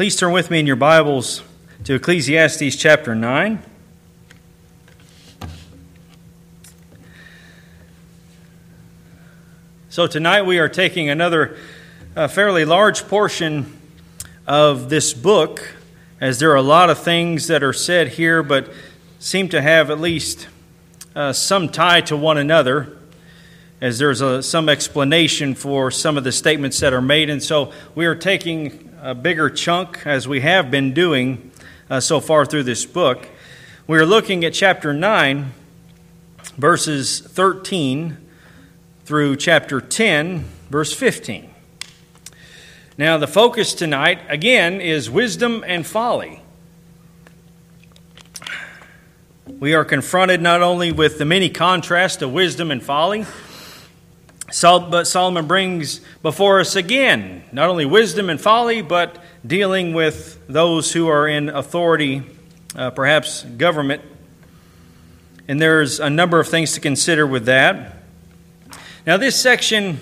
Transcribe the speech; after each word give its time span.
Please 0.00 0.16
turn 0.16 0.32
with 0.32 0.50
me 0.50 0.58
in 0.58 0.66
your 0.66 0.76
Bibles 0.76 1.42
to 1.84 1.96
Ecclesiastes 1.96 2.74
chapter 2.74 3.14
9. 3.14 3.62
So, 9.90 10.06
tonight 10.06 10.46
we 10.46 10.58
are 10.58 10.70
taking 10.70 11.10
another 11.10 11.58
uh, 12.16 12.28
fairly 12.28 12.64
large 12.64 13.08
portion 13.08 13.78
of 14.46 14.88
this 14.88 15.12
book, 15.12 15.74
as 16.18 16.38
there 16.38 16.50
are 16.50 16.56
a 16.56 16.62
lot 16.62 16.88
of 16.88 16.98
things 16.98 17.48
that 17.48 17.62
are 17.62 17.74
said 17.74 18.08
here, 18.08 18.42
but 18.42 18.72
seem 19.18 19.50
to 19.50 19.60
have 19.60 19.90
at 19.90 20.00
least 20.00 20.48
uh, 21.14 21.34
some 21.34 21.68
tie 21.68 22.00
to 22.00 22.16
one 22.16 22.38
another, 22.38 22.96
as 23.82 23.98
there's 23.98 24.22
a, 24.22 24.42
some 24.42 24.70
explanation 24.70 25.54
for 25.54 25.90
some 25.90 26.16
of 26.16 26.24
the 26.24 26.32
statements 26.32 26.80
that 26.80 26.94
are 26.94 27.02
made. 27.02 27.28
And 27.28 27.42
so 27.42 27.70
we 27.94 28.06
are 28.06 28.14
taking 28.14 28.89
a 29.02 29.14
bigger 29.14 29.48
chunk, 29.48 30.06
as 30.06 30.28
we 30.28 30.40
have 30.40 30.70
been 30.70 30.92
doing 30.92 31.50
uh, 31.88 32.00
so 32.00 32.20
far 32.20 32.44
through 32.44 32.64
this 32.64 32.84
book. 32.84 33.28
We 33.86 33.98
are 33.98 34.04
looking 34.04 34.44
at 34.44 34.52
chapter 34.52 34.92
9, 34.92 35.52
verses 36.58 37.20
13 37.20 38.18
through 39.06 39.36
chapter 39.36 39.80
10, 39.80 40.44
verse 40.68 40.92
15. 40.92 41.48
Now, 42.98 43.16
the 43.16 43.26
focus 43.26 43.72
tonight, 43.72 44.20
again, 44.28 44.82
is 44.82 45.08
wisdom 45.08 45.64
and 45.66 45.86
folly. 45.86 46.42
We 49.46 49.72
are 49.72 49.84
confronted 49.84 50.42
not 50.42 50.60
only 50.60 50.92
with 50.92 51.16
the 51.16 51.24
many 51.24 51.48
contrasts 51.48 52.20
of 52.20 52.32
wisdom 52.32 52.70
and 52.70 52.82
folly, 52.82 53.24
but 54.52 55.06
Solomon 55.06 55.46
brings 55.46 56.00
before 56.22 56.60
us 56.60 56.76
again 56.76 57.44
not 57.52 57.68
only 57.68 57.86
wisdom 57.86 58.30
and 58.30 58.40
folly, 58.40 58.82
but 58.82 59.22
dealing 59.46 59.92
with 59.92 60.40
those 60.48 60.92
who 60.92 61.08
are 61.08 61.28
in 61.28 61.48
authority, 61.48 62.22
uh, 62.74 62.90
perhaps 62.90 63.42
government. 63.44 64.02
And 65.48 65.60
there's 65.60 66.00
a 66.00 66.10
number 66.10 66.38
of 66.38 66.48
things 66.48 66.72
to 66.74 66.80
consider 66.80 67.26
with 67.26 67.46
that. 67.46 67.96
Now, 69.06 69.16
this 69.16 69.40
section 69.40 69.98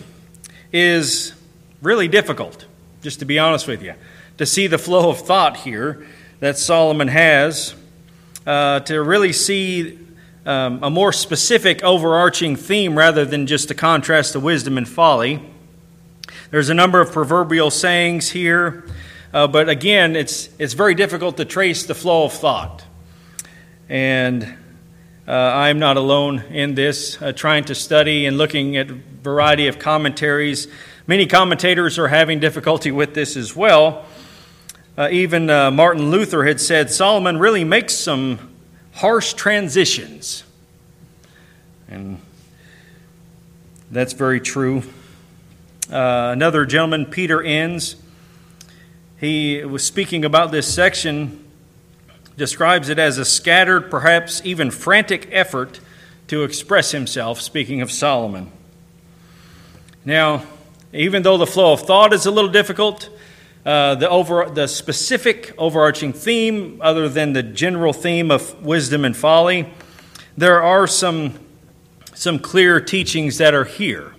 is 0.73 1.33
really 1.81 2.09
difficult, 2.09 2.67
just 3.03 3.21
to 3.21 3.25
be 3.25 3.39
honest 3.39 3.69
with 3.69 3.83
you, 3.83 3.95
to 4.39 4.47
see 4.47 4.67
the 4.67 4.79
flow 4.79 5.11
of 5.11 5.19
thought 5.21 5.59
here 5.59 6.07
that 6.41 6.59
Solomon 6.59 7.09
has, 7.09 7.75
uh, 8.47 8.81
to 8.81 9.03
really 9.03 9.33
see 9.33 9.99
um, 10.49 10.83
a 10.83 10.89
more 10.89 11.13
specific 11.13 11.85
overarching 11.85 12.57
theme 12.57 12.97
rather 12.97 13.27
than 13.27 13.47
just 13.47 13.71
a 13.71 13.75
contrast 13.75 14.35
of 14.35 14.43
wisdom 14.43 14.79
and 14.79 14.89
folly. 14.89 15.43
There's 16.51 16.71
a 16.71 16.75
number 16.75 17.03
of 17.03 17.13
proverbial 17.13 17.71
sayings 17.71 18.31
here, 18.31 18.87
uh, 19.35 19.47
but 19.47 19.69
again, 19.69 20.17
it's, 20.17 20.49
it's 20.59 20.73
very 20.73 20.95
difficult 20.95 21.37
to 21.37 21.45
trace 21.45 21.85
the 21.85 21.95
flow 21.95 22.25
of 22.25 22.33
thought. 22.33 22.83
And 23.91 24.57
uh, 25.27 25.33
I'm 25.33 25.79
not 25.79 25.99
alone 25.99 26.39
in 26.51 26.75
this, 26.75 27.21
uh, 27.21 27.33
trying 27.33 27.65
to 27.65 27.75
study 27.75 28.25
and 28.25 28.39
looking 28.39 28.79
at 28.79 28.91
a 28.91 28.95
variety 28.95 29.67
of 29.67 29.79
commentaries. 29.79 30.67
Many 31.07 31.27
commentators 31.27 31.99
are 31.99 32.09
having 32.09 32.41
difficulty 32.41 32.91
with 32.91 33.13
this 33.13 33.37
as 33.37 33.55
well. 33.55 34.07
Uh, 34.97 35.11
even 35.13 35.51
uh, 35.51 35.71
Martin 35.71 36.11
Luther 36.11 36.47
had 36.47 36.59
said 36.59 36.91
Solomon 36.91 37.39
really 37.39 37.65
makes 37.65 37.93
some 37.93 38.48
harsh 38.99 39.35
transitions. 39.35 40.43
And 41.89 42.21
that's 43.93 44.13
very 44.13 44.41
true. 44.41 44.83
Uh, 45.91 46.31
another 46.33 46.67
gentleman, 46.67 47.07
Peter 47.07 47.41
Enns, 47.41 47.95
he 49.19 49.65
was 49.65 49.85
speaking 49.85 50.25
about 50.25 50.51
this 50.51 50.73
section 50.73 51.45
describes 52.37 52.89
it 52.89 52.99
as 52.99 53.19
a 53.19 53.25
scattered, 53.25 53.91
perhaps 53.91 54.43
even 54.45 54.71
frantic 54.71 55.29
effort 55.31 55.81
to 56.27 56.43
express 56.43 56.91
himself, 56.91 57.41
speaking 57.41 57.81
of 57.81 57.93
Solomon. 57.93 58.51
Now, 60.05 60.45
even 60.93 61.23
though 61.23 61.37
the 61.37 61.47
flow 61.47 61.73
of 61.73 61.81
thought 61.81 62.13
is 62.13 62.27
a 62.27 62.31
little 62.31 62.51
difficult, 62.51 63.11
uh, 63.69 63.95
the, 63.97 64.09
over, 64.09 64.49
the 64.49 64.67
specific 64.67 65.53
overarching 65.59 66.11
theme, 66.15 66.81
other 66.83 67.07
than 67.07 67.35
the 67.35 67.43
general 67.43 67.93
theme 67.93 68.31
of 68.31 68.65
wisdom 68.65 69.05
and 69.05 69.15
folly, 69.15 69.71
there 70.39 70.63
are 70.63 70.87
some, 70.87 71.39
some 72.15 72.39
clear 72.39 72.81
teachings 72.81 73.37
that 73.37 73.53
are 73.53 73.67
here. 73.67 74.15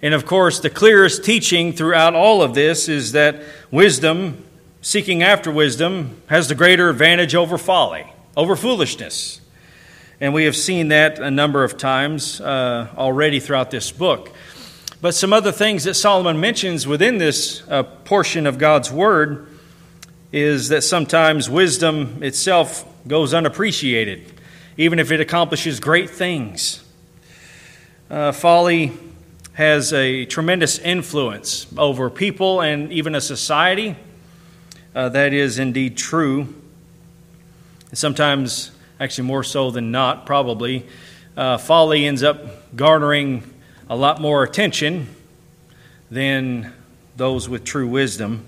And 0.00 0.14
of 0.14 0.24
course, 0.24 0.60
the 0.60 0.70
clearest 0.70 1.22
teaching 1.26 1.74
throughout 1.74 2.14
all 2.14 2.40
of 2.40 2.54
this 2.54 2.88
is 2.88 3.12
that 3.12 3.42
wisdom 3.70 4.42
seeking 4.80 5.22
after 5.22 5.50
wisdom 5.50 6.22
has 6.28 6.48
the 6.48 6.54
greater 6.54 6.88
advantage 6.88 7.34
over 7.34 7.58
folly, 7.58 8.10
over 8.34 8.56
foolishness. 8.56 9.42
And 10.22 10.32
we 10.32 10.44
have 10.44 10.56
seen 10.56 10.88
that 10.88 11.18
a 11.18 11.30
number 11.30 11.64
of 11.64 11.76
times 11.76 12.40
uh, 12.40 12.88
already 12.96 13.40
throughout 13.40 13.70
this 13.70 13.92
book. 13.92 14.32
But 15.02 15.14
some 15.14 15.34
other 15.34 15.52
things 15.52 15.84
that 15.84 15.94
Solomon 15.94 16.40
mentions 16.40 16.86
within 16.86 17.18
this 17.18 17.62
uh, 17.68 17.82
portion 17.82 18.46
of 18.46 18.56
God's 18.56 18.90
Word 18.90 19.46
is 20.32 20.68
that 20.70 20.82
sometimes 20.82 21.50
wisdom 21.50 22.22
itself 22.22 22.84
goes 23.06 23.34
unappreciated, 23.34 24.32
even 24.78 24.98
if 24.98 25.10
it 25.10 25.20
accomplishes 25.20 25.80
great 25.80 26.08
things. 26.08 26.82
Uh, 28.08 28.32
folly 28.32 28.92
has 29.52 29.92
a 29.92 30.24
tremendous 30.24 30.78
influence 30.78 31.66
over 31.76 32.08
people 32.08 32.62
and 32.62 32.90
even 32.90 33.14
a 33.14 33.20
society 33.20 33.96
uh, 34.94 35.10
that 35.10 35.34
is 35.34 35.58
indeed 35.58 35.96
true. 35.96 36.54
Sometimes, 37.92 38.70
actually, 38.98 39.26
more 39.26 39.44
so 39.44 39.70
than 39.70 39.90
not, 39.90 40.24
probably, 40.24 40.86
uh, 41.36 41.58
folly 41.58 42.06
ends 42.06 42.22
up 42.22 42.74
garnering 42.74 43.42
a 43.88 43.94
lot 43.94 44.20
more 44.20 44.42
attention 44.42 45.06
than 46.10 46.72
those 47.16 47.48
with 47.48 47.64
true 47.64 47.86
wisdom. 47.86 48.44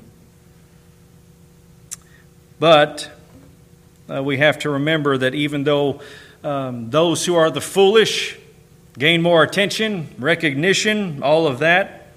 But 2.58 3.10
uh, 4.10 4.22
we 4.22 4.38
have 4.38 4.58
to 4.60 4.70
remember 4.70 5.16
that 5.18 5.34
even 5.34 5.62
though 5.62 6.00
um, 6.42 6.90
those 6.90 7.24
who 7.24 7.36
are 7.36 7.50
the 7.50 7.60
foolish 7.60 8.36
gain 8.98 9.22
more 9.22 9.44
attention, 9.44 10.08
recognition, 10.18 11.22
all 11.22 11.46
of 11.46 11.60
that, 11.60 12.08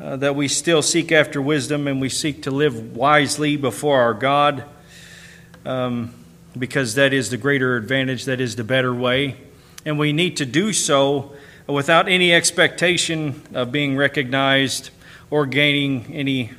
uh, 0.00 0.16
that 0.16 0.34
we 0.34 0.48
still 0.48 0.80
seek 0.80 1.12
after 1.12 1.42
wisdom 1.42 1.86
and 1.86 2.00
we 2.00 2.08
seek 2.08 2.42
to 2.44 2.50
live 2.50 2.96
wisely 2.96 3.56
before 3.56 4.00
our 4.00 4.14
God 4.14 4.64
um, 5.66 6.14
because 6.56 6.94
that 6.94 7.12
is 7.12 7.28
the 7.28 7.36
greater 7.36 7.76
advantage, 7.76 8.24
that 8.24 8.40
is 8.40 8.56
the 8.56 8.64
better 8.64 8.94
way. 8.94 9.36
And 9.84 9.98
we 9.98 10.14
need 10.14 10.38
to 10.38 10.46
do 10.46 10.72
so 10.72 11.34
without 11.68 12.08
any 12.08 12.32
expectation 12.32 13.42
of 13.52 13.70
being 13.70 13.96
recognized 13.96 14.90
or 15.30 15.44
gaining 15.46 16.06
any 16.14 16.50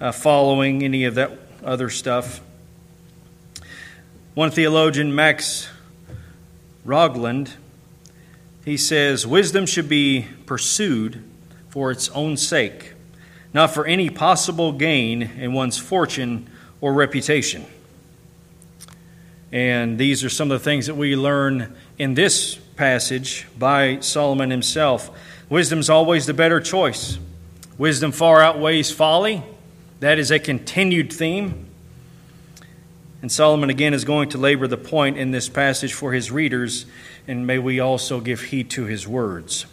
uh, 0.00 0.12
following, 0.12 0.82
any 0.82 1.04
of 1.04 1.14
that 1.14 1.32
other 1.64 1.88
stuff. 1.88 2.40
One 4.34 4.50
theologian, 4.50 5.14
Max 5.14 5.68
Rogland, 6.86 7.54
he 8.64 8.76
says, 8.76 9.26
Wisdom 9.26 9.66
should 9.66 9.88
be 9.88 10.26
pursued 10.46 11.24
for 11.68 11.90
its 11.90 12.08
own 12.10 12.36
sake, 12.36 12.92
not 13.52 13.72
for 13.72 13.86
any 13.86 14.10
possible 14.10 14.72
gain 14.72 15.22
in 15.22 15.52
one's 15.52 15.78
fortune 15.78 16.48
or 16.80 16.92
reputation. 16.92 17.64
And 19.52 19.98
these 19.98 20.22
are 20.22 20.30
some 20.30 20.50
of 20.50 20.60
the 20.60 20.64
things 20.64 20.86
that 20.86 20.94
we 20.94 21.16
learn 21.16 21.76
in 21.98 22.14
this 22.14 22.58
passage 22.80 23.46
by 23.58 24.00
Solomon 24.00 24.50
himself. 24.50 25.10
Wisdom 25.50 25.80
is 25.80 25.90
always 25.90 26.24
the 26.24 26.32
better 26.32 26.60
choice. 26.60 27.18
Wisdom 27.76 28.10
far 28.10 28.40
outweighs 28.40 28.90
folly. 28.90 29.42
That 30.00 30.18
is 30.18 30.30
a 30.30 30.38
continued 30.38 31.12
theme. 31.12 31.66
And 33.20 33.30
Solomon 33.30 33.68
again 33.68 33.92
is 33.92 34.06
going 34.06 34.30
to 34.30 34.38
labor 34.38 34.66
the 34.66 34.78
point 34.78 35.18
in 35.18 35.30
this 35.30 35.46
passage 35.46 35.92
for 35.92 36.14
his 36.14 36.30
readers, 36.30 36.86
and 37.28 37.46
may 37.46 37.58
we 37.58 37.80
also 37.80 38.18
give 38.18 38.44
heed 38.44 38.70
to 38.70 38.86
his 38.86 39.06
words. 39.06 39.66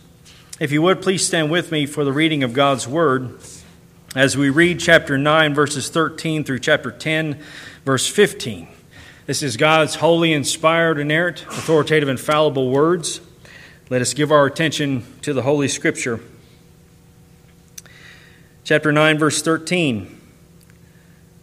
If 0.59 0.73
you 0.73 0.81
would, 0.81 1.01
please 1.01 1.25
stand 1.25 1.49
with 1.49 1.71
me 1.71 1.85
for 1.85 2.03
the 2.03 2.11
reading 2.11 2.43
of 2.43 2.51
God's 2.51 2.89
Word 2.89 3.39
as 4.17 4.35
we 4.35 4.49
read 4.49 4.81
chapter 4.81 5.17
9, 5.17 5.53
verses 5.53 5.87
13 5.87 6.43
through 6.43 6.59
chapter 6.59 6.91
10, 6.91 7.41
verse 7.85 8.05
15. 8.05 8.67
This 9.27 9.43
is 9.43 9.57
God's 9.57 9.95
holy, 9.95 10.31
inspired, 10.31 10.97
inerrant, 10.97 11.43
authoritative, 11.43 12.07
infallible 12.07 12.71
words. 12.71 13.19
Let 13.89 14.01
us 14.01 14.13
give 14.13 14.31
our 14.31 14.45
attention 14.45 15.05
to 15.21 15.33
the 15.33 15.41
Holy 15.41 15.67
Scripture. 15.67 16.21
Chapter 18.63 18.93
9, 18.93 19.19
verse 19.19 19.41
13. 19.41 20.17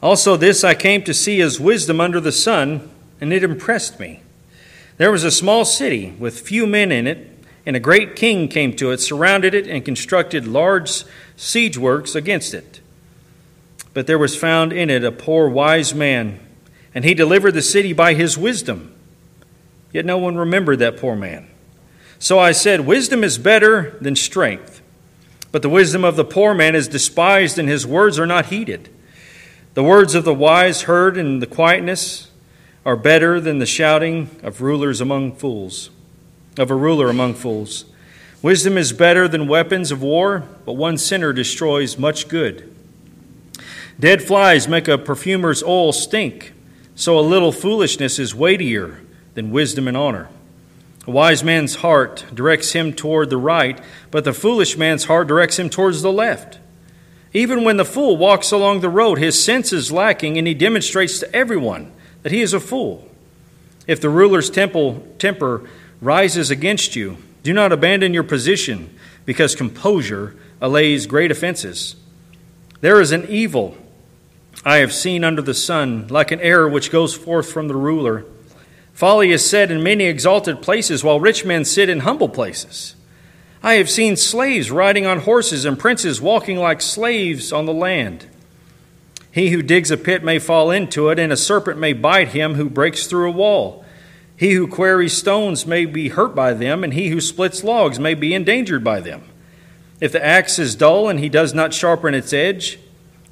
Also, 0.02 0.34
this 0.34 0.64
I 0.64 0.72
came 0.74 1.04
to 1.04 1.12
see 1.12 1.42
as 1.42 1.60
wisdom 1.60 2.00
under 2.00 2.20
the 2.20 2.32
sun, 2.32 2.90
and 3.20 3.34
it 3.34 3.44
impressed 3.44 4.00
me. 4.00 4.22
There 4.96 5.12
was 5.12 5.22
a 5.22 5.30
small 5.30 5.66
city 5.66 6.14
with 6.18 6.40
few 6.40 6.66
men 6.66 6.90
in 6.90 7.06
it 7.06 7.30
and 7.66 7.76
a 7.76 7.80
great 7.80 8.16
king 8.16 8.48
came 8.48 8.74
to 8.76 8.92
it, 8.92 9.00
surrounded 9.00 9.54
it, 9.54 9.66
and 9.66 9.84
constructed 9.84 10.46
large 10.46 11.04
siege 11.36 11.76
works 11.76 12.14
against 12.14 12.54
it. 12.54 12.80
but 13.92 14.06
there 14.06 14.18
was 14.18 14.36
found 14.36 14.72
in 14.72 14.90
it 14.90 15.04
a 15.04 15.12
poor 15.12 15.48
wise 15.48 15.94
man, 15.94 16.40
and 16.94 17.04
he 17.04 17.12
delivered 17.12 17.52
the 17.52 17.62
city 17.62 17.92
by 17.92 18.14
his 18.14 18.38
wisdom. 18.38 18.94
Yet 19.92 20.06
no 20.06 20.16
one 20.18 20.36
remembered 20.36 20.78
that 20.78 20.96
poor 20.96 21.16
man. 21.16 21.48
So 22.18 22.38
I 22.38 22.52
said, 22.52 22.80
Wisdom 22.80 23.24
is 23.24 23.36
better 23.36 23.98
than 24.00 24.16
strength. 24.16 24.80
But 25.52 25.62
the 25.62 25.68
wisdom 25.68 26.04
of 26.04 26.16
the 26.16 26.24
poor 26.24 26.54
man 26.54 26.74
is 26.74 26.88
despised, 26.88 27.58
and 27.58 27.68
his 27.68 27.86
words 27.86 28.18
are 28.18 28.26
not 28.26 28.46
heeded. 28.46 28.88
The 29.74 29.82
words 29.82 30.14
of 30.14 30.24
the 30.24 30.34
wise 30.34 30.82
heard 30.82 31.16
in 31.16 31.40
the 31.40 31.46
quietness 31.46 32.30
are 32.86 32.96
better 32.96 33.40
than 33.40 33.58
the 33.58 33.66
shouting 33.66 34.30
of 34.42 34.60
rulers 34.60 35.00
among 35.00 35.36
fools, 35.36 35.90
of 36.56 36.70
a 36.70 36.74
ruler 36.74 37.08
among 37.08 37.34
fools. 37.34 37.84
Wisdom 38.40 38.78
is 38.78 38.92
better 38.92 39.28
than 39.28 39.46
weapons 39.46 39.90
of 39.90 40.02
war, 40.02 40.44
but 40.64 40.74
one 40.74 40.98
sinner 40.98 41.32
destroys 41.32 41.98
much 41.98 42.28
good. 42.28 42.74
Dead 44.00 44.22
flies 44.22 44.66
make 44.66 44.88
a 44.88 44.98
perfumer's 44.98 45.62
oil 45.62 45.92
stink, 45.92 46.53
so 46.94 47.18
a 47.18 47.20
little 47.20 47.52
foolishness 47.52 48.18
is 48.18 48.34
weightier 48.34 49.00
than 49.34 49.50
wisdom 49.50 49.88
and 49.88 49.96
honor. 49.96 50.28
A 51.06 51.10
wise 51.10 51.44
man's 51.44 51.76
heart 51.76 52.24
directs 52.32 52.72
him 52.72 52.92
toward 52.92 53.28
the 53.28 53.36
right, 53.36 53.80
but 54.10 54.24
the 54.24 54.32
foolish 54.32 54.76
man's 54.78 55.04
heart 55.04 55.26
directs 55.26 55.58
him 55.58 55.68
towards 55.68 56.02
the 56.02 56.12
left. 56.12 56.58
Even 57.32 57.64
when 57.64 57.76
the 57.76 57.84
fool 57.84 58.16
walks 58.16 58.52
along 58.52 58.80
the 58.80 58.88
road, 58.88 59.18
his 59.18 59.42
sense 59.42 59.72
is 59.72 59.92
lacking, 59.92 60.38
and 60.38 60.46
he 60.46 60.54
demonstrates 60.54 61.18
to 61.18 61.34
everyone 61.34 61.92
that 62.22 62.32
he 62.32 62.40
is 62.40 62.54
a 62.54 62.60
fool. 62.60 63.08
If 63.86 64.00
the 64.00 64.08
ruler's 64.08 64.48
temple, 64.48 65.06
temper 65.18 65.68
rises 66.00 66.50
against 66.50 66.96
you, 66.96 67.18
do 67.42 67.52
not 67.52 67.72
abandon 67.72 68.14
your 68.14 68.22
position, 68.22 68.96
because 69.26 69.54
composure 69.54 70.36
allays 70.60 71.06
great 71.06 71.30
offenses. 71.30 71.96
There 72.80 73.00
is 73.00 73.12
an 73.12 73.26
evil 73.28 73.76
I 74.64 74.76
have 74.76 74.92
seen 74.92 75.24
under 75.24 75.42
the 75.42 75.54
sun, 75.54 76.08
like 76.08 76.30
an 76.30 76.40
error 76.40 76.68
which 76.68 76.90
goes 76.90 77.14
forth 77.14 77.50
from 77.50 77.68
the 77.68 77.76
ruler. 77.76 78.24
Folly 78.92 79.32
is 79.32 79.48
said 79.48 79.70
in 79.70 79.82
many 79.82 80.04
exalted 80.04 80.62
places, 80.62 81.02
while 81.02 81.20
rich 81.20 81.44
men 81.44 81.64
sit 81.64 81.88
in 81.88 82.00
humble 82.00 82.28
places. 82.28 82.94
I 83.62 83.74
have 83.74 83.88
seen 83.88 84.16
slaves 84.16 84.70
riding 84.70 85.06
on 85.06 85.20
horses 85.20 85.64
and 85.64 85.78
princes 85.78 86.20
walking 86.20 86.58
like 86.58 86.80
slaves 86.80 87.52
on 87.52 87.66
the 87.66 87.72
land. 87.72 88.26
He 89.32 89.50
who 89.50 89.62
digs 89.62 89.90
a 89.90 89.96
pit 89.96 90.22
may 90.22 90.38
fall 90.38 90.70
into 90.70 91.08
it, 91.08 91.18
and 91.18 91.32
a 91.32 91.36
serpent 91.36 91.78
may 91.78 91.92
bite 91.92 92.28
him 92.28 92.54
who 92.54 92.70
breaks 92.70 93.06
through 93.06 93.28
a 93.28 93.32
wall. 93.32 93.84
He 94.36 94.52
who 94.52 94.68
quarries 94.68 95.16
stones 95.16 95.66
may 95.66 95.86
be 95.86 96.10
hurt 96.10 96.34
by 96.34 96.54
them, 96.54 96.84
and 96.84 96.92
he 96.92 97.08
who 97.08 97.20
splits 97.20 97.64
logs 97.64 97.98
may 97.98 98.14
be 98.14 98.34
endangered 98.34 98.84
by 98.84 99.00
them. 99.00 99.22
If 100.00 100.12
the 100.12 100.24
axe 100.24 100.58
is 100.58 100.76
dull 100.76 101.08
and 101.08 101.18
he 101.18 101.28
does 101.28 101.54
not 101.54 101.72
sharpen 101.72 102.14
its 102.14 102.32
edge, 102.32 102.78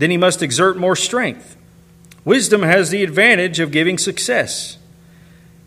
then 0.03 0.11
he 0.11 0.17
must 0.17 0.43
exert 0.43 0.77
more 0.77 0.97
strength. 0.97 1.57
Wisdom 2.25 2.63
has 2.63 2.91
the 2.91 3.05
advantage 3.05 3.61
of 3.61 3.71
giving 3.71 3.99
success. 3.99 4.77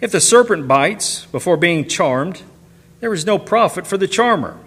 If 0.02 0.12
the 0.12 0.20
serpent 0.20 0.68
bites 0.68 1.26
before 1.28 1.56
being 1.56 1.88
charmed, 1.88 2.42
there 3.00 3.14
is 3.14 3.26
no 3.26 3.40
profit 3.40 3.88
for 3.88 3.98
the 3.98 4.10
charmer. 4.10 4.58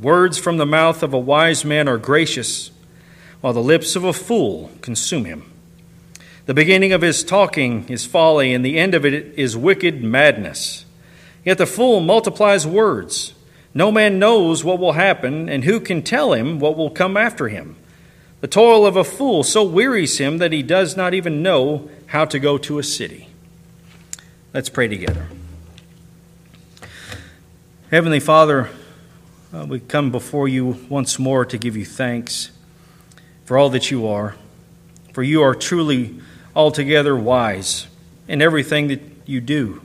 Words 0.00 0.38
from 0.38 0.58
the 0.58 0.64
mouth 0.64 1.02
of 1.02 1.12
a 1.12 1.18
wise 1.18 1.64
man 1.64 1.88
are 1.88 1.98
gracious, 1.98 2.70
while 3.40 3.52
the 3.52 3.60
lips 3.60 3.96
of 3.96 4.04
a 4.04 4.12
fool 4.12 4.70
consume 4.80 5.24
him. 5.24 5.50
The 6.44 6.54
beginning 6.54 6.92
of 6.92 7.02
his 7.02 7.24
talking 7.24 7.88
is 7.88 8.06
folly, 8.06 8.54
and 8.54 8.64
the 8.64 8.78
end 8.78 8.94
of 8.94 9.04
it 9.04 9.36
is 9.36 9.56
wicked 9.56 10.04
madness. 10.04 10.84
Yet 11.44 11.58
the 11.58 11.66
fool 11.66 11.98
multiplies 11.98 12.64
words. 12.64 13.34
No 13.74 13.90
man 13.90 14.20
knows 14.20 14.62
what 14.62 14.78
will 14.78 14.92
happen, 14.92 15.48
and 15.48 15.64
who 15.64 15.80
can 15.80 16.02
tell 16.02 16.32
him 16.32 16.60
what 16.60 16.76
will 16.76 16.90
come 16.90 17.16
after 17.16 17.48
him? 17.48 17.74
The 18.46 18.52
toil 18.52 18.86
of 18.86 18.94
a 18.94 19.02
fool 19.02 19.42
so 19.42 19.64
wearies 19.64 20.18
him 20.18 20.38
that 20.38 20.52
he 20.52 20.62
does 20.62 20.96
not 20.96 21.14
even 21.14 21.42
know 21.42 21.90
how 22.06 22.24
to 22.26 22.38
go 22.38 22.58
to 22.58 22.78
a 22.78 22.82
city. 22.84 23.26
Let's 24.54 24.68
pray 24.68 24.86
together. 24.86 25.26
Heavenly 27.90 28.20
Father, 28.20 28.70
uh, 29.52 29.66
we 29.68 29.80
come 29.80 30.12
before 30.12 30.46
you 30.46 30.86
once 30.88 31.18
more 31.18 31.44
to 31.44 31.58
give 31.58 31.76
you 31.76 31.84
thanks 31.84 32.52
for 33.44 33.58
all 33.58 33.68
that 33.70 33.90
you 33.90 34.06
are, 34.06 34.36
for 35.12 35.24
you 35.24 35.42
are 35.42 35.56
truly 35.56 36.20
altogether 36.54 37.16
wise 37.16 37.88
in 38.28 38.40
everything 38.40 38.86
that 38.86 39.02
you 39.24 39.40
do. 39.40 39.82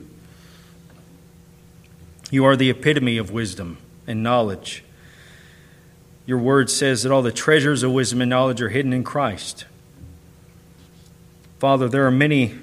You 2.30 2.44
are 2.44 2.54
the 2.54 2.70
epitome 2.70 3.18
of 3.18 3.32
wisdom 3.32 3.78
and 4.06 4.22
knowledge. 4.22 4.84
Your 6.24 6.38
word 6.38 6.70
says 6.70 7.02
that 7.02 7.12
all 7.12 7.22
the 7.22 7.32
treasures 7.32 7.82
of 7.82 7.92
wisdom 7.92 8.20
and 8.20 8.30
knowledge 8.30 8.62
are 8.62 8.68
hidden 8.68 8.92
in 8.92 9.02
Christ. 9.02 9.64
Father, 11.58 11.88
there 11.88 12.06
are 12.06 12.12
many, 12.12 12.58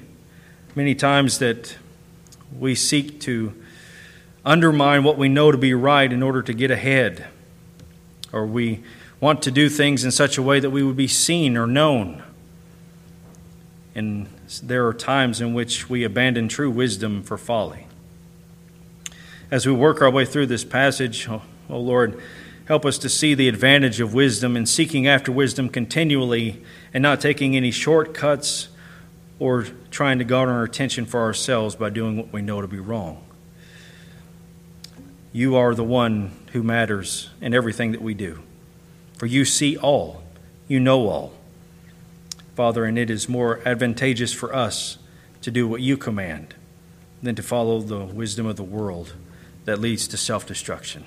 many 0.75 0.95
times 0.95 1.39
that 1.39 1.77
we 2.57 2.75
seek 2.75 3.19
to 3.21 3.53
undermine 4.45 5.03
what 5.03 5.17
we 5.17 5.29
know 5.29 5.51
to 5.51 5.57
be 5.57 5.73
right 5.73 6.11
in 6.11 6.23
order 6.23 6.41
to 6.41 6.53
get 6.53 6.71
ahead, 6.71 7.27
or 8.31 8.45
we 8.45 8.81
want 9.19 9.41
to 9.43 9.51
do 9.51 9.69
things 9.69 10.05
in 10.05 10.11
such 10.11 10.37
a 10.37 10.41
way 10.41 10.59
that 10.59 10.69
we 10.69 10.81
would 10.81 10.95
be 10.95 11.07
seen 11.07 11.57
or 11.57 11.67
known. 11.67 12.23
And 13.93 14.27
there 14.63 14.87
are 14.87 14.93
times 14.93 15.41
in 15.41 15.53
which 15.53 15.89
we 15.89 16.03
abandon 16.03 16.47
true 16.47 16.71
wisdom 16.71 17.23
for 17.23 17.37
folly. 17.37 17.87
As 19.51 19.65
we 19.65 19.73
work 19.73 20.01
our 20.01 20.09
way 20.09 20.25
through 20.25 20.45
this 20.45 20.63
passage, 20.63 21.27
oh, 21.27 21.41
oh 21.69 21.79
Lord, 21.79 22.21
Help 22.69 22.85
us 22.85 22.99
to 22.99 23.09
see 23.09 23.33
the 23.33 23.47
advantage 23.47 23.99
of 23.99 24.13
wisdom 24.13 24.55
and 24.55 24.69
seeking 24.69 25.07
after 25.07 25.31
wisdom 25.31 25.69
continually 25.69 26.61
and 26.93 27.01
not 27.01 27.19
taking 27.19 27.57
any 27.57 27.71
shortcuts 27.71 28.67
or 29.39 29.65
trying 29.89 30.19
to 30.19 30.23
garner 30.23 30.53
our 30.53 30.65
attention 30.65 31.07
for 31.07 31.19
ourselves 31.21 31.75
by 31.75 31.89
doing 31.89 32.15
what 32.15 32.31
we 32.31 32.43
know 32.43 32.61
to 32.61 32.67
be 32.67 32.77
wrong. 32.77 33.25
You 35.33 35.55
are 35.55 35.73
the 35.73 35.83
one 35.83 36.31
who 36.51 36.61
matters 36.61 37.31
in 37.41 37.55
everything 37.55 37.91
that 37.91 38.03
we 38.03 38.13
do. 38.13 38.43
For 39.17 39.25
you 39.25 39.45
see 39.45 39.75
all, 39.75 40.21
you 40.67 40.79
know 40.79 41.07
all. 41.09 41.33
Father, 42.55 42.85
and 42.85 42.99
it 42.99 43.09
is 43.09 43.27
more 43.27 43.61
advantageous 43.65 44.31
for 44.31 44.53
us 44.53 44.99
to 45.41 45.49
do 45.49 45.67
what 45.67 45.81
you 45.81 45.97
command 45.97 46.53
than 47.23 47.33
to 47.33 47.41
follow 47.41 47.79
the 47.79 48.05
wisdom 48.05 48.45
of 48.45 48.57
the 48.57 48.63
world 48.63 49.15
that 49.65 49.79
leads 49.79 50.07
to 50.09 50.17
self 50.17 50.45
destruction. 50.45 51.05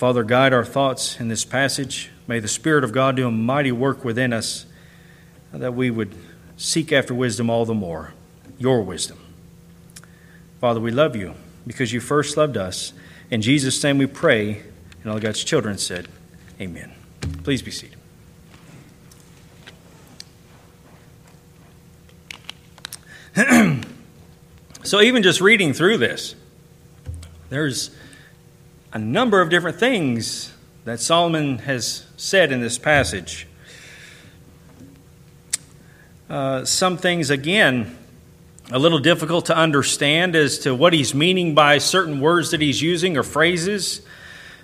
Father, 0.00 0.24
guide 0.24 0.54
our 0.54 0.64
thoughts 0.64 1.20
in 1.20 1.28
this 1.28 1.44
passage. 1.44 2.08
May 2.26 2.40
the 2.40 2.48
Spirit 2.48 2.84
of 2.84 2.92
God 2.92 3.16
do 3.16 3.28
a 3.28 3.30
mighty 3.30 3.70
work 3.70 4.02
within 4.02 4.32
us 4.32 4.64
that 5.52 5.74
we 5.74 5.90
would 5.90 6.14
seek 6.56 6.90
after 6.90 7.12
wisdom 7.12 7.50
all 7.50 7.66
the 7.66 7.74
more, 7.74 8.14
your 8.58 8.80
wisdom. 8.80 9.18
Father, 10.58 10.80
we 10.80 10.90
love 10.90 11.16
you 11.16 11.34
because 11.66 11.92
you 11.92 12.00
first 12.00 12.38
loved 12.38 12.56
us. 12.56 12.94
In 13.30 13.42
Jesus' 13.42 13.84
name 13.84 13.98
we 13.98 14.06
pray, 14.06 14.62
and 15.02 15.12
all 15.12 15.20
God's 15.20 15.44
children 15.44 15.76
said, 15.76 16.08
Amen. 16.58 16.92
Please 17.44 17.60
be 17.60 17.70
seated. 17.70 17.98
so, 24.82 25.02
even 25.02 25.22
just 25.22 25.42
reading 25.42 25.74
through 25.74 25.98
this, 25.98 26.34
there's 27.50 27.90
a 28.92 28.98
number 28.98 29.40
of 29.40 29.50
different 29.50 29.78
things 29.78 30.52
that 30.84 30.98
Solomon 30.98 31.58
has 31.58 32.06
said 32.16 32.50
in 32.50 32.60
this 32.60 32.78
passage. 32.78 33.46
Uh, 36.28 36.64
some 36.64 36.96
things, 36.96 37.30
again, 37.30 37.96
a 38.72 38.78
little 38.78 38.98
difficult 38.98 39.46
to 39.46 39.56
understand 39.56 40.34
as 40.34 40.60
to 40.60 40.74
what 40.74 40.92
he's 40.92 41.14
meaning 41.14 41.54
by 41.54 41.78
certain 41.78 42.20
words 42.20 42.50
that 42.50 42.60
he's 42.60 42.82
using 42.82 43.16
or 43.16 43.22
phrases. 43.22 44.02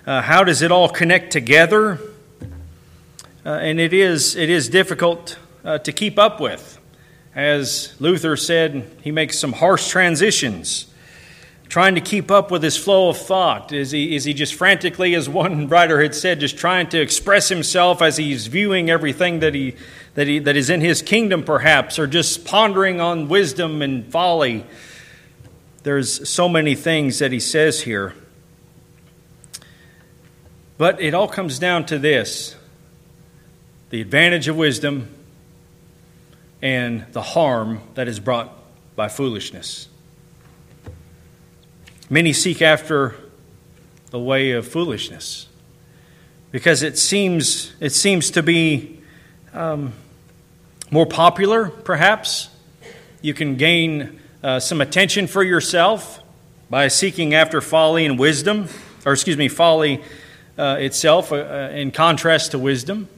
Uh, 0.05 0.21
how 0.21 0.43
does 0.43 0.61
it 0.61 0.71
all 0.71 0.89
connect 0.89 1.31
together? 1.31 1.99
Uh, 3.45 3.51
and 3.51 3.79
it 3.79 3.93
is, 3.93 4.35
it 4.35 4.49
is 4.49 4.67
difficult 4.67 5.37
uh, 5.63 5.77
to 5.79 5.91
keep 5.93 6.19
up 6.19 6.41
with. 6.41 6.79
As 7.33 7.95
Luther 7.99 8.35
said, 8.35 8.89
he 9.01 9.11
makes 9.11 9.37
some 9.39 9.53
harsh 9.53 9.87
transitions 9.89 10.87
trying 11.69 11.95
to 11.95 12.01
keep 12.01 12.31
up 12.31 12.51
with 12.51 12.63
his 12.63 12.77
flow 12.77 13.09
of 13.09 13.17
thought? 13.17 13.71
Is 13.71 13.91
he, 13.91 14.15
is 14.15 14.23
he 14.23 14.33
just 14.33 14.55
frantically, 14.55 15.15
as 15.15 15.27
one 15.27 15.67
writer 15.69 16.01
had 16.01 16.15
said, 16.15 16.39
just 16.39 16.57
trying 16.57 16.89
to 16.89 17.01
express 17.01 17.49
himself 17.49 18.01
as 18.01 18.17
he's 18.17 18.47
viewing 18.47 18.89
everything 18.89 19.39
that, 19.39 19.53
he, 19.53 19.75
that, 20.15 20.27
he, 20.27 20.39
that 20.39 20.55
is 20.55 20.69
in 20.69 20.81
his 20.81 21.01
kingdom, 21.01 21.43
perhaps, 21.43 21.99
or 21.99 22.07
just 22.07 22.45
pondering 22.45 23.01
on 23.01 23.27
wisdom 23.27 23.81
and 23.81 24.11
folly? 24.11 24.65
There's 25.83 26.29
so 26.29 26.49
many 26.49 26.75
things 26.75 27.19
that 27.19 27.31
he 27.31 27.39
says 27.39 27.81
here. 27.81 28.13
But 30.77 31.01
it 31.01 31.13
all 31.13 31.27
comes 31.27 31.59
down 31.59 31.85
to 31.87 31.97
this 31.97 32.55
the 33.89 34.01
advantage 34.01 34.49
of 34.49 34.57
wisdom 34.57 35.07
and 36.61 37.05
the 37.13 37.21
harm 37.21 37.81
that 37.93 38.07
is 38.07 38.19
brought 38.19 38.53
by 38.95 39.07
foolishness. 39.07 39.87
Many 42.09 42.31
seek 42.31 42.61
after 42.61 43.15
the 44.11 44.19
way 44.19 44.51
of 44.51 44.65
foolishness 44.65 45.47
because 46.51 46.81
it 46.81 46.97
seems, 46.97 47.73
it 47.81 47.89
seems 47.89 48.31
to 48.31 48.41
be 48.41 49.01
um, 49.53 49.91
more 50.89 51.05
popular, 51.05 51.67
perhaps. 51.67 52.49
You 53.21 53.33
can 53.33 53.57
gain 53.57 54.21
uh, 54.41 54.61
some 54.61 54.79
attention 54.79 55.27
for 55.27 55.43
yourself 55.43 56.23
by 56.69 56.87
seeking 56.87 57.33
after 57.33 57.59
folly 57.59 58.05
and 58.05 58.17
wisdom, 58.17 58.69
or 59.05 59.11
excuse 59.11 59.35
me, 59.35 59.49
folly 59.49 60.01
uh, 60.57 60.77
itself 60.79 61.31
uh, 61.31 61.35
uh 61.35 61.71
in 61.73 61.91
contrast 61.91 62.51
to 62.51 62.59
wisdom. 62.59 63.09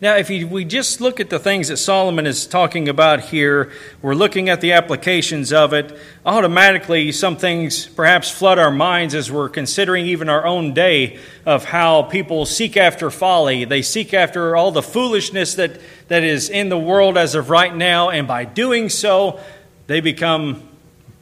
Now, 0.00 0.14
if 0.14 0.28
we 0.28 0.64
just 0.64 1.00
look 1.00 1.18
at 1.18 1.28
the 1.28 1.40
things 1.40 1.66
that 1.68 1.78
Solomon 1.78 2.24
is 2.24 2.46
talking 2.46 2.88
about 2.88 3.20
here, 3.20 3.72
we're 4.00 4.14
looking 4.14 4.48
at 4.48 4.60
the 4.60 4.70
applications 4.70 5.52
of 5.52 5.72
it, 5.72 5.98
automatically 6.24 7.10
some 7.10 7.36
things 7.36 7.86
perhaps 7.86 8.30
flood 8.30 8.60
our 8.60 8.70
minds 8.70 9.12
as 9.12 9.28
we're 9.28 9.48
considering 9.48 10.06
even 10.06 10.28
our 10.28 10.46
own 10.46 10.72
day 10.72 11.18
of 11.44 11.64
how 11.64 12.02
people 12.02 12.46
seek 12.46 12.76
after 12.76 13.10
folly. 13.10 13.64
They 13.64 13.82
seek 13.82 14.14
after 14.14 14.54
all 14.54 14.70
the 14.70 14.84
foolishness 14.84 15.56
that, 15.56 15.80
that 16.06 16.22
is 16.22 16.48
in 16.48 16.68
the 16.68 16.78
world 16.78 17.18
as 17.18 17.34
of 17.34 17.50
right 17.50 17.74
now, 17.74 18.10
and 18.10 18.28
by 18.28 18.44
doing 18.44 18.90
so, 18.90 19.40
they 19.88 19.98
become 19.98 20.62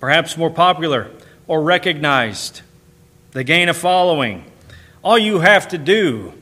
perhaps 0.01 0.37
more 0.37 0.51
popular 0.51 1.11
or 1.47 1.63
recognized. 1.63 2.61
They 3.33 3.43
gain 3.43 3.71
a 3.71 3.75
following. 3.75 4.45
All 5.03 5.17
you 5.17 5.39
have 5.39 5.69
to 5.69 5.79
do 5.79 6.35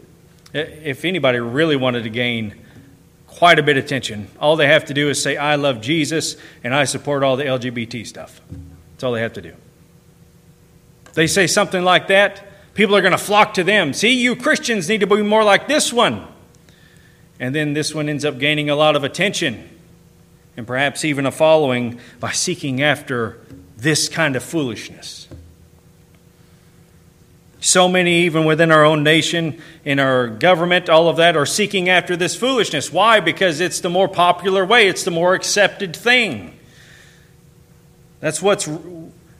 if 0.55 1.05
anybody 1.05 1.39
really 1.41 1.77
wanted 1.77 2.05
to 2.05 2.11
gain 2.11 2.55
quite 3.27 3.59
a 3.59 3.63
bit 3.63 3.77
of 3.77 3.85
attention, 3.85 4.29
all 4.39 4.57
they 4.57 4.69
have 4.69 4.85
to 4.87 4.95
do 4.95 5.09
is 5.09 5.21
say, 5.21 5.37
I 5.37 5.57
love 5.57 5.81
Jesus 5.81 6.37
and 6.63 6.75
I 6.75 6.85
support 6.85 7.23
all 7.23 7.37
the 7.37 7.45
LGBT 7.45 8.07
stuff. 8.07 8.41
That's 8.93 9.05
all 9.05 9.13
they 9.13 9.21
have 9.21 9.33
to 9.35 9.43
do. 9.43 9.55
They 11.15 11.27
say 11.27 11.47
something 11.47 11.83
like 11.83 12.09
that, 12.09 12.47
people 12.75 12.95
are 12.97 13.01
going 13.01 13.13
to 13.13 13.19
flock 13.19 13.55
to 13.55 13.65
them. 13.65 13.93
See, 13.93 14.13
you 14.13 14.37
Christians 14.37 14.89
need 14.89 15.01
to 15.01 15.07
be 15.07 15.23
more 15.23 15.45
like 15.45 15.69
this 15.69 15.93
one. 15.93 16.27
And 17.41 17.55
then 17.55 17.75
this 17.75 17.95
one 17.95 18.09
ends 18.09 18.25
up 18.25 18.39
gaining 18.39 18.71
a 18.71 18.77
lot 18.77 18.95
of 18.95 19.03
attention 19.03 19.69
and 20.57 20.67
perhaps 20.67 21.05
even 21.05 21.27
a 21.27 21.33
following 21.33 21.99
by 22.21 22.31
seeking 22.31 22.81
after 22.81 23.41
this 23.77 24.09
kind 24.09 24.37
of 24.37 24.43
foolishness. 24.43 25.24
So 27.65 27.89
many, 27.89 28.25
even 28.25 28.45
within 28.45 28.71
our 28.71 28.85
own 28.85 29.03
nation, 29.05 29.59
in 29.87 29.99
our 29.99 30.29
government, 30.29 30.91
all 30.91 31.09
of 31.09 31.17
that, 31.17 31.35
are 31.35 31.47
seeking 31.47 31.89
after 31.89 32.15
this 32.15 32.37
foolishness. 32.37 32.93
Why? 32.93 33.21
Because 33.21 33.59
it's 33.59 33.81
the 33.81 33.89
more 33.89 34.07
popular 34.07 34.67
way, 34.67 34.87
it's 34.87 35.03
the 35.03 35.11
more 35.11 35.33
accepted 35.33 35.97
thing. 35.97 36.59
That's 38.21 38.43
what's, 38.43 38.69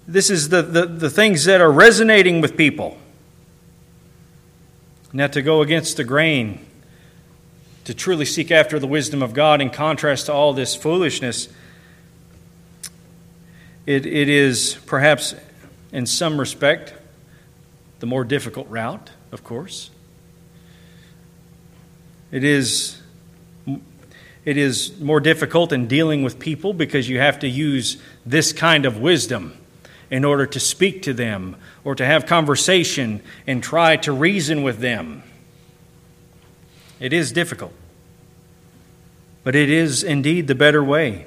this 0.09 0.31
is 0.31 0.49
the, 0.49 0.63
the, 0.63 0.87
the 0.87 1.11
things 1.11 1.45
that 1.45 1.61
are 1.61 1.71
resonating 1.71 2.41
with 2.41 2.57
people. 2.57 2.97
Now, 5.13 5.27
to 5.27 5.43
go 5.43 5.61
against 5.61 5.99
the 5.99 6.05
grain, 6.05 6.65
to 7.85 7.93
truly 7.93 8.25
seek 8.25 8.51
after 8.51 8.79
the 8.79 8.87
wisdom 8.87 9.23
of 9.23 9.35
God 9.35 9.61
in 9.61 9.69
contrast 9.69 10.27
to 10.27 10.33
all 10.33 10.55
this 10.55 10.75
foolishness, 10.75 11.51
it, 13.85 14.07
it 14.07 14.31
is 14.31 14.79
perhaps 14.87 15.35
in 15.93 16.07
some 16.07 16.41
respect 16.41 16.95
the 18.05 18.09
more 18.09 18.23
difficult 18.23 18.69
route, 18.69 19.09
of 19.33 19.43
course. 19.43 19.91
It 22.31 22.45
is, 22.45 23.01
it 24.45 24.59
is 24.59 25.01
more 25.01 25.21
difficult 25.21 25.73
in 25.73 25.87
dealing 25.87 26.23
with 26.23 26.39
people 26.39 26.75
because 26.75 27.09
you 27.09 27.19
have 27.19 27.39
to 27.39 27.49
use 27.49 27.97
this 28.27 28.53
kind 28.53 28.85
of 28.85 28.99
wisdom 28.99 29.57
in 30.11 30.23
order 30.23 30.45
to 30.45 30.61
speak 30.61 31.01
to 31.05 31.15
them 31.15 31.57
or 31.83 31.95
to 31.95 32.05
have 32.05 32.27
conversation 32.27 33.23
and 33.47 33.63
try 33.63 33.97
to 33.97 34.13
reason 34.13 34.63
with 34.63 34.81
them. 34.81 35.23
It 37.01 37.15
is 37.15 37.33
difficult, 37.33 37.73
but 39.45 39.57
it 39.57 39.71
is 39.71 40.05
indeed 40.05 40.47
the 40.47 40.55
better 40.55 40.85
way. 40.85 41.25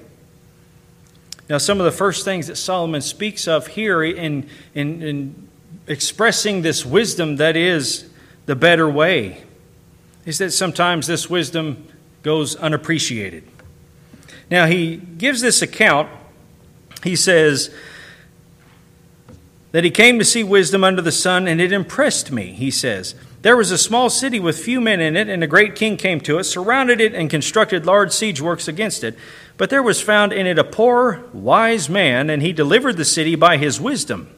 Now, 1.50 1.58
some 1.58 1.80
of 1.80 1.86
the 1.86 1.92
first 1.92 2.24
things 2.24 2.46
that 2.46 2.56
Solomon 2.58 3.02
speaks 3.02 3.48
of 3.48 3.66
here 3.66 4.04
in, 4.04 4.48
in, 4.76 5.02
in 5.02 5.47
expressing 5.88 6.62
this 6.62 6.86
wisdom 6.86 7.38
that 7.38 7.56
is 7.56 8.10
the 8.46 8.56
better 8.56 8.90
way 8.90 9.44
is 10.26 10.38
that 10.40 10.52
sometimes 10.52 11.08
this 11.08 11.30
wisdom 11.30 11.88
goes 12.22 12.56
unappreciated. 12.58 13.44
Now, 14.52 14.66
he 14.66 14.98
gives 14.98 15.42
this 15.42 15.62
account. 15.62 16.10
He 17.04 17.16
says 17.16 17.74
that 19.72 19.84
he 19.84 19.92
came 19.92 20.20
to 20.20 20.26
see 20.26 20.44
wisdom 20.44 20.84
under 20.84 21.02
the 21.02 21.12
sun, 21.12 21.48
and 21.48 21.62
it 21.62 21.72
impressed 21.72 22.32
me, 22.32 22.48
he 22.48 22.72
says. 22.72 23.16
There 23.42 23.56
was 23.56 23.72
a 23.72 23.78
small 23.78 24.10
city 24.10 24.40
with 24.40 24.58
few 24.58 24.82
men 24.82 25.00
in 25.00 25.16
it, 25.16 25.30
and 25.30 25.44
a 25.44 25.48
great 25.48 25.76
king 25.76 25.96
came 25.96 26.20
to 26.22 26.40
it, 26.40 26.46
surrounded 26.46 27.00
it, 27.00 27.14
and 27.14 27.30
constructed 27.30 27.86
large 27.86 28.12
siege 28.12 28.42
works 28.42 28.68
against 28.68 29.04
it. 29.04 29.18
But 29.58 29.70
there 29.70 29.84
was 29.84 30.02
found 30.02 30.34
in 30.34 30.48
it 30.48 30.60
a 30.60 30.64
poor, 30.64 31.24
wise 31.34 31.90
man, 31.90 32.30
and 32.30 32.42
he 32.42 32.52
delivered 32.52 32.98
the 32.98 33.06
city 33.06 33.36
by 33.36 33.58
his 33.58 33.80
wisdom. 33.80 34.30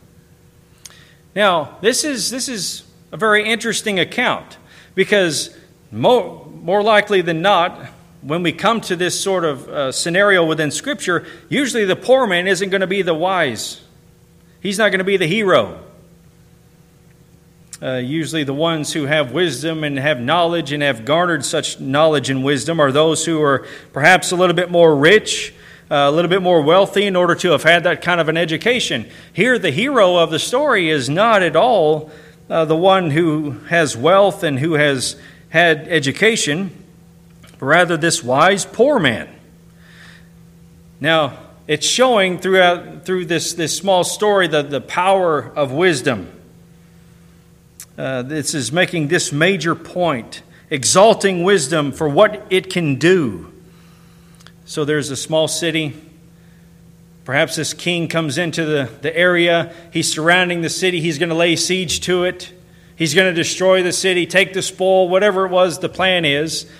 Now, 1.35 1.77
this 1.81 2.03
is, 2.03 2.29
this 2.29 2.49
is 2.49 2.83
a 3.11 3.17
very 3.17 3.45
interesting 3.45 3.99
account 3.99 4.57
because 4.95 5.55
more, 5.91 6.45
more 6.45 6.83
likely 6.83 7.21
than 7.21 7.41
not, 7.41 7.87
when 8.21 8.43
we 8.43 8.51
come 8.51 8.81
to 8.81 8.95
this 8.95 9.19
sort 9.19 9.45
of 9.45 9.69
uh, 9.69 9.91
scenario 9.91 10.45
within 10.45 10.71
Scripture, 10.71 11.25
usually 11.47 11.85
the 11.85 11.95
poor 11.95 12.27
man 12.27 12.47
isn't 12.47 12.69
going 12.69 12.81
to 12.81 12.87
be 12.87 13.01
the 13.01 13.13
wise. 13.13 13.81
He's 14.61 14.77
not 14.77 14.89
going 14.89 14.99
to 14.99 15.05
be 15.05 15.17
the 15.17 15.27
hero. 15.27 15.83
Uh, 17.81 17.93
usually, 17.93 18.43
the 18.43 18.53
ones 18.53 18.91
who 18.91 19.05
have 19.05 19.31
wisdom 19.31 19.85
and 19.85 19.97
have 19.97 20.19
knowledge 20.19 20.73
and 20.73 20.83
have 20.83 21.05
garnered 21.05 21.45
such 21.45 21.79
knowledge 21.79 22.29
and 22.29 22.43
wisdom 22.43 22.77
are 22.77 22.91
those 22.91 23.23
who 23.25 23.41
are 23.41 23.65
perhaps 23.93 24.33
a 24.33 24.35
little 24.35 24.55
bit 24.55 24.69
more 24.69 24.93
rich 24.93 25.53
a 25.89 26.11
little 26.11 26.29
bit 26.29 26.41
more 26.41 26.61
wealthy 26.61 27.05
in 27.05 27.15
order 27.15 27.35
to 27.35 27.51
have 27.51 27.63
had 27.63 27.83
that 27.83 28.01
kind 28.01 28.21
of 28.21 28.29
an 28.29 28.37
education. 28.37 29.09
Here, 29.33 29.57
the 29.57 29.71
hero 29.71 30.17
of 30.17 30.29
the 30.29 30.39
story 30.39 30.89
is 30.89 31.09
not 31.09 31.41
at 31.41 31.55
all 31.55 32.11
uh, 32.49 32.65
the 32.65 32.75
one 32.75 33.11
who 33.11 33.51
has 33.69 33.95
wealth 33.97 34.43
and 34.43 34.59
who 34.59 34.73
has 34.73 35.15
had 35.49 35.87
education, 35.87 36.71
but 37.57 37.65
rather 37.65 37.97
this 37.97 38.23
wise 38.23 38.65
poor 38.65 38.99
man. 38.99 39.29
Now, 40.99 41.37
it's 41.67 41.87
showing 41.87 42.39
throughout 42.39 43.05
through 43.05 43.25
this, 43.25 43.53
this 43.53 43.77
small 43.77 44.03
story 44.03 44.47
the, 44.47 44.63
the 44.63 44.81
power 44.81 45.51
of 45.55 45.71
wisdom. 45.71 46.31
Uh, 47.97 48.21
this 48.21 48.53
is 48.53 48.71
making 48.71 49.07
this 49.07 49.31
major 49.31 49.75
point, 49.75 50.41
exalting 50.69 51.43
wisdom 51.43 51.91
for 51.91 52.07
what 52.07 52.45
it 52.49 52.69
can 52.71 52.95
do. 52.95 53.53
So 54.69 54.85
there's 54.85 55.09
a 55.09 55.15
small 55.15 55.47
city. 55.47 55.99
Perhaps 57.25 57.55
this 57.55 57.73
king 57.73 58.07
comes 58.07 58.37
into 58.37 58.65
the, 58.65 58.87
the 59.01 59.17
area. 59.17 59.73
He's 59.91 60.13
surrounding 60.13 60.61
the 60.61 60.69
city. 60.69 61.01
He's 61.01 61.17
going 61.17 61.29
to 61.29 61.35
lay 61.35 61.55
siege 61.55 62.01
to 62.01 62.25
it. 62.25 62.53
He's 62.95 63.15
going 63.15 63.33
to 63.33 63.33
destroy 63.33 63.81
the 63.81 63.91
city, 63.91 64.27
take 64.27 64.53
the 64.53 64.61
spoil, 64.61 65.09
whatever 65.09 65.47
it 65.47 65.49
was 65.49 65.79
the 65.79 65.89
plan 65.89 66.23
is. 66.23 66.71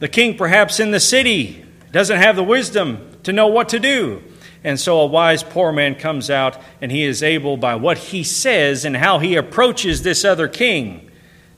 The 0.00 0.08
king, 0.08 0.36
perhaps 0.36 0.80
in 0.80 0.90
the 0.90 0.98
city, 0.98 1.64
doesn't 1.92 2.16
have 2.16 2.34
the 2.34 2.42
wisdom 2.42 3.16
to 3.22 3.32
know 3.32 3.46
what 3.46 3.68
to 3.68 3.78
do. 3.78 4.24
And 4.64 4.80
so 4.80 4.98
a 4.98 5.06
wise 5.06 5.44
poor 5.44 5.70
man 5.70 5.94
comes 5.94 6.28
out, 6.28 6.60
and 6.82 6.90
he 6.90 7.04
is 7.04 7.22
able, 7.22 7.56
by 7.56 7.76
what 7.76 7.98
he 7.98 8.24
says 8.24 8.84
and 8.84 8.96
how 8.96 9.20
he 9.20 9.36
approaches 9.36 10.02
this 10.02 10.24
other 10.24 10.48
king, 10.48 11.08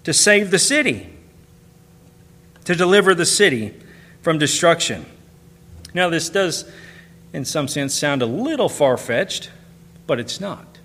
to 0.05 0.13
save 0.13 0.51
the 0.51 0.59
city, 0.59 1.11
to 2.67 2.75
deliver 2.75 3.15
the 3.15 3.25
city 3.25 3.75
from 4.21 4.37
destruction. 4.37 5.07
Now, 5.95 6.09
this 6.09 6.29
does, 6.31 6.71
in 7.33 7.45
some 7.45 7.69
sense, 7.69 7.95
sound 7.95 8.23
a 8.23 8.27
little 8.27 8.69
far 8.69 8.97
fetched, 8.97 9.51
but 10.07 10.19
it's 10.19 10.41
not. 10.41 10.79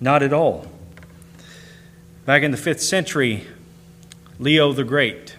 Not 0.00 0.22
at 0.22 0.32
all. 0.32 0.66
Back 2.24 2.42
in 2.42 2.50
the 2.50 2.56
fifth 2.56 2.80
century, 2.80 3.46
Leo 4.38 4.72
the 4.72 4.84
Great, 4.84 5.36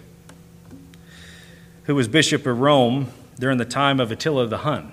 who 1.86 1.96
was 1.96 2.08
Bishop 2.08 2.46
of 2.46 2.60
Rome 2.60 3.12
during 3.40 3.58
the 3.58 3.66
time 3.66 4.00
of 4.00 4.12
Attila 4.12 4.48
the 4.48 4.60
Hun. 4.60 4.92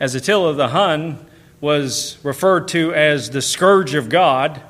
As 0.00 0.14
Attila 0.14 0.54
the 0.54 0.68
Hun 0.68 1.24
was 1.60 2.18
referred 2.22 2.68
to 2.68 2.94
as 2.94 3.30
the 3.30 3.42
scourge 3.42 3.94
of 3.94 4.08
God, 4.08 4.62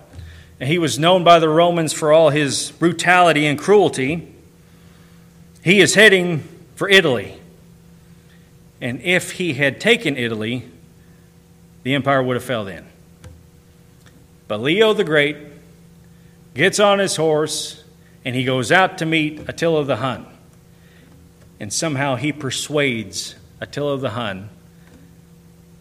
and 0.59 0.69
he 0.69 0.79
was 0.79 0.99
known 0.99 1.23
by 1.23 1.39
the 1.39 1.49
Romans 1.49 1.93
for 1.93 2.13
all 2.13 2.31
his 2.31 2.73
brutality 2.73 3.47
and 3.47 3.59
cruelty, 3.59 4.35
he 5.63 5.81
is 5.81 5.95
heading 5.95 6.43
for 6.75 6.89
Italy. 6.89 7.41
And 8.85 9.01
if 9.01 9.31
he 9.33 9.55
had 9.55 9.81
taken 9.81 10.19
Italy, 10.19 10.63
the 11.85 11.95
empire 11.95 12.23
would 12.23 12.37
have 12.37 12.45
fell 12.45 12.67
then. 12.67 12.85
But 14.47 14.61
Leo 14.61 14.93
the 14.93 15.05
Great 15.05 15.39
gets 16.53 16.79
on 16.79 16.99
his 16.99 17.17
horse 17.17 17.83
and 18.27 18.35
he 18.35 18.45
goes 18.45 18.71
out 18.71 18.99
to 18.99 19.07
meet 19.07 19.49
Attila 19.49 19.87
the 19.87 19.97
Hun. 19.97 20.27
And 21.59 21.73
somehow 21.73 22.17
he 22.17 22.31
persuades 22.31 23.37
Attila 23.59 23.97
the 23.97 24.11
Hun 24.11 24.51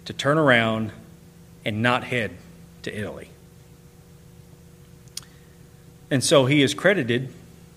to 0.06 0.14
turn 0.14 0.38
around 0.38 0.94
and 1.66 1.82
not 1.82 2.06
head 2.06 2.32
to 2.84 2.98
Italy. 2.98 3.28
And 6.10 6.24
so 6.24 6.46
he 6.46 6.62
is 6.62 6.74
credited 6.74 7.34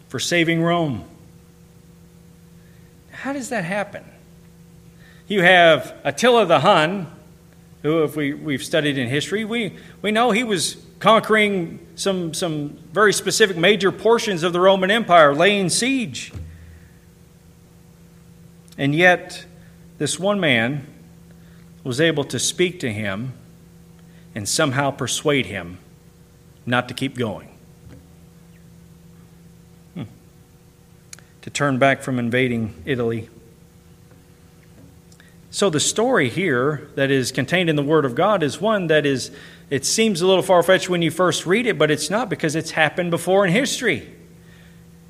for 0.09 0.21
saving 0.21 0.63
Rome. 0.63 1.03
How 3.11 3.33
does 3.33 3.49
that 3.49 3.65
happen? 3.65 4.05
You 5.29 5.43
have 5.43 5.95
Attila 6.05 6.47
the 6.47 6.61
Hun, 6.61 7.09
who, 7.83 8.05
if 8.05 8.15
we, 8.15 8.33
we've 8.33 8.63
studied 8.63 8.97
in 8.97 9.09
history, 9.09 9.45
we, 9.45 9.77
we 10.01 10.13
know 10.13 10.31
he 10.31 10.45
was 10.45 10.77
conquering 11.01 11.85
some, 11.97 12.33
some 12.33 12.79
very 12.93 13.13
specific 13.13 13.57
major 13.57 13.91
portions 13.91 14.43
of 14.43 14.53
the 14.53 14.61
Roman 14.61 14.91
Empire, 14.91 15.35
laying 15.35 15.69
siege. 15.69 16.33
And 18.79 18.95
yet, 18.95 19.45
this 19.99 20.19
one 20.19 20.39
man 20.39 20.87
was 21.83 22.01
able 22.01 22.25
to 22.25 22.39
speak 22.39 22.81
to 22.81 22.93
him 22.93 23.33
and 24.35 24.49
somehow 24.49 24.91
persuade 24.91 25.47
him 25.47 25.79
not 26.67 26.89
to 26.89 26.95
keep 26.95 27.17
going, 27.17 27.49
hmm. 29.95 30.03
to 31.43 31.51
turn 31.51 31.79
back 31.79 32.03
from 32.03 32.19
invading 32.19 32.75
Italy. 32.85 33.29
So, 35.57 35.71
the 35.71 35.81
story 35.81 36.29
here 36.29 36.87
that 36.97 37.11
is 37.11 37.33
contained 37.33 37.71
in 37.71 37.77
the 37.77 37.83
Word 37.83 38.05
of 38.05 38.15
God 38.15 38.43
is 38.43 38.61
one 38.61 38.89
that 38.89 39.07
is, 39.07 39.31
it 39.71 39.87
seems 39.87 40.21
a 40.21 40.27
little 40.27 40.43
far 40.43 40.63
fetched 40.63 40.91
when 40.91 41.01
you 41.01 41.11
first 41.11 41.47
read 41.47 41.67
it, 41.67 41.79
but 41.79 41.91
it's 41.91 42.11
not 42.11 42.29
because 42.29 42.55
it's 42.55 42.73
happened 42.73 43.11
before 43.11 43.47
in 43.47 43.51
history. 43.51 44.07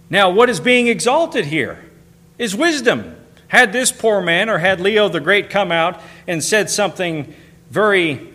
Now, 0.08 0.30
what 0.30 0.48
is 0.48 0.60
being 0.60 0.86
exalted 0.86 1.46
here 1.46 1.84
is 2.38 2.54
wisdom. 2.54 3.16
Had 3.48 3.72
this 3.72 3.90
poor 3.90 4.20
man 4.20 4.48
or 4.48 4.58
had 4.58 4.80
Leo 4.80 5.08
the 5.08 5.18
Great 5.18 5.50
come 5.50 5.72
out 5.72 6.00
and 6.28 6.44
said 6.44 6.70
something 6.70 7.34
very 7.70 8.32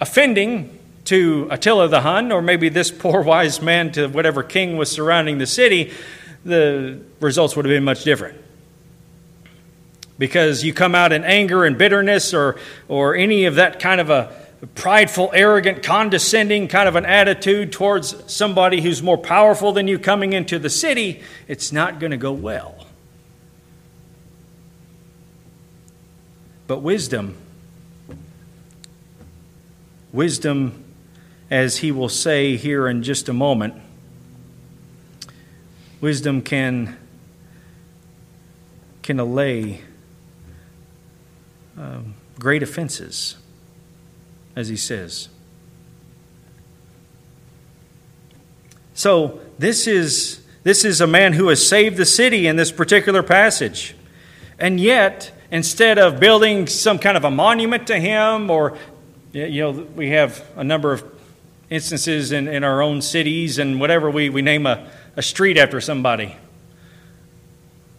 offending 0.00 0.76
to 1.04 1.46
Attila 1.48 1.86
the 1.86 2.00
Hun, 2.00 2.32
or 2.32 2.42
maybe 2.42 2.70
this 2.70 2.90
poor 2.90 3.22
wise 3.22 3.62
man 3.62 3.92
to 3.92 4.08
whatever 4.08 4.42
king 4.42 4.76
was 4.78 4.90
surrounding 4.90 5.38
the 5.38 5.46
city, 5.46 5.92
the 6.44 7.00
results 7.20 7.54
would 7.54 7.64
have 7.64 7.70
been 7.70 7.84
much 7.84 8.02
different 8.02 8.41
because 10.22 10.62
you 10.62 10.72
come 10.72 10.94
out 10.94 11.10
in 11.10 11.24
anger 11.24 11.64
and 11.64 11.76
bitterness 11.76 12.32
or, 12.32 12.56
or 12.86 13.16
any 13.16 13.46
of 13.46 13.56
that 13.56 13.80
kind 13.80 14.00
of 14.00 14.08
a 14.08 14.32
prideful, 14.76 15.32
arrogant, 15.34 15.82
condescending 15.82 16.68
kind 16.68 16.88
of 16.88 16.94
an 16.94 17.04
attitude 17.04 17.72
towards 17.72 18.32
somebody 18.32 18.80
who's 18.80 19.02
more 19.02 19.18
powerful 19.18 19.72
than 19.72 19.88
you 19.88 19.98
coming 19.98 20.32
into 20.32 20.60
the 20.60 20.70
city, 20.70 21.20
it's 21.48 21.72
not 21.72 21.98
going 21.98 22.12
to 22.12 22.16
go 22.16 22.32
well. 22.32 22.86
But 26.68 26.82
wisdom, 26.82 27.36
wisdom, 30.12 30.84
as 31.50 31.78
he 31.78 31.90
will 31.90 32.08
say 32.08 32.56
here 32.56 32.86
in 32.86 33.02
just 33.02 33.28
a 33.28 33.32
moment, 33.32 33.74
wisdom 36.00 36.42
can, 36.42 36.96
can 39.02 39.18
allay 39.18 39.80
um, 41.76 42.14
great 42.38 42.62
offenses, 42.62 43.36
as 44.56 44.68
he 44.68 44.76
says. 44.76 45.28
So, 48.94 49.40
this 49.58 49.86
is, 49.86 50.42
this 50.64 50.84
is 50.84 51.00
a 51.00 51.06
man 51.06 51.32
who 51.32 51.48
has 51.48 51.66
saved 51.66 51.96
the 51.96 52.04
city 52.04 52.46
in 52.46 52.56
this 52.56 52.70
particular 52.70 53.22
passage. 53.22 53.94
And 54.58 54.78
yet, 54.78 55.32
instead 55.50 55.98
of 55.98 56.20
building 56.20 56.66
some 56.66 56.98
kind 56.98 57.16
of 57.16 57.24
a 57.24 57.30
monument 57.30 57.86
to 57.86 57.98
him, 57.98 58.50
or, 58.50 58.76
you 59.32 59.62
know, 59.62 59.70
we 59.70 60.10
have 60.10 60.44
a 60.56 60.64
number 60.64 60.92
of 60.92 61.04
instances 61.70 62.32
in, 62.32 62.48
in 62.48 62.64
our 62.64 62.82
own 62.82 63.00
cities 63.00 63.58
and 63.58 63.80
whatever, 63.80 64.10
we, 64.10 64.28
we 64.28 64.42
name 64.42 64.66
a, 64.66 64.90
a 65.16 65.22
street 65.22 65.56
after 65.56 65.80
somebody. 65.80 66.36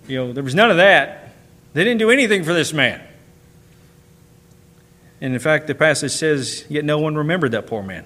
You 0.08 0.18
know, 0.18 0.34
there 0.34 0.44
was 0.44 0.54
none 0.54 0.70
of 0.70 0.78
that. 0.78 1.34
They 1.74 1.84
didn't 1.84 2.00
do 2.00 2.12
anything 2.12 2.44
for 2.44 2.54
this 2.54 2.72
man. 2.72 3.02
And 5.24 5.34
in 5.34 5.40
fact, 5.40 5.68
the 5.68 5.74
passage 5.74 6.12
says, 6.12 6.66
Yet 6.68 6.84
no 6.84 7.00
one 7.00 7.16
remembered 7.16 7.54
that 7.54 7.66
poor 7.66 7.82
man. 7.82 8.06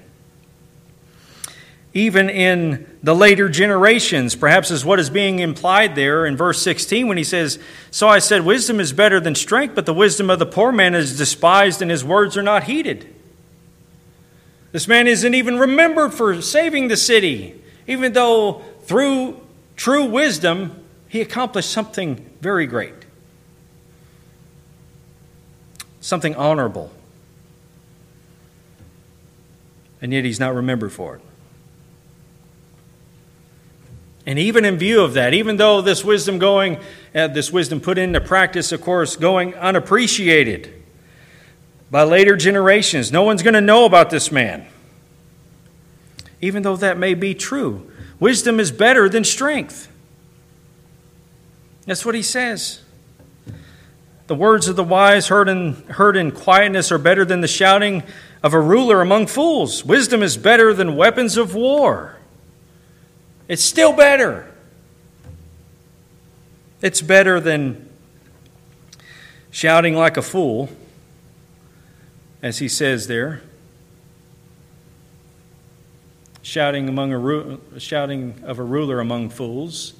Even 1.91 2.30
in 2.30 2.86
the 3.01 3.15
later 3.15 3.49
generations, 3.49 4.36
perhaps 4.36 4.69
is 4.69 4.86
what 4.86 4.99
is 4.99 5.10
being 5.10 5.39
implied 5.39 5.95
there 5.95 6.27
in 6.27 6.38
verse 6.38 6.62
16 6.62 7.08
when 7.08 7.17
he 7.17 7.23
says, 7.23 7.58
So 7.89 8.08
I 8.08 8.19
said, 8.19 8.45
Wisdom 8.45 8.80
is 8.80 8.93
better 8.93 9.19
than 9.19 9.34
strength, 9.34 9.73
but 9.73 9.88
the 9.88 9.95
wisdom 9.95 10.30
of 10.30 10.38
the 10.38 10.45
poor 10.45 10.71
man 10.71 10.93
is 10.93 11.17
despised 11.17 11.82
and 11.82 11.89
his 11.89 12.06
words 12.06 12.38
are 12.38 12.43
not 12.43 12.65
heeded. 12.65 13.12
This 14.71 14.88
man 14.88 15.08
isn't 15.08 15.34
even 15.34 15.58
remembered 15.58 16.13
for 16.13 16.39
saving 16.43 16.88
the 16.88 16.97
city, 16.97 17.60
even 17.88 18.13
though 18.13 18.62
through 18.84 19.41
true 19.75 20.06
wisdom 20.06 20.86
he 21.08 21.21
accomplished 21.21 21.71
something 21.71 22.30
very 22.41 22.67
great, 22.67 22.93
something 25.99 26.36
honorable 26.36 26.91
and 30.01 30.13
yet 30.13 30.25
he's 30.25 30.39
not 30.39 30.53
remembered 30.53 30.91
for 30.91 31.15
it. 31.15 31.21
And 34.27 34.38
even 34.38 34.65
in 34.65 34.77
view 34.77 35.01
of 35.01 35.13
that, 35.13 35.33
even 35.33 35.55
though 35.55 35.81
this 35.81 36.03
wisdom 36.03 36.38
going, 36.38 36.79
uh, 37.15 37.27
this 37.27 37.49
wisdom 37.49 37.79
put 37.79 37.97
into 37.97 38.19
practice, 38.19 38.73
of 38.73 38.81
course, 38.81 39.15
going 39.15 39.55
unappreciated 39.55 40.83
by 41.89 42.03
later 42.03 42.36
generations, 42.36 43.10
no 43.10 43.23
one's 43.23 43.41
going 43.41 43.53
to 43.53 43.62
know 43.62 43.86
about 43.86 44.10
this 44.10 44.29
man. 44.29 44.67
Even 46.41 46.62
though 46.62 46.75
that 46.75 46.97
may 46.97 47.13
be 47.13 47.33
true, 47.33 47.89
wisdom 48.19 48.60
is 48.60 48.69
better 48.69 49.07
than 49.07 49.23
strength. 49.23 49.89
That's 51.86 52.05
what 52.05 52.13
he 52.13 52.21
says. 52.21 52.81
The 54.27 54.36
words 54.36 54.67
of 54.67 54.75
the 54.75 54.83
wise 54.83 55.29
heard 55.29 55.47
in, 55.47 55.73
heard 55.86 56.17
in 56.17 56.31
quietness 56.31 56.91
are 56.91 56.97
better 56.97 57.23
than 57.23 57.39
the 57.39 57.47
shouting 57.47 58.03
of 58.47 58.53
a 58.53 58.62
ruler 58.62 59.01
among 59.01 59.27
fools. 59.27 59.83
Wisdom 59.83 60.23
is 60.23 60.38
better 60.38 60.73
than 60.73 60.95
weapons 60.95 61.36
of 61.36 61.53
war. 61.53 62.15
It's 63.49 63.62
still 63.62 63.91
better. 63.91 64.49
It's 66.81 67.01
better 67.01 67.41
than 67.41 67.89
shouting 69.51 69.95
like 69.95 70.15
a 70.15 70.21
fool, 70.21 70.69
as 72.41 72.60
he 72.60 72.69
says 72.69 73.07
there. 73.07 73.41
Shouting 76.41 76.88
among 76.88 77.12
a 77.75 77.79
shouting 77.81 78.41
of 78.45 78.60
a 78.60 78.63
ruler 78.63 79.01
among 79.01 79.29
fools, 79.29 79.91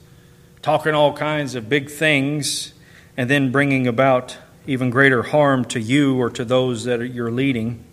talking 0.62 0.94
all 0.94 1.12
kinds 1.12 1.54
of 1.54 1.68
big 1.68 1.90
things, 1.90 2.72
and 3.18 3.30
then 3.30 3.52
bringing 3.52 3.88
about 3.88 4.38
even 4.66 4.90
greater 4.90 5.24
harm 5.24 5.66
to 5.66 5.82
you 5.82 6.18
or 6.18 6.30
to 6.30 6.46
those 6.46 6.86
that 6.86 7.02
you're 7.10 7.30
leading. 7.30 7.84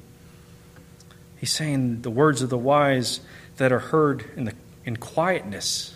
He's 1.44 1.52
saying 1.52 2.00
the 2.00 2.10
words 2.10 2.40
of 2.40 2.48
the 2.48 2.56
wise 2.56 3.20
that 3.58 3.70
are 3.70 3.78
heard 3.78 4.24
in, 4.34 4.44
the, 4.44 4.54
in 4.86 4.96
quietness 4.96 5.94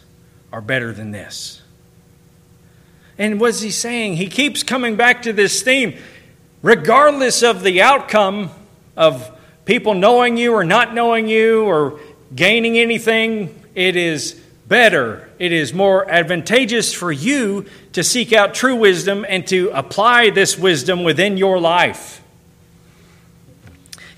are 0.52 0.60
better 0.60 0.92
than 0.92 1.10
this. 1.10 1.62
And 3.16 3.40
what's 3.40 3.62
he 3.62 3.70
saying? 3.70 4.16
He 4.16 4.26
keeps 4.26 4.62
coming 4.62 4.96
back 4.96 5.22
to 5.22 5.32
this 5.32 5.62
theme. 5.62 5.96
Regardless 6.60 7.42
of 7.42 7.62
the 7.62 7.80
outcome 7.80 8.50
of 8.94 9.32
people 9.64 9.94
knowing 9.94 10.36
you 10.36 10.52
or 10.52 10.64
not 10.64 10.92
knowing 10.92 11.28
you 11.28 11.64
or 11.64 11.98
gaining 12.36 12.76
anything, 12.76 13.58
it 13.74 13.96
is 13.96 14.34
better, 14.66 15.30
it 15.38 15.50
is 15.50 15.72
more 15.72 16.06
advantageous 16.10 16.92
for 16.92 17.10
you 17.10 17.64
to 17.94 18.04
seek 18.04 18.34
out 18.34 18.52
true 18.52 18.76
wisdom 18.76 19.24
and 19.26 19.46
to 19.46 19.70
apply 19.70 20.28
this 20.28 20.58
wisdom 20.58 21.04
within 21.04 21.38
your 21.38 21.58
life. 21.58 22.17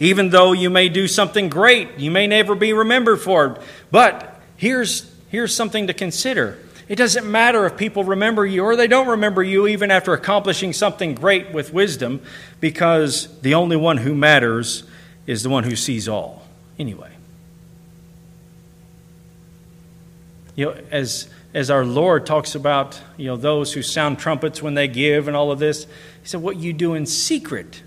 Even 0.00 0.30
though 0.30 0.52
you 0.52 0.70
may 0.70 0.88
do 0.88 1.06
something 1.06 1.50
great, 1.50 1.98
you 1.98 2.10
may 2.10 2.26
never 2.26 2.54
be 2.54 2.72
remembered 2.72 3.20
for 3.20 3.46
it. 3.46 3.62
But 3.90 4.40
here's, 4.56 5.14
here's 5.28 5.54
something 5.54 5.86
to 5.88 5.94
consider. 5.94 6.58
It 6.88 6.96
doesn't 6.96 7.30
matter 7.30 7.66
if 7.66 7.76
people 7.76 8.02
remember 8.02 8.44
you 8.44 8.64
or 8.64 8.74
they 8.74 8.88
don't 8.88 9.08
remember 9.08 9.42
you, 9.42 9.68
even 9.68 9.90
after 9.90 10.14
accomplishing 10.14 10.72
something 10.72 11.14
great 11.14 11.52
with 11.52 11.72
wisdom, 11.72 12.22
because 12.60 13.40
the 13.42 13.54
only 13.54 13.76
one 13.76 13.98
who 13.98 14.14
matters 14.14 14.84
is 15.26 15.42
the 15.42 15.50
one 15.50 15.64
who 15.64 15.76
sees 15.76 16.08
all. 16.08 16.48
Anyway. 16.78 17.12
You 20.56 20.64
know, 20.64 20.76
as, 20.90 21.28
as 21.52 21.70
our 21.70 21.84
Lord 21.84 22.24
talks 22.24 22.54
about, 22.54 23.00
you 23.18 23.26
know, 23.26 23.36
those 23.36 23.74
who 23.74 23.82
sound 23.82 24.18
trumpets 24.18 24.62
when 24.62 24.74
they 24.74 24.88
give 24.88 25.28
and 25.28 25.36
all 25.36 25.52
of 25.52 25.58
this, 25.58 25.84
he 25.84 26.28
said, 26.28 26.40
what 26.40 26.56
you 26.56 26.72
do 26.72 26.94
in 26.94 27.04
secret. 27.04 27.82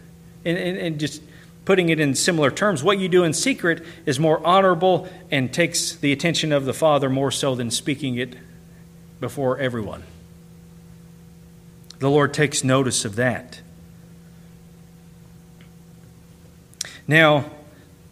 And, 0.45 0.57
and, 0.57 0.77
and 0.77 0.99
just 0.99 1.21
putting 1.65 1.89
it 1.89 1.99
in 1.99 2.15
similar 2.15 2.51
terms, 2.51 2.83
what 2.83 2.99
you 2.99 3.07
do 3.07 3.23
in 3.23 3.33
secret 3.33 3.83
is 4.05 4.19
more 4.19 4.45
honorable 4.45 5.07
and 5.31 5.53
takes 5.53 5.95
the 5.95 6.11
attention 6.11 6.51
of 6.51 6.65
the 6.65 6.73
Father 6.73 7.09
more 7.09 7.31
so 7.31 7.55
than 7.55 7.71
speaking 7.71 8.17
it 8.17 8.35
before 9.19 9.57
everyone. 9.57 10.03
The 11.99 12.09
Lord 12.09 12.33
takes 12.33 12.63
notice 12.63 13.05
of 13.05 13.15
that. 13.15 13.61
Now, 17.07 17.45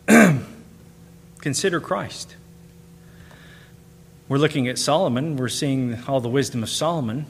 consider 1.41 1.81
Christ. 1.81 2.35
we're 4.29 4.37
looking 4.37 4.67
at 4.69 4.77
Solomon, 4.77 5.35
we're 5.35 5.49
seeing 5.49 6.01
all 6.07 6.21
the 6.21 6.29
wisdom 6.29 6.63
of 6.63 6.69
Solomon. 6.69 7.25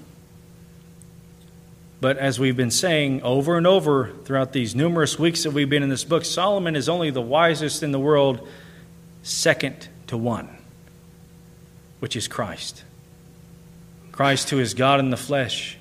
But 2.01 2.17
as 2.17 2.39
we've 2.39 2.57
been 2.57 2.71
saying 2.71 3.21
over 3.21 3.57
and 3.57 3.67
over 3.67 4.11
throughout 4.25 4.53
these 4.53 4.73
numerous 4.75 5.19
weeks 5.19 5.43
that 5.43 5.51
we've 5.51 5.69
been 5.69 5.83
in 5.83 5.89
this 5.89 6.03
book, 6.03 6.25
Solomon 6.25 6.75
is 6.75 6.89
only 6.89 7.11
the 7.11 7.21
wisest 7.21 7.83
in 7.83 7.91
the 7.91 7.99
world, 7.99 8.47
second 9.21 9.87
to 10.07 10.17
one, 10.17 10.49
which 11.99 12.15
is 12.15 12.27
Christ. 12.27 12.83
Christ, 14.11 14.49
who 14.49 14.57
is 14.57 14.73
God 14.73 14.99
in 14.99 15.11
the 15.11 15.17
flesh. 15.17 15.77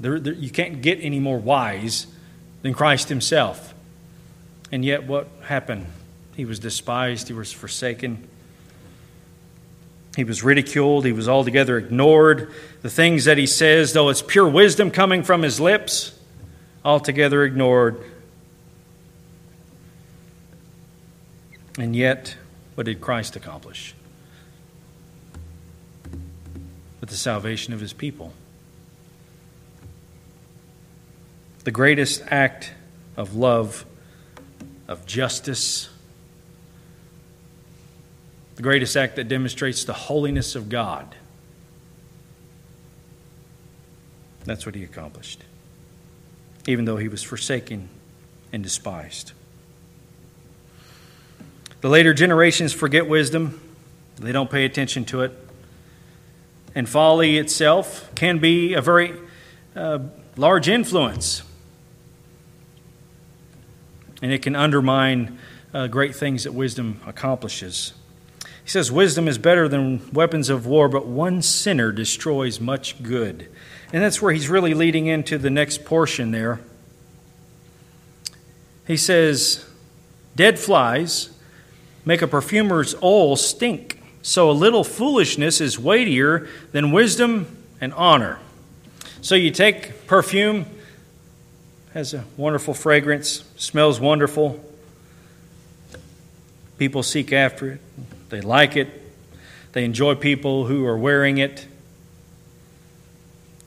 There, 0.00 0.18
there, 0.18 0.34
you 0.34 0.50
can't 0.50 0.82
get 0.82 0.98
any 1.00 1.20
more 1.20 1.38
wise 1.38 2.08
than 2.62 2.74
Christ 2.74 3.08
Himself. 3.08 3.72
And 4.72 4.84
yet, 4.84 5.04
what 5.04 5.28
happened? 5.42 5.86
He 6.34 6.44
was 6.44 6.58
despised, 6.58 7.28
he 7.28 7.34
was 7.34 7.52
forsaken. 7.52 8.26
He 10.16 10.24
was 10.24 10.42
ridiculed. 10.42 11.04
He 11.04 11.12
was 11.12 11.28
altogether 11.28 11.78
ignored. 11.78 12.52
The 12.82 12.90
things 12.90 13.24
that 13.26 13.38
he 13.38 13.46
says, 13.46 13.92
though 13.92 14.08
it's 14.08 14.22
pure 14.22 14.48
wisdom 14.48 14.90
coming 14.90 15.22
from 15.22 15.42
his 15.42 15.60
lips, 15.60 16.18
altogether 16.84 17.44
ignored. 17.44 18.02
And 21.78 21.94
yet, 21.94 22.36
what 22.74 22.86
did 22.86 23.00
Christ 23.00 23.36
accomplish? 23.36 23.94
With 27.00 27.08
the 27.08 27.16
salvation 27.16 27.72
of 27.72 27.80
his 27.80 27.92
people. 27.92 28.32
The 31.64 31.70
greatest 31.70 32.22
act 32.26 32.72
of 33.16 33.36
love, 33.36 33.84
of 34.88 35.06
justice, 35.06 35.88
the 38.56 38.62
greatest 38.62 38.96
act 38.96 39.16
that 39.16 39.28
demonstrates 39.28 39.84
the 39.84 39.92
holiness 39.92 40.54
of 40.54 40.68
God. 40.68 41.14
That's 44.44 44.66
what 44.66 44.74
he 44.74 44.84
accomplished, 44.84 45.42
even 46.66 46.84
though 46.84 46.96
he 46.96 47.08
was 47.08 47.22
forsaken 47.22 47.88
and 48.52 48.62
despised. 48.62 49.32
The 51.80 51.88
later 51.88 52.12
generations 52.12 52.72
forget 52.72 53.08
wisdom, 53.08 53.60
they 54.16 54.32
don't 54.32 54.50
pay 54.50 54.64
attention 54.64 55.04
to 55.06 55.22
it. 55.22 55.32
And 56.74 56.88
folly 56.88 57.38
itself 57.38 58.14
can 58.14 58.38
be 58.38 58.74
a 58.74 58.82
very 58.82 59.14
uh, 59.74 60.00
large 60.36 60.68
influence. 60.68 61.42
And 64.22 64.30
it 64.30 64.42
can 64.42 64.54
undermine 64.54 65.38
uh, 65.72 65.86
great 65.86 66.14
things 66.14 66.44
that 66.44 66.52
wisdom 66.52 67.00
accomplishes. 67.06 67.94
He 68.70 68.72
says, 68.72 68.92
Wisdom 68.92 69.26
is 69.26 69.36
better 69.36 69.66
than 69.66 70.12
weapons 70.12 70.48
of 70.48 70.64
war, 70.64 70.88
but 70.88 71.04
one 71.04 71.42
sinner 71.42 71.90
destroys 71.90 72.60
much 72.60 73.02
good. 73.02 73.48
And 73.92 74.00
that's 74.00 74.22
where 74.22 74.32
he's 74.32 74.48
really 74.48 74.74
leading 74.74 75.08
into 75.08 75.38
the 75.38 75.50
next 75.50 75.84
portion 75.84 76.30
there. 76.30 76.60
He 78.86 78.96
says, 78.96 79.68
Dead 80.36 80.56
flies 80.56 81.30
make 82.04 82.22
a 82.22 82.28
perfumer's 82.28 82.94
oil 83.02 83.34
stink, 83.34 84.00
so 84.22 84.48
a 84.48 84.52
little 84.52 84.84
foolishness 84.84 85.60
is 85.60 85.76
weightier 85.76 86.48
than 86.70 86.92
wisdom 86.92 87.48
and 87.80 87.92
honor. 87.94 88.38
So 89.20 89.34
you 89.34 89.50
take 89.50 90.06
perfume, 90.06 90.64
has 91.92 92.14
a 92.14 92.24
wonderful 92.36 92.74
fragrance, 92.74 93.42
smells 93.56 93.98
wonderful. 93.98 94.64
People 96.78 97.02
seek 97.02 97.32
after 97.32 97.72
it. 97.72 97.80
They 98.30 98.40
like 98.40 98.76
it. 98.76 98.88
They 99.72 99.84
enjoy 99.84 100.14
people 100.14 100.66
who 100.66 100.86
are 100.86 100.98
wearing 100.98 101.38
it. 101.38 101.66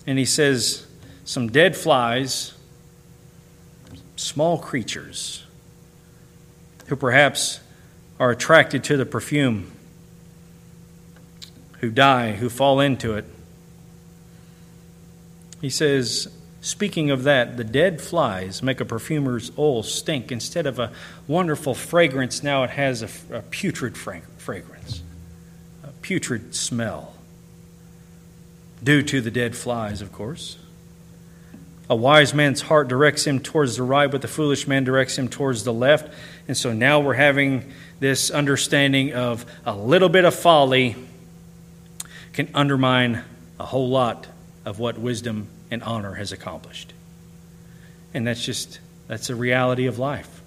And 0.05 0.17
he 0.17 0.25
says, 0.25 0.85
some 1.25 1.49
dead 1.49 1.77
flies, 1.77 2.53
small 4.15 4.57
creatures, 4.57 5.45
who 6.87 6.95
perhaps 6.95 7.61
are 8.19 8.31
attracted 8.31 8.83
to 8.85 8.97
the 8.97 9.05
perfume, 9.05 9.71
who 11.79 11.89
die, 11.89 12.33
who 12.33 12.49
fall 12.49 12.79
into 12.79 13.15
it. 13.15 13.25
He 15.61 15.69
says, 15.69 16.27
Speaking 16.63 17.11
of 17.11 17.23
that, 17.23 17.57
the 17.57 17.65
dead 17.65 17.99
flies 17.99 18.63
make 18.63 18.79
a 18.79 18.85
perfumer's 18.85 19.51
oil 19.57 19.83
stink. 19.83 20.31
Instead 20.31 20.65
of 20.65 20.79
a 20.79 20.93
wonderful 21.27 21.75
fragrance, 21.75 22.41
now 22.41 22.63
it 22.63 22.69
has 22.69 23.01
a, 23.03 23.37
a 23.37 23.41
putrid 23.41 23.97
fragrance, 23.97 24.32
a 24.49 25.87
putrid 26.01 26.55
smell, 26.55 27.13
due 28.83 29.01
to 29.01 29.21
the 29.21 29.31
dead 29.31 29.55
flies, 29.55 30.01
of 30.01 30.11
course. 30.11 30.57
A 31.89 31.95
wise 31.95 32.33
man's 32.33 32.61
heart 32.61 32.87
directs 32.87 33.25
him 33.25 33.39
towards 33.39 33.77
the 33.77 33.83
right, 33.83 34.09
but 34.09 34.21
the 34.21 34.27
foolish 34.27 34.67
man 34.67 34.83
directs 34.83 35.17
him 35.17 35.27
towards 35.27 35.63
the 35.63 35.73
left. 35.73 36.13
And 36.47 36.57
so 36.57 36.73
now 36.73 36.99
we're 36.99 37.13
having 37.13 37.71
this 37.99 38.31
understanding 38.31 39.13
of 39.13 39.45
a 39.65 39.75
little 39.75 40.09
bit 40.09 40.25
of 40.25 40.33
folly 40.33 40.95
can 42.33 42.49
undermine 42.53 43.23
a 43.59 43.65
whole 43.65 43.89
lot 43.89 44.27
of 44.65 44.79
what 44.79 44.97
wisdom 44.97 45.47
and 45.71 45.83
honor 45.83 46.13
has 46.13 46.31
accomplished. 46.31 46.93
And 48.13 48.27
that's 48.27 48.43
just, 48.43 48.79
that's 49.07 49.29
a 49.29 49.35
reality 49.35 49.85
of 49.85 49.99
life. 49.99 50.41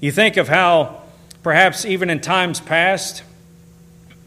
You 0.00 0.12
think 0.12 0.36
of 0.36 0.48
how, 0.48 1.02
perhaps 1.44 1.84
even 1.84 2.10
in 2.10 2.20
times 2.20 2.58
past, 2.58 3.22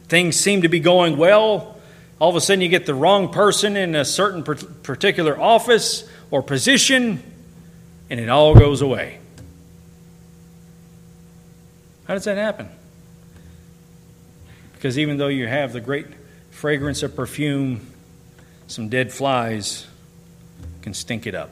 things 0.07 0.37
seem 0.37 0.61
to 0.61 0.69
be 0.69 0.79
going 0.79 1.17
well. 1.17 1.75
All 2.19 2.29
of 2.29 2.35
a 2.35 2.41
sudden, 2.41 2.61
you 2.61 2.69
get 2.69 2.85
the 2.85 2.93
wrong 2.93 3.29
person 3.29 3.75
in 3.75 3.95
a 3.95 4.05
certain 4.05 4.43
particular 4.43 5.37
office 5.39 6.07
or 6.31 6.41
position, 6.41 7.21
and 8.09 8.19
it 8.19 8.29
all 8.29 8.55
goes 8.55 8.81
away. 8.81 9.19
How 12.07 12.13
does 12.13 12.23
that 12.23 12.37
happen? 12.37 12.69
Because 14.73 14.97
even 14.97 15.17
though 15.17 15.27
you 15.27 15.47
have 15.47 15.73
the 15.73 15.81
great 15.81 16.05
fragrance 16.51 17.03
of 17.03 17.15
perfume, 17.15 17.85
some 18.67 18.89
dead 18.89 19.11
flies 19.11 19.87
can 20.83 20.93
stink 20.93 21.27
it 21.27 21.35
up. 21.35 21.49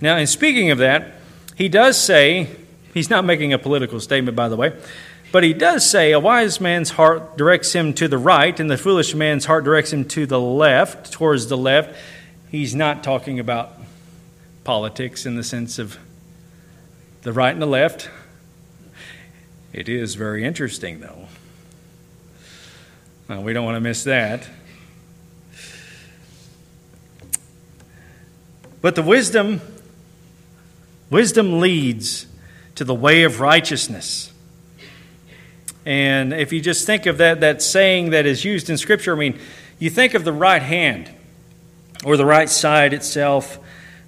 Now, 0.00 0.16
in 0.18 0.26
speaking 0.26 0.70
of 0.70 0.78
that, 0.78 1.14
he 1.62 1.68
does 1.68 1.96
say, 1.96 2.48
he's 2.92 3.08
not 3.08 3.24
making 3.24 3.52
a 3.52 3.58
political 3.58 4.00
statement, 4.00 4.36
by 4.36 4.48
the 4.48 4.56
way, 4.56 4.76
but 5.30 5.44
he 5.44 5.52
does 5.52 5.88
say, 5.88 6.10
a 6.10 6.18
wise 6.18 6.60
man's 6.60 6.90
heart 6.90 7.36
directs 7.36 7.72
him 7.72 7.94
to 7.94 8.08
the 8.08 8.18
right, 8.18 8.58
and 8.58 8.68
the 8.68 8.76
foolish 8.76 9.14
man's 9.14 9.44
heart 9.44 9.62
directs 9.62 9.92
him 9.92 10.04
to 10.06 10.26
the 10.26 10.40
left, 10.40 11.12
towards 11.12 11.46
the 11.46 11.56
left. 11.56 11.96
He's 12.50 12.74
not 12.74 13.04
talking 13.04 13.38
about 13.38 13.74
politics 14.64 15.24
in 15.24 15.36
the 15.36 15.44
sense 15.44 15.78
of 15.78 15.98
the 17.22 17.32
right 17.32 17.52
and 17.52 17.62
the 17.62 17.66
left. 17.66 18.10
It 19.72 19.88
is 19.88 20.16
very 20.16 20.44
interesting, 20.44 20.98
though. 20.98 21.28
Now, 23.28 23.40
we 23.40 23.52
don't 23.52 23.64
want 23.64 23.76
to 23.76 23.80
miss 23.80 24.02
that. 24.02 24.48
But 28.80 28.96
the 28.96 29.02
wisdom, 29.02 29.60
wisdom 31.12 31.60
leads 31.60 32.26
to 32.74 32.84
the 32.84 32.94
way 32.94 33.22
of 33.22 33.40
righteousness. 33.40 34.32
And 35.84 36.32
if 36.32 36.52
you 36.52 36.60
just 36.60 36.86
think 36.86 37.06
of 37.06 37.18
that, 37.18 37.40
that 37.40 37.60
saying 37.60 38.10
that 38.10 38.24
is 38.26 38.44
used 38.44 38.70
in 38.70 38.78
Scripture, 38.78 39.14
I 39.14 39.18
mean, 39.18 39.38
you 39.78 39.90
think 39.90 40.14
of 40.14 40.24
the 40.24 40.32
right 40.32 40.62
hand 40.62 41.10
or 42.04 42.16
the 42.16 42.24
right 42.24 42.48
side 42.48 42.92
itself. 42.92 43.58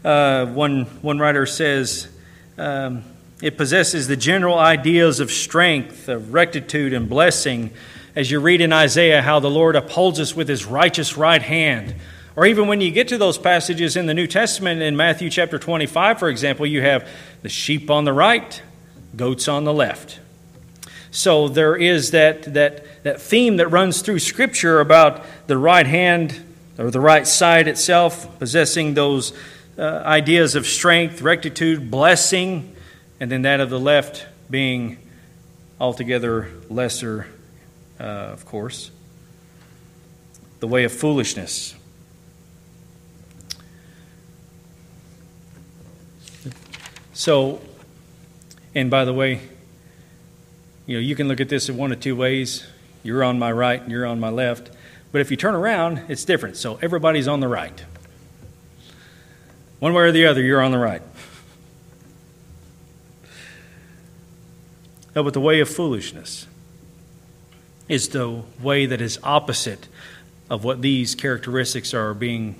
Uh, 0.04 0.46
one, 0.46 0.84
one 1.02 1.18
writer 1.18 1.46
says 1.46 2.08
um, 2.58 3.04
it 3.42 3.56
possesses 3.56 4.06
the 4.06 4.16
general 4.16 4.58
ideas 4.58 5.20
of 5.20 5.30
strength, 5.30 6.08
of 6.08 6.32
rectitude, 6.32 6.92
and 6.92 7.08
blessing. 7.08 7.70
As 8.16 8.30
you 8.30 8.40
read 8.40 8.60
in 8.60 8.72
Isaiah, 8.72 9.20
how 9.20 9.40
the 9.40 9.50
Lord 9.50 9.76
upholds 9.76 10.20
us 10.20 10.34
with 10.34 10.48
his 10.48 10.64
righteous 10.64 11.16
right 11.16 11.42
hand 11.42 11.94
or 12.36 12.46
even 12.46 12.66
when 12.66 12.80
you 12.80 12.90
get 12.90 13.08
to 13.08 13.18
those 13.18 13.38
passages 13.38 13.96
in 13.96 14.06
the 14.06 14.14
New 14.14 14.26
Testament, 14.26 14.82
in 14.82 14.96
Matthew 14.96 15.30
chapter 15.30 15.58
25, 15.58 16.18
for 16.18 16.28
example, 16.28 16.66
you 16.66 16.82
have 16.82 17.08
the 17.42 17.48
sheep 17.48 17.90
on 17.90 18.04
the 18.04 18.12
right, 18.12 18.60
goats 19.14 19.46
on 19.46 19.64
the 19.64 19.72
left. 19.72 20.18
So 21.12 21.46
there 21.46 21.76
is 21.76 22.10
that, 22.10 22.54
that, 22.54 23.04
that 23.04 23.20
theme 23.20 23.58
that 23.58 23.68
runs 23.68 24.02
through 24.02 24.18
Scripture 24.18 24.80
about 24.80 25.24
the 25.46 25.56
right 25.56 25.86
hand 25.86 26.44
or 26.76 26.90
the 26.90 27.00
right 27.00 27.24
side 27.24 27.68
itself 27.68 28.38
possessing 28.40 28.94
those 28.94 29.32
uh, 29.78 30.02
ideas 30.04 30.56
of 30.56 30.66
strength, 30.66 31.22
rectitude, 31.22 31.88
blessing, 31.88 32.74
and 33.20 33.30
then 33.30 33.42
that 33.42 33.60
of 33.60 33.70
the 33.70 33.78
left 33.78 34.26
being 34.50 34.98
altogether 35.80 36.48
lesser, 36.68 37.28
uh, 38.00 38.02
of 38.02 38.44
course. 38.44 38.90
The 40.58 40.66
way 40.66 40.82
of 40.82 40.92
foolishness. 40.92 41.76
So, 47.14 47.60
and 48.74 48.90
by 48.90 49.04
the 49.04 49.14
way, 49.14 49.40
you 50.86 50.96
know, 50.96 51.00
you 51.00 51.14
can 51.14 51.28
look 51.28 51.40
at 51.40 51.48
this 51.48 51.68
in 51.68 51.76
one 51.76 51.92
of 51.92 52.00
two 52.00 52.16
ways. 52.16 52.66
You're 53.02 53.24
on 53.24 53.38
my 53.38 53.52
right 53.52 53.80
and 53.80 53.90
you're 53.90 54.04
on 54.04 54.20
my 54.20 54.30
left. 54.30 54.70
But 55.12 55.20
if 55.20 55.30
you 55.30 55.36
turn 55.36 55.54
around, 55.54 56.02
it's 56.08 56.24
different. 56.24 56.56
So 56.56 56.78
everybody's 56.82 57.28
on 57.28 57.38
the 57.40 57.48
right. 57.48 57.84
One 59.78 59.94
way 59.94 60.02
or 60.02 60.12
the 60.12 60.26
other, 60.26 60.42
you're 60.42 60.60
on 60.60 60.72
the 60.72 60.78
right. 60.78 61.02
No, 65.14 65.22
but 65.22 65.34
the 65.34 65.40
way 65.40 65.60
of 65.60 65.68
foolishness 65.68 66.48
is 67.88 68.08
the 68.08 68.42
way 68.60 68.86
that 68.86 69.00
is 69.00 69.20
opposite 69.22 69.86
of 70.50 70.64
what 70.64 70.82
these 70.82 71.14
characteristics 71.14 71.94
are 71.94 72.12
being 72.12 72.56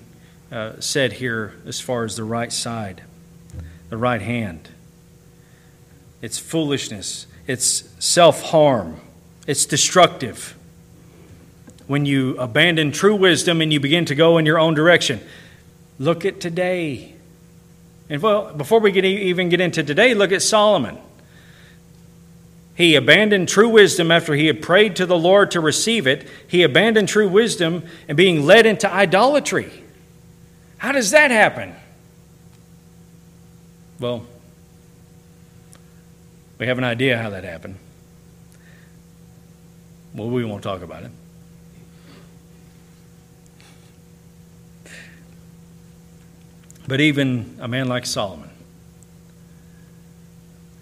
uh, 0.52 0.74
said 0.78 1.14
here 1.14 1.54
as 1.66 1.80
far 1.80 2.04
as 2.04 2.16
the 2.16 2.24
right 2.24 2.52
side, 2.52 3.02
the 3.94 3.98
right 3.98 4.22
hand. 4.22 4.68
It's 6.20 6.36
foolishness, 6.36 7.28
it's 7.46 7.88
self 8.04 8.42
harm, 8.42 9.00
it's 9.46 9.66
destructive. 9.66 10.56
When 11.86 12.04
you 12.04 12.36
abandon 12.38 12.90
true 12.90 13.14
wisdom 13.14 13.60
and 13.60 13.72
you 13.72 13.78
begin 13.78 14.04
to 14.06 14.16
go 14.16 14.38
in 14.38 14.46
your 14.46 14.58
own 14.58 14.74
direction, 14.74 15.20
look 16.00 16.24
at 16.24 16.40
today. 16.40 17.14
And 18.10 18.20
well, 18.20 18.52
before 18.52 18.80
we 18.80 18.90
get 18.90 19.04
even 19.04 19.48
get 19.48 19.60
into 19.60 19.84
today, 19.84 20.12
look 20.12 20.32
at 20.32 20.42
Solomon. 20.42 20.98
He 22.74 22.96
abandoned 22.96 23.48
true 23.48 23.68
wisdom 23.68 24.10
after 24.10 24.34
he 24.34 24.48
had 24.48 24.60
prayed 24.60 24.96
to 24.96 25.06
the 25.06 25.16
Lord 25.16 25.52
to 25.52 25.60
receive 25.60 26.08
it. 26.08 26.26
He 26.48 26.64
abandoned 26.64 27.08
true 27.08 27.28
wisdom 27.28 27.84
and 28.08 28.16
being 28.16 28.44
led 28.44 28.66
into 28.66 28.92
idolatry. 28.92 29.84
How 30.78 30.90
does 30.90 31.12
that 31.12 31.30
happen? 31.30 31.76
Well, 34.00 34.26
we 36.58 36.66
have 36.66 36.78
an 36.78 36.84
idea 36.84 37.18
how 37.18 37.30
that 37.30 37.44
happened. 37.44 37.76
Well, 40.14 40.30
we 40.30 40.44
won't 40.44 40.62
talk 40.62 40.82
about 40.82 41.02
it. 41.02 41.10
But 46.86 47.00
even 47.00 47.56
a 47.60 47.66
man 47.66 47.88
like 47.88 48.04
Solomon 48.06 48.50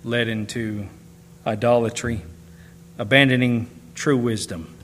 led 0.05 0.29
into 0.29 0.89
idolatry, 1.47 2.23
abandoning 2.99 3.71
true 3.95 4.17
wisdom. 4.17 4.75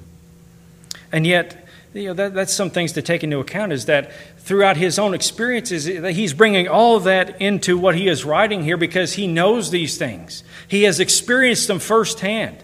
And 1.11 1.27
yet, 1.27 1.68
you 1.95 2.09
know, 2.09 2.15
that, 2.15 2.35
that's 2.35 2.53
some 2.53 2.71
things 2.71 2.93
to 2.93 3.03
take 3.03 3.25
into 3.25 3.39
account 3.39 3.73
is 3.73 3.87
that 3.87 4.13
throughout 4.39 4.77
his 4.77 4.99
own 4.99 5.15
experiences, 5.15 5.89
eh, 5.89 6.11
he's 6.11 6.35
bringing 6.35 6.69
all 6.69 6.97
of 6.97 7.05
that 7.05 7.41
into 7.41 7.79
what 7.79 7.95
he 7.95 8.09
is 8.09 8.25
writing 8.25 8.63
here 8.63 8.77
because 8.77 9.15
he 9.15 9.27
knows 9.27 9.71
these 9.71 9.97
things. 9.97 10.45
He 10.67 10.83
has 10.83 11.01
experienced 11.01 11.67
them 11.67 11.79
firsthand. 11.79 12.63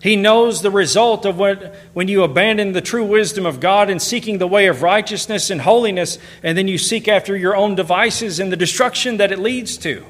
He 0.00 0.16
knows 0.16 0.62
the 0.62 0.70
result 0.70 1.24
of 1.26 1.38
what, 1.38 1.76
when 1.92 2.08
you 2.08 2.24
abandon 2.24 2.72
the 2.72 2.80
true 2.80 3.04
wisdom 3.04 3.46
of 3.46 3.60
God 3.60 3.88
and 3.88 4.02
seeking 4.02 4.38
the 4.38 4.48
way 4.48 4.66
of 4.66 4.82
righteousness 4.82 5.48
and 5.48 5.60
holiness, 5.60 6.18
and 6.42 6.58
then 6.58 6.66
you 6.66 6.76
seek 6.76 7.06
after 7.06 7.36
your 7.36 7.54
own 7.54 7.76
devices 7.76 8.40
and 8.40 8.50
the 8.50 8.56
destruction 8.56 9.18
that 9.18 9.30
it 9.30 9.38
leads 9.38 9.76
to. 9.78 10.04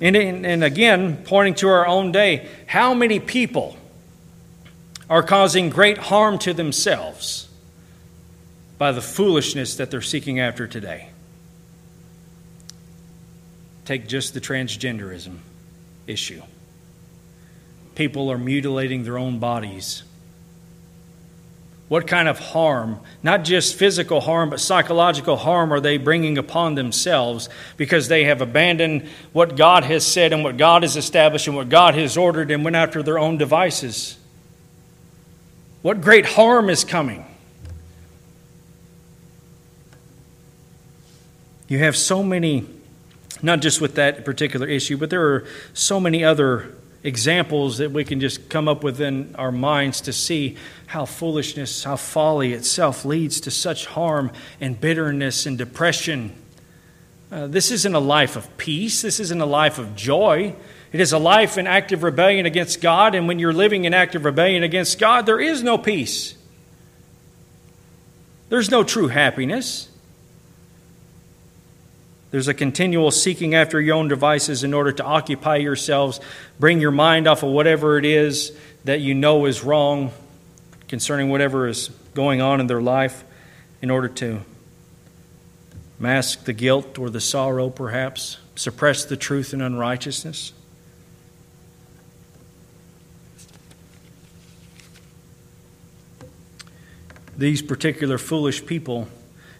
And, 0.00 0.16
and 0.16 0.62
again, 0.62 1.18
pointing 1.24 1.54
to 1.56 1.68
our 1.68 1.86
own 1.86 2.12
day, 2.12 2.48
how 2.66 2.94
many 2.94 3.18
people 3.18 3.76
are 5.10 5.22
causing 5.22 5.68
great 5.68 5.98
harm 5.98 6.38
to 6.38 6.54
themselves 6.54 7.48
by 8.78 8.92
the 8.92 9.02
foolishness 9.02 9.76
that 9.76 9.90
they're 9.90 10.00
seeking 10.00 10.40
after 10.40 10.66
today? 10.66 11.10
Take 13.84 14.08
just 14.08 14.32
the 14.32 14.40
transgenderism 14.40 15.36
issue 16.06 16.40
people 18.00 18.32
are 18.32 18.38
mutilating 18.38 19.04
their 19.04 19.18
own 19.18 19.38
bodies? 19.38 20.04
What 21.88 22.06
kind 22.06 22.28
of 22.28 22.38
harm, 22.38 22.98
not 23.22 23.44
just 23.44 23.74
physical 23.74 24.22
harm, 24.22 24.48
but 24.48 24.58
psychological 24.58 25.36
harm, 25.36 25.70
are 25.70 25.80
they 25.80 25.98
bringing 25.98 26.38
upon 26.38 26.76
themselves 26.76 27.50
because 27.76 28.08
they 28.08 28.24
have 28.24 28.40
abandoned 28.40 29.06
what 29.34 29.54
God 29.54 29.84
has 29.84 30.06
said 30.06 30.32
and 30.32 30.42
what 30.42 30.56
God 30.56 30.82
has 30.82 30.96
established 30.96 31.46
and 31.46 31.54
what 31.54 31.68
God 31.68 31.94
has 31.94 32.16
ordered 32.16 32.50
and 32.50 32.64
went 32.64 32.76
after 32.76 33.02
their 33.02 33.18
own 33.18 33.36
devices? 33.36 34.16
What 35.82 36.02
great 36.02 36.26
harm 36.26 36.68
is 36.68 36.84
coming? 36.84 37.24
You 41.68 41.78
have 41.78 41.96
so 41.96 42.22
many, 42.22 42.66
not 43.42 43.60
just 43.60 43.80
with 43.80 43.94
that 43.94 44.24
particular 44.24 44.66
issue, 44.66 44.96
but 44.98 45.08
there 45.08 45.24
are 45.24 45.46
so 45.72 45.98
many 45.98 46.22
other 46.22 46.74
examples 47.02 47.78
that 47.78 47.92
we 47.92 48.04
can 48.04 48.20
just 48.20 48.50
come 48.50 48.68
up 48.68 48.84
within 48.84 49.34
our 49.36 49.50
minds 49.50 50.02
to 50.02 50.12
see 50.12 50.58
how 50.86 51.06
foolishness, 51.06 51.84
how 51.84 51.96
folly 51.96 52.52
itself 52.52 53.06
leads 53.06 53.40
to 53.40 53.50
such 53.50 53.86
harm 53.86 54.30
and 54.60 54.78
bitterness 54.78 55.46
and 55.46 55.56
depression. 55.56 56.34
Uh, 57.32 57.46
this 57.46 57.70
isn't 57.70 57.94
a 57.94 58.00
life 58.00 58.36
of 58.36 58.54
peace. 58.58 59.00
This 59.00 59.18
isn't 59.18 59.40
a 59.40 59.46
life 59.46 59.78
of 59.78 59.94
joy. 59.94 60.54
It 60.92 61.00
is 61.00 61.12
a 61.12 61.18
life 61.18 61.56
in 61.56 61.66
active 61.66 62.02
rebellion 62.02 62.46
against 62.46 62.80
God, 62.80 63.14
and 63.14 63.28
when 63.28 63.38
you're 63.38 63.52
living 63.52 63.84
in 63.84 63.94
active 63.94 64.24
rebellion 64.24 64.62
against 64.62 64.98
God, 64.98 65.24
there 65.24 65.40
is 65.40 65.62
no 65.62 65.78
peace. 65.78 66.34
There's 68.48 68.70
no 68.70 68.82
true 68.82 69.06
happiness. 69.06 69.88
There's 72.32 72.48
a 72.48 72.54
continual 72.54 73.10
seeking 73.10 73.54
after 73.54 73.80
your 73.80 73.96
own 73.96 74.08
devices 74.08 74.64
in 74.64 74.74
order 74.74 74.92
to 74.92 75.04
occupy 75.04 75.56
yourselves, 75.56 76.20
bring 76.58 76.80
your 76.80 76.90
mind 76.90 77.28
off 77.28 77.42
of 77.42 77.50
whatever 77.50 77.98
it 77.98 78.04
is 78.04 78.56
that 78.84 79.00
you 79.00 79.14
know 79.14 79.46
is 79.46 79.62
wrong 79.62 80.12
concerning 80.88 81.28
whatever 81.28 81.68
is 81.68 81.88
going 82.14 82.40
on 82.40 82.60
in 82.60 82.66
their 82.66 82.82
life, 82.82 83.24
in 83.80 83.90
order 83.90 84.08
to 84.08 84.40
mask 86.00 86.44
the 86.44 86.52
guilt 86.52 86.98
or 86.98 87.10
the 87.10 87.20
sorrow, 87.20 87.70
perhaps, 87.70 88.38
suppress 88.56 89.04
the 89.04 89.16
truth 89.16 89.52
and 89.52 89.62
unrighteousness. 89.62 90.52
These 97.40 97.62
particular 97.62 98.18
foolish 98.18 98.64
people 98.64 99.08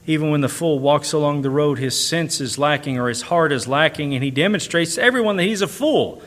even 0.07 0.31
when 0.31 0.41
the 0.41 0.49
fool 0.49 0.79
walks 0.79 1.13
along 1.13 1.43
the 1.43 1.51
road, 1.51 1.79
his 1.79 1.99
sense 1.99 2.41
is 2.41 2.59
lacking 2.59 2.99
or 2.99 3.09
his 3.09 3.23
heart 3.23 3.53
is 3.53 3.69
lacking, 3.69 4.15
and 4.15 4.25
he 4.25 4.31
demonstrates 4.31 4.95
to 4.95 5.03
everyone 5.03 5.37
that 5.37 5.45
he's 5.45 5.63
a 5.63 5.69
fool. 5.69 6.23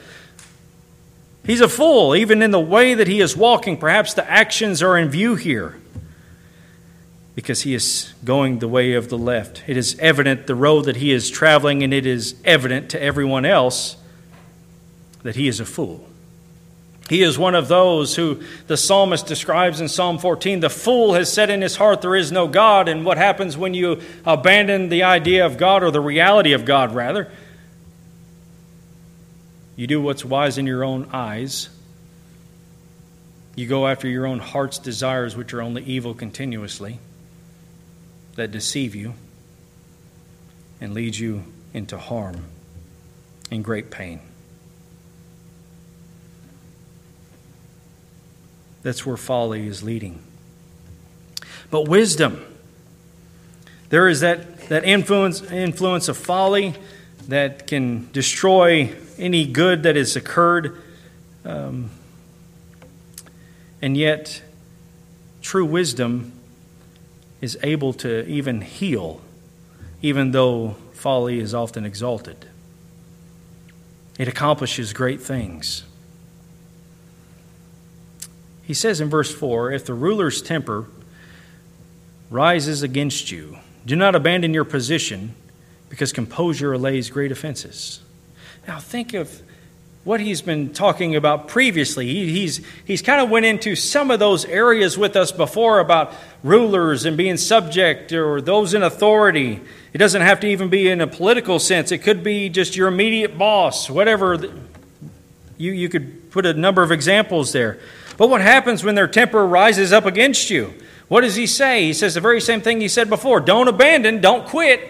He's 1.45 1.59
a 1.59 1.67
fool, 1.67 2.15
even 2.15 2.41
in 2.41 2.51
the 2.51 2.59
way 2.59 2.93
that 2.93 3.07
he 3.07 3.19
is 3.19 3.35
walking. 3.35 3.77
Perhaps 3.77 4.13
the 4.13 4.29
actions 4.29 4.81
are 4.81 4.97
in 4.97 5.09
view 5.09 5.35
here 5.35 5.77
because 7.35 7.63
he 7.63 7.73
is 7.73 8.13
going 8.23 8.59
the 8.59 8.67
way 8.67 8.93
of 8.93 9.09
the 9.09 9.17
left. 9.17 9.63
It 9.67 9.75
is 9.75 9.97
evident 9.99 10.45
the 10.47 10.55
road 10.55 10.85
that 10.85 10.97
he 10.97 11.11
is 11.11 11.29
traveling, 11.29 11.83
and 11.83 11.93
it 11.93 12.05
is 12.05 12.35
evident 12.45 12.91
to 12.91 13.01
everyone 13.01 13.43
else 13.43 13.97
that 15.23 15.35
he 15.35 15.47
is 15.47 15.59
a 15.59 15.65
fool. 15.65 16.07
He 17.09 17.21
is 17.21 17.37
one 17.37 17.53
of 17.53 17.67
those 17.67 18.15
who 18.15 18.41
the 18.67 18.77
psalmist 18.77 19.27
describes 19.27 19.81
in 19.81 19.89
Psalm 19.89 20.17
14. 20.17 20.61
The 20.61 20.69
fool 20.69 21.13
has 21.15 21.31
said 21.31 21.49
in 21.49 21.61
his 21.61 21.75
heart, 21.75 22.01
There 22.01 22.15
is 22.15 22.31
no 22.31 22.47
God. 22.47 22.87
And 22.87 23.05
what 23.05 23.17
happens 23.17 23.57
when 23.57 23.73
you 23.73 24.01
abandon 24.25 24.89
the 24.89 25.03
idea 25.03 25.45
of 25.45 25.57
God, 25.57 25.83
or 25.83 25.91
the 25.91 25.99
reality 25.99 26.53
of 26.53 26.63
God, 26.63 26.95
rather? 26.95 27.29
You 29.75 29.87
do 29.87 30.01
what's 30.01 30.23
wise 30.23 30.57
in 30.57 30.65
your 30.65 30.83
own 30.83 31.09
eyes. 31.11 31.69
You 33.55 33.67
go 33.67 33.87
after 33.87 34.07
your 34.07 34.25
own 34.25 34.39
heart's 34.39 34.79
desires, 34.79 35.35
which 35.35 35.53
are 35.53 35.61
only 35.61 35.83
evil 35.83 36.13
continuously, 36.13 36.99
that 38.35 38.51
deceive 38.51 38.95
you 38.95 39.13
and 40.79 40.93
lead 40.93 41.15
you 41.15 41.43
into 41.73 41.97
harm 41.97 42.45
and 43.51 43.63
great 43.63 43.91
pain. 43.91 44.21
That's 48.83 49.05
where 49.05 49.17
folly 49.17 49.67
is 49.67 49.81
leading. 49.81 50.19
But 51.71 51.87
wisdom, 51.87 52.45
there 53.89 54.07
is 54.07 54.19
that, 54.19 54.67
that 54.69 54.83
influence, 54.83 55.41
influence 55.41 56.07
of 56.07 56.17
folly 56.17 56.75
that 57.27 57.65
can 57.65 58.11
destroy 58.11 58.93
any 59.17 59.45
good 59.45 59.83
that 59.83 59.95
has 59.95 60.15
occurred. 60.15 60.81
Um, 61.45 61.89
and 63.81 63.97
yet, 63.97 64.41
true 65.41 65.65
wisdom 65.65 66.33
is 67.41 67.57
able 67.63 67.93
to 67.93 68.25
even 68.27 68.61
heal, 68.61 69.21
even 70.01 70.31
though 70.31 70.75
folly 70.93 71.39
is 71.39 71.53
often 71.53 71.85
exalted. 71.85 72.45
It 74.17 74.27
accomplishes 74.27 74.93
great 74.93 75.21
things. 75.21 75.83
He 78.73 78.75
says 78.75 78.99
in 78.99 79.07
verse 79.07 79.31
4 79.31 79.71
If 79.71 79.85
the 79.85 79.93
ruler's 79.93 80.41
temper 80.41 80.87
rises 82.31 82.81
against 82.81 83.29
you, 83.29 83.59
do 83.85 83.95
not 83.95 84.15
abandon 84.15 84.51
your 84.51 84.63
position, 84.63 85.35
because 85.89 86.11
composure 86.11 86.73
allays 86.73 87.11
great 87.11 87.31
offenses. 87.31 87.99
Now, 88.67 88.79
think 88.79 89.13
of 89.13 89.43
what 90.03 90.21
he's 90.21 90.41
been 90.41 90.73
talking 90.73 91.15
about 91.15 91.49
previously. 91.49 92.07
He, 92.07 92.31
he's 92.31 92.65
he's 92.83 93.03
kind 93.03 93.21
of 93.21 93.29
went 93.29 93.45
into 93.45 93.75
some 93.75 94.09
of 94.09 94.17
those 94.17 94.43
areas 94.43 94.97
with 94.97 95.15
us 95.15 95.31
before 95.31 95.79
about 95.79 96.11
rulers 96.41 97.05
and 97.05 97.15
being 97.15 97.37
subject 97.37 98.11
or 98.11 98.41
those 98.41 98.73
in 98.73 98.81
authority. 98.81 99.61
It 99.93 99.99
doesn't 99.99 100.23
have 100.23 100.39
to 100.39 100.47
even 100.47 100.69
be 100.69 100.89
in 100.89 100.99
a 100.99 101.05
political 101.05 101.59
sense. 101.59 101.91
It 101.91 101.99
could 101.99 102.23
be 102.23 102.49
just 102.49 102.75
your 102.75 102.87
immediate 102.87 103.37
boss, 103.37 103.87
whatever. 103.87 104.43
You, 105.59 105.71
you 105.73 105.89
could 105.89 106.31
put 106.31 106.47
a 106.47 106.55
number 106.55 106.81
of 106.81 106.91
examples 106.91 107.51
there. 107.51 107.79
But 108.17 108.29
what 108.29 108.41
happens 108.41 108.83
when 108.83 108.95
their 108.95 109.07
temper 109.07 109.45
rises 109.45 109.91
up 109.91 110.05
against 110.05 110.49
you? 110.49 110.73
What 111.07 111.21
does 111.21 111.35
he 111.35 111.47
say? 111.47 111.85
He 111.85 111.93
says 111.93 112.13
the 112.13 112.21
very 112.21 112.41
same 112.41 112.61
thing 112.61 112.81
he 112.81 112.87
said 112.87 113.09
before 113.09 113.39
don't 113.39 113.67
abandon, 113.67 114.21
don't 114.21 114.47
quit. 114.47 114.89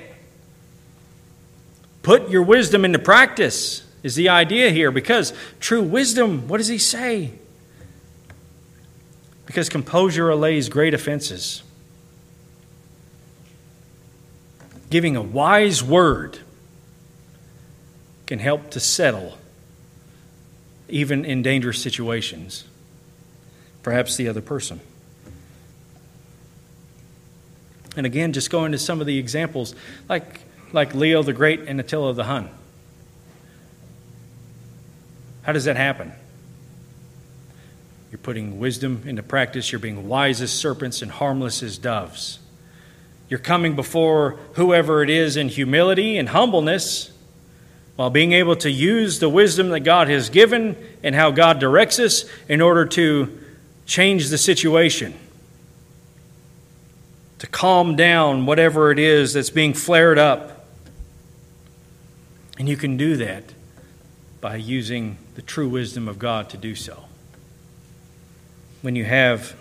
Put 2.02 2.30
your 2.30 2.44
wisdom 2.44 2.84
into 2.84 3.00
practice, 3.00 3.84
is 4.04 4.16
the 4.16 4.30
idea 4.30 4.70
here. 4.70 4.92
Because 4.92 5.34
true 5.60 5.82
wisdom, 5.82 6.48
what 6.48 6.58
does 6.58 6.68
he 6.68 6.78
say? 6.78 7.32
Because 9.46 9.70
composure 9.70 10.30
allays 10.30 10.68
great 10.68 10.94
offenses. 10.94 11.64
Giving 14.90 15.16
a 15.16 15.22
wise 15.22 15.82
word 15.82 16.40
can 18.26 18.40
help 18.40 18.72
to 18.72 18.80
settle 18.80 19.38
even 20.90 21.26
in 21.26 21.42
dangerous 21.42 21.82
situations, 21.82 22.66
perhaps 23.84 24.16
the 24.16 24.28
other 24.28 24.42
person. 24.42 24.80
And 27.96 28.06
again, 28.06 28.34
just 28.34 28.50
going 28.50 28.72
to 28.72 28.80
some 28.80 29.02
of 29.02 29.08
the 29.08 29.20
examples, 29.20 29.76
like, 30.10 30.42
like 30.72 30.96
Leo 30.96 31.22
the 31.22 31.34
Great 31.34 31.62
and 31.62 31.80
Attila 31.80 32.14
the 32.14 32.24
Hun. 32.24 32.50
How 35.44 35.52
does 35.52 35.66
that 35.66 35.76
happen? 35.76 36.12
You're 38.12 38.20
putting 38.20 38.60
wisdom 38.60 39.04
into 39.06 39.22
practice. 39.22 39.72
You're 39.72 39.80
being 39.80 40.08
wise 40.08 40.42
as 40.42 40.52
serpents 40.52 41.02
and 41.02 41.12
harmless 41.12 41.62
as 41.62 41.78
doves. 41.78 42.40
You're 43.28 43.40
coming 43.40 43.76
before 43.76 44.38
whoever 44.54 45.04
it 45.04 45.10
is 45.10 45.38
in 45.38 45.50
humility 45.50 46.18
and 46.18 46.30
humbleness 46.30 47.12
while 47.96 48.10
being 48.10 48.34
able 48.34 48.56
to 48.58 48.72
use 48.72 49.20
the 49.20 49.30
wisdom 49.30 49.70
that 49.70 49.82
God 49.82 50.08
has 50.08 50.30
given 50.30 50.76
and 51.04 51.14
how 51.14 51.32
God 51.32 51.60
directs 51.60 52.00
us 52.00 52.26
in 52.48 52.62
order 52.62 52.86
to 52.86 53.43
change 53.86 54.30
the 54.30 54.38
situation 54.38 55.14
to 57.40 57.48
calm 57.48 57.96
down 57.96 58.46
whatever 58.46 58.92
it 58.92 59.00
is 59.00 59.34
that's 59.34 59.50
being 59.50 59.74
flared 59.74 60.18
up. 60.18 60.66
And 62.58 62.70
you 62.70 62.78
can 62.78 62.96
do 62.96 63.18
that 63.18 63.44
by 64.40 64.56
using 64.56 65.18
the 65.36 65.42
true 65.42 65.68
wisdom 65.68 66.08
of 66.08 66.20
God 66.20 66.50
to 66.52 66.58
do 66.58 66.76
so. 66.76 67.06
When 68.82 68.96
you 68.96 69.06
have 69.06 69.56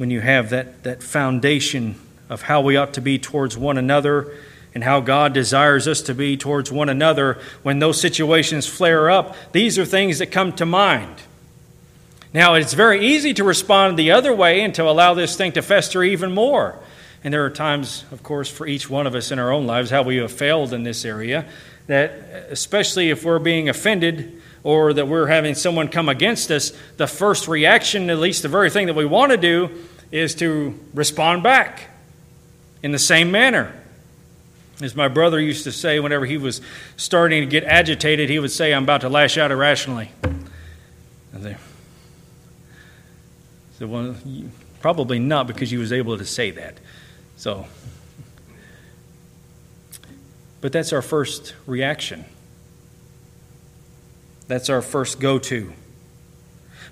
when 0.00 0.10
you 0.10 0.22
have 0.22 0.48
that, 0.48 0.82
that 0.84 1.02
foundation 1.02 1.94
of 2.30 2.40
how 2.40 2.62
we 2.62 2.74
ought 2.74 2.94
to 2.94 3.02
be 3.02 3.18
towards 3.18 3.58
one 3.58 3.76
another 3.76 4.34
and 4.74 4.82
how 4.82 5.00
God 5.00 5.34
desires 5.34 5.86
us 5.86 6.00
to 6.02 6.14
be 6.14 6.38
towards 6.38 6.72
one 6.72 6.88
another, 6.88 7.38
when 7.62 7.80
those 7.80 8.00
situations 8.00 8.66
flare 8.66 9.10
up, 9.10 9.36
these 9.52 9.78
are 9.78 9.84
things 9.84 10.18
that 10.20 10.28
come 10.28 10.54
to 10.54 10.64
mind. 10.64 11.16
Now, 12.32 12.54
it's 12.54 12.74
very 12.74 13.04
easy 13.06 13.34
to 13.34 13.44
respond 13.44 13.98
the 13.98 14.12
other 14.12 14.34
way 14.34 14.60
and 14.60 14.74
to 14.76 14.88
allow 14.88 15.14
this 15.14 15.36
thing 15.36 15.52
to 15.52 15.62
fester 15.62 16.04
even 16.04 16.32
more. 16.32 16.78
And 17.24 17.34
there 17.34 17.44
are 17.44 17.50
times, 17.50 18.04
of 18.12 18.22
course, 18.22 18.48
for 18.48 18.66
each 18.66 18.88
one 18.88 19.06
of 19.06 19.14
us 19.14 19.30
in 19.30 19.38
our 19.38 19.50
own 19.50 19.66
lives 19.66 19.90
how 19.90 20.02
we 20.02 20.16
have 20.18 20.32
failed 20.32 20.72
in 20.72 20.84
this 20.84 21.04
area, 21.04 21.46
that 21.86 22.10
especially 22.50 23.10
if 23.10 23.24
we're 23.24 23.40
being 23.40 23.68
offended 23.68 24.40
or 24.62 24.92
that 24.92 25.08
we're 25.08 25.26
having 25.26 25.54
someone 25.54 25.88
come 25.88 26.08
against 26.08 26.50
us, 26.50 26.72
the 26.98 27.06
first 27.06 27.48
reaction, 27.48 28.08
at 28.10 28.18
least 28.18 28.42
the 28.42 28.48
very 28.48 28.70
thing 28.70 28.86
that 28.86 28.94
we 28.94 29.04
want 29.04 29.32
to 29.32 29.36
do, 29.36 29.68
is 30.12 30.34
to 30.36 30.78
respond 30.94 31.42
back 31.42 31.88
in 32.82 32.92
the 32.92 32.98
same 32.98 33.30
manner. 33.30 33.74
As 34.80 34.94
my 34.94 35.08
brother 35.08 35.40
used 35.40 35.64
to 35.64 35.72
say 35.72 36.00
whenever 36.00 36.24
he 36.24 36.38
was 36.38 36.60
starting 36.96 37.42
to 37.42 37.46
get 37.46 37.64
agitated, 37.64 38.30
he 38.30 38.38
would 38.38 38.50
say, 38.50 38.72
I'm 38.72 38.84
about 38.84 39.02
to 39.02 39.08
lash 39.08 39.36
out 39.36 39.50
irrationally. 39.50 40.10
And 41.32 41.56
so, 43.80 43.86
well, 43.86 44.14
probably 44.80 45.18
not 45.18 45.46
because 45.46 45.70
he 45.70 45.78
was 45.78 45.90
able 45.90 46.18
to 46.18 46.26
say 46.26 46.50
that. 46.50 46.74
So, 47.38 47.66
but 50.60 50.70
that's 50.70 50.92
our 50.92 51.00
first 51.00 51.54
reaction. 51.66 52.26
That's 54.48 54.68
our 54.68 54.82
first 54.82 55.18
go 55.18 55.38
to. 55.38 55.72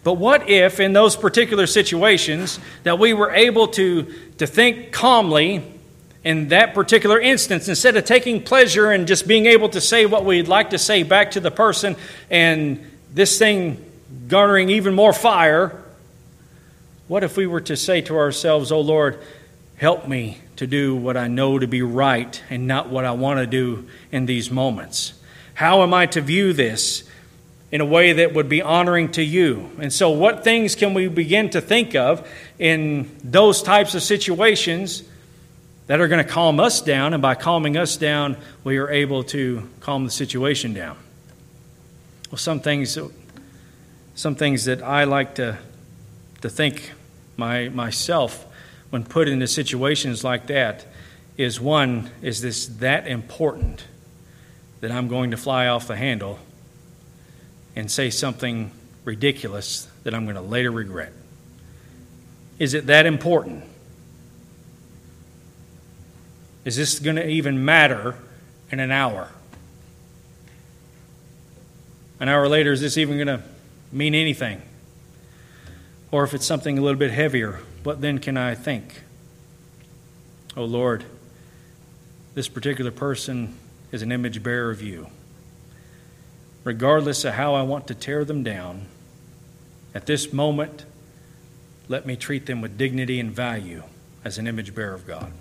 But 0.02 0.14
what 0.14 0.48
if, 0.48 0.80
in 0.80 0.94
those 0.94 1.14
particular 1.14 1.66
situations, 1.66 2.58
that 2.84 2.98
we 2.98 3.12
were 3.12 3.32
able 3.32 3.68
to, 3.68 4.10
to 4.38 4.46
think 4.46 4.90
calmly 4.90 5.62
in 6.24 6.48
that 6.48 6.72
particular 6.72 7.20
instance, 7.20 7.68
instead 7.68 7.98
of 7.98 8.06
taking 8.06 8.42
pleasure 8.42 8.90
in 8.90 9.06
just 9.06 9.28
being 9.28 9.44
able 9.44 9.68
to 9.68 9.80
say 9.82 10.06
what 10.06 10.24
we'd 10.24 10.48
like 10.48 10.70
to 10.70 10.78
say 10.78 11.02
back 11.02 11.32
to 11.32 11.40
the 11.40 11.50
person 11.50 11.96
and 12.30 12.82
this 13.12 13.38
thing 13.38 13.84
garnering 14.26 14.70
even 14.70 14.94
more 14.94 15.12
fire, 15.12 15.84
what 17.08 17.24
if 17.24 17.36
we 17.36 17.46
were 17.46 17.62
to 17.62 17.76
say 17.76 18.02
to 18.02 18.16
ourselves, 18.16 18.70
Oh 18.70 18.80
Lord, 18.80 19.18
help 19.76 20.06
me 20.06 20.38
to 20.56 20.66
do 20.66 20.94
what 20.94 21.16
I 21.16 21.28
know 21.28 21.58
to 21.58 21.66
be 21.66 21.82
right 21.82 22.42
and 22.50 22.66
not 22.66 22.90
what 22.90 23.04
I 23.04 23.12
want 23.12 23.40
to 23.40 23.46
do 23.46 23.88
in 24.12 24.26
these 24.26 24.50
moments? 24.50 25.14
How 25.54 25.82
am 25.82 25.94
I 25.94 26.06
to 26.06 26.20
view 26.20 26.52
this 26.52 27.02
in 27.72 27.80
a 27.80 27.84
way 27.84 28.12
that 28.12 28.34
would 28.34 28.48
be 28.48 28.62
honoring 28.62 29.10
to 29.12 29.22
you? 29.22 29.70
And 29.80 29.92
so, 29.92 30.10
what 30.10 30.44
things 30.44 30.74
can 30.74 30.94
we 30.94 31.08
begin 31.08 31.50
to 31.50 31.60
think 31.60 31.94
of 31.94 32.28
in 32.58 33.10
those 33.24 33.62
types 33.62 33.94
of 33.94 34.02
situations 34.02 35.02
that 35.86 36.00
are 36.00 36.08
going 36.08 36.24
to 36.24 36.30
calm 36.30 36.60
us 36.60 36.80
down? 36.80 37.14
And 37.14 37.22
by 37.22 37.34
calming 37.34 37.76
us 37.76 37.96
down, 37.96 38.36
we 38.64 38.76
are 38.76 38.90
able 38.90 39.24
to 39.24 39.68
calm 39.80 40.04
the 40.04 40.10
situation 40.10 40.74
down. 40.74 40.96
Well, 42.30 42.38
some 42.38 42.60
things, 42.60 42.98
some 44.14 44.34
things 44.34 44.66
that 44.66 44.82
I 44.82 45.04
like 45.04 45.36
to, 45.36 45.58
to 46.42 46.50
think 46.50 46.92
my, 47.38 47.68
myself 47.68 48.44
when 48.90 49.04
put 49.04 49.28
into 49.28 49.46
situations 49.46 50.24
like 50.24 50.48
that 50.48 50.84
is 51.38 51.60
one, 51.60 52.10
is 52.20 52.42
this 52.42 52.66
that 52.66 53.06
important 53.06 53.84
that 54.80 54.90
I'm 54.90 55.08
going 55.08 55.30
to 55.30 55.36
fly 55.36 55.68
off 55.68 55.86
the 55.86 55.96
handle 55.96 56.38
and 57.76 57.90
say 57.90 58.10
something 58.10 58.72
ridiculous 59.04 59.88
that 60.02 60.14
I'm 60.14 60.24
going 60.24 60.34
to 60.34 60.42
later 60.42 60.70
regret? 60.70 61.12
Is 62.58 62.74
it 62.74 62.86
that 62.86 63.06
important? 63.06 63.64
Is 66.64 66.76
this 66.76 66.98
going 66.98 67.16
to 67.16 67.26
even 67.26 67.64
matter 67.64 68.16
in 68.72 68.80
an 68.80 68.90
hour? 68.90 69.28
An 72.18 72.28
hour 72.28 72.48
later, 72.48 72.72
is 72.72 72.80
this 72.80 72.98
even 72.98 73.16
going 73.16 73.28
to 73.28 73.42
mean 73.92 74.14
anything? 74.16 74.60
Or 76.10 76.24
if 76.24 76.32
it's 76.32 76.46
something 76.46 76.78
a 76.78 76.80
little 76.80 76.98
bit 76.98 77.10
heavier, 77.10 77.60
what 77.82 78.00
then 78.00 78.18
can 78.18 78.36
I 78.36 78.54
think? 78.54 79.02
Oh 80.56 80.64
Lord, 80.64 81.04
this 82.34 82.48
particular 82.48 82.90
person 82.90 83.54
is 83.92 84.02
an 84.02 84.10
image 84.10 84.42
bearer 84.42 84.70
of 84.70 84.82
you. 84.82 85.08
Regardless 86.64 87.24
of 87.24 87.34
how 87.34 87.54
I 87.54 87.62
want 87.62 87.86
to 87.88 87.94
tear 87.94 88.24
them 88.24 88.42
down, 88.42 88.86
at 89.94 90.06
this 90.06 90.32
moment, 90.32 90.84
let 91.88 92.06
me 92.06 92.16
treat 92.16 92.46
them 92.46 92.60
with 92.60 92.76
dignity 92.76 93.18
and 93.20 93.30
value 93.30 93.82
as 94.24 94.38
an 94.38 94.46
image 94.46 94.74
bearer 94.74 94.94
of 94.94 95.06
God. 95.06 95.32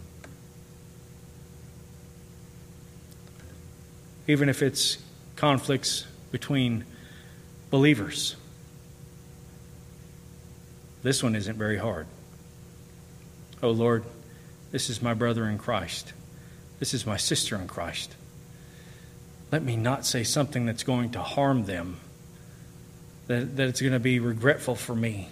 Even 4.28 4.50
if 4.50 4.62
it's 4.62 4.98
conflicts 5.36 6.06
between 6.32 6.86
believers. 7.70 8.36
This 11.08 11.24
one 11.24 11.38
isn't 11.38 11.58
very 11.58 11.78
hard. 11.78 12.06
Oh 13.64 13.70
Lord, 13.70 14.04
this 14.72 14.90
is 14.90 15.02
my 15.02 15.14
brother 15.14 15.46
in 15.46 15.58
Christ. 15.58 16.12
This 16.80 16.94
is 16.94 17.06
my 17.06 17.16
sister 17.16 17.56
in 17.56 17.66
Christ. 17.70 18.14
Let 19.50 19.64
me 19.64 19.78
not 19.78 20.06
say 20.06 20.26
something 20.26 20.66
that's 20.66 20.84
going 20.84 21.12
to 21.12 21.22
harm 21.22 21.64
them, 21.64 22.02
that, 23.28 23.56
that 23.56 23.70
it's 23.70 23.80
going 23.80 23.94
to 23.94 24.02
be 24.02 24.20
regretful 24.20 24.76
for 24.76 24.94
me. 24.94 25.30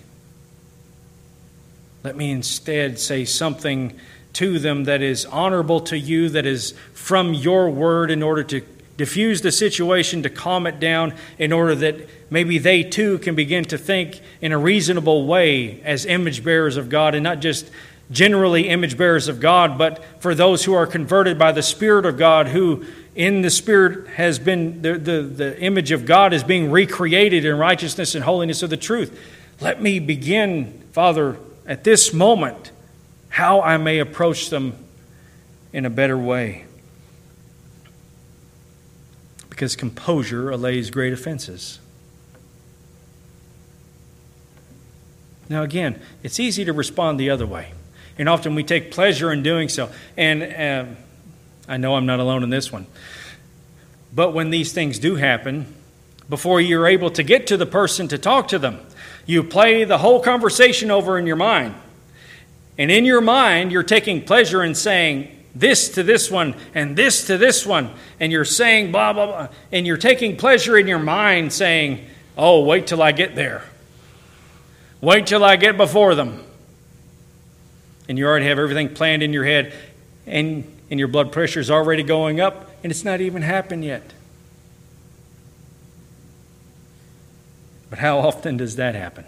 Let 2.06 2.16
me 2.16 2.32
instead 2.32 2.98
say 2.98 3.26
something 3.26 4.00
to 4.32 4.60
them 4.60 4.86
that 4.86 5.02
is 5.02 5.26
honorable 5.26 5.82
to 5.82 6.00
you, 6.00 6.30
that 6.30 6.46
is 6.46 6.74
from 6.94 7.34
your 7.34 7.70
word, 7.70 8.12
in 8.12 8.24
order 8.24 8.46
to 8.46 8.62
diffuse 8.98 9.42
the 9.42 9.52
situation, 9.52 10.24
to 10.24 10.30
calm 10.30 10.66
it 10.68 10.80
down, 10.80 11.14
in 11.38 11.52
order 11.52 11.76
that 11.76 12.10
maybe 12.30 12.58
they 12.58 12.84
too 12.84 13.18
can 13.20 13.36
begin 13.36 13.66
to 13.66 13.78
think 13.78 14.22
in 14.42 14.52
a 14.52 14.58
reasonable 14.58 15.26
way 15.26 15.82
as 15.82 16.06
image 16.06 16.44
bearers 16.44 16.78
of 16.78 16.90
God 16.90 17.16
and 17.16 17.24
not 17.24 17.40
just 17.40 17.70
generally 18.12 18.70
image 18.70 18.98
bearers 18.98 19.28
of 19.28 19.40
God, 19.40 19.78
but 19.78 20.04
for 20.22 20.36
those 20.36 20.66
who 20.66 20.74
are 20.74 20.86
converted 20.86 21.40
by 21.40 21.52
the 21.52 21.64
Spirit 21.64 22.06
of 22.06 22.18
God 22.18 22.48
who 22.48 22.86
in 23.16 23.42
the 23.42 23.50
Spirit 23.50 24.08
has 24.10 24.40
been, 24.40 24.82
the, 24.82 24.98
the, 24.98 25.22
the 25.22 25.60
image 25.60 25.92
of 25.92 26.06
God 26.06 26.34
is 26.34 26.44
being 26.44 26.70
recreated 26.70 27.46
in 27.46 27.58
righteousness 27.58 28.14
and 28.14 28.24
holiness 28.24 28.62
of 28.62 28.70
the 28.70 28.78
truth. 28.78 29.18
Let 29.62 29.82
me 29.82 30.00
begin, 30.00 30.84
Father, 30.92 31.38
at 31.66 31.84
this 31.84 32.14
moment, 32.14 32.72
how 33.30 33.62
I 33.62 33.78
may 33.78 34.00
approach 34.00 34.50
them 34.50 34.74
in 35.74 35.86
a 35.86 35.90
better 35.90 36.18
way. 36.18 36.66
Because 39.56 39.78
composure 39.78 40.50
allays 40.50 40.90
great 40.90 41.14
offenses. 41.14 41.80
Now, 45.48 45.64
again, 45.64 46.02
it's 46.24 46.42
easy 46.42 46.66
to 46.66 46.74
respond 46.74 47.18
the 47.18 47.30
other 47.30 47.46
way. 47.46 47.72
And 48.18 48.28
often 48.28 48.54
we 48.54 48.66
take 48.66 48.92
pleasure 48.92 49.32
in 49.32 49.44
doing 49.44 49.70
so. 49.70 49.90
And 50.18 50.44
uh, 50.44 50.86
I 51.70 51.78
know 51.78 51.96
I'm 51.96 52.06
not 52.06 52.20
alone 52.20 52.44
in 52.44 52.50
this 52.50 52.70
one. 52.70 52.86
But 54.14 54.34
when 54.34 54.50
these 54.50 54.74
things 54.74 55.00
do 55.00 55.16
happen, 55.16 55.74
before 56.28 56.60
you're 56.60 56.88
able 56.88 57.12
to 57.12 57.24
get 57.24 57.48
to 57.48 57.56
the 57.56 57.66
person 57.66 58.10
to 58.10 58.18
talk 58.18 58.50
to 58.50 58.60
them, 58.60 58.86
you 59.26 59.42
play 59.42 59.86
the 59.86 60.00
whole 60.00 60.20
conversation 60.20 60.92
over 60.92 61.18
in 61.18 61.26
your 61.26 61.38
mind. 61.38 61.76
And 62.78 62.92
in 62.92 63.06
your 63.06 63.22
mind, 63.22 63.72
you're 63.72 63.84
taking 63.84 64.22
pleasure 64.26 64.62
in 64.66 64.76
saying 64.76 65.32
this 65.56 65.90
to 65.90 66.04
this 66.04 66.30
one 66.30 66.54
and 66.76 66.96
this 66.96 67.28
to 67.28 67.38
this 67.38 67.66
one. 67.66 67.92
And 68.20 68.32
you're 68.32 68.46
saying 68.46 68.92
blah, 68.92 69.14
blah, 69.14 69.26
blah. 69.26 69.48
And 69.72 69.88
you're 69.88 69.98
taking 69.98 70.36
pleasure 70.36 70.78
in 70.78 70.88
your 70.88 71.00
mind 71.00 71.54
saying, 71.54 72.06
oh, 72.38 72.64
wait 72.66 72.88
till 72.88 73.02
I 73.02 73.14
get 73.14 73.36
there. 73.36 73.64
Wait 75.00 75.26
till 75.28 75.44
I 75.44 75.56
get 75.56 75.78
before 75.78 76.14
them. 76.14 76.44
And 78.08 78.18
you 78.18 78.28
already 78.28 78.46
have 78.46 78.60
everything 78.60 78.94
planned 78.94 79.24
in 79.24 79.34
your 79.34 79.46
head. 79.46 79.74
And, 80.28 80.70
and 80.92 81.00
your 81.00 81.08
blood 81.08 81.32
pressure 81.32 81.60
is 81.60 81.72
already 81.72 82.04
going 82.04 82.42
up. 82.42 82.70
And 82.84 82.92
it's 82.92 83.06
not 83.06 83.22
even 83.22 83.42
happened 83.42 83.86
yet. 83.86 84.14
But 87.90 88.00
how 88.00 88.20
often 88.20 88.58
does 88.58 88.76
that 88.76 88.94
happen? 88.94 89.26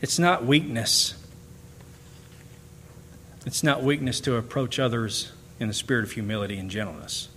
It's 0.00 0.18
not 0.18 0.44
weakness. 0.44 1.14
It's 3.48 3.62
not 3.62 3.82
weakness 3.82 4.20
to 4.20 4.36
approach 4.36 4.78
others 4.78 5.32
in 5.58 5.68
the 5.68 5.74
spirit 5.74 6.04
of 6.04 6.12
humility 6.12 6.58
and 6.58 6.70
gentleness. 6.70 7.28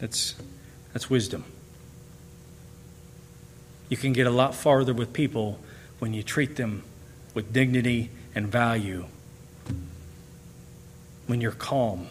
That's, 0.00 0.34
that's 0.92 1.08
wisdom. 1.08 1.44
You 3.88 3.96
can 3.96 4.12
get 4.12 4.26
a 4.26 4.32
lot 4.32 4.52
farther 4.52 4.92
with 4.92 5.12
people 5.12 5.60
when 6.00 6.12
you 6.12 6.24
treat 6.24 6.56
them 6.56 6.82
with 7.34 7.52
dignity 7.52 8.10
and 8.34 8.48
value, 8.48 9.04
when 11.28 11.40
you're 11.40 11.52
calm 11.52 12.08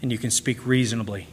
and 0.00 0.12
you 0.12 0.18
can 0.18 0.30
speak 0.30 0.64
reasonably. 0.64 1.26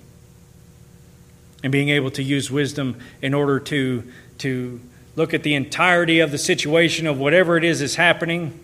And 1.62 1.72
being 1.72 1.90
able 1.90 2.10
to 2.10 2.24
use 2.24 2.50
wisdom 2.50 2.98
in 3.22 3.36
order 3.36 3.60
to, 3.60 4.12
to 4.40 4.82
look 5.16 5.34
at 5.34 5.44
the 5.44 5.56
entirety 5.56 6.20
of 6.20 6.32
the 6.32 6.38
situation 6.38 7.08
of 7.08 7.20
whatever 7.20 7.58
it 7.58 7.64
is 7.64 7.80
that's 7.80 7.96
happening 7.96 8.60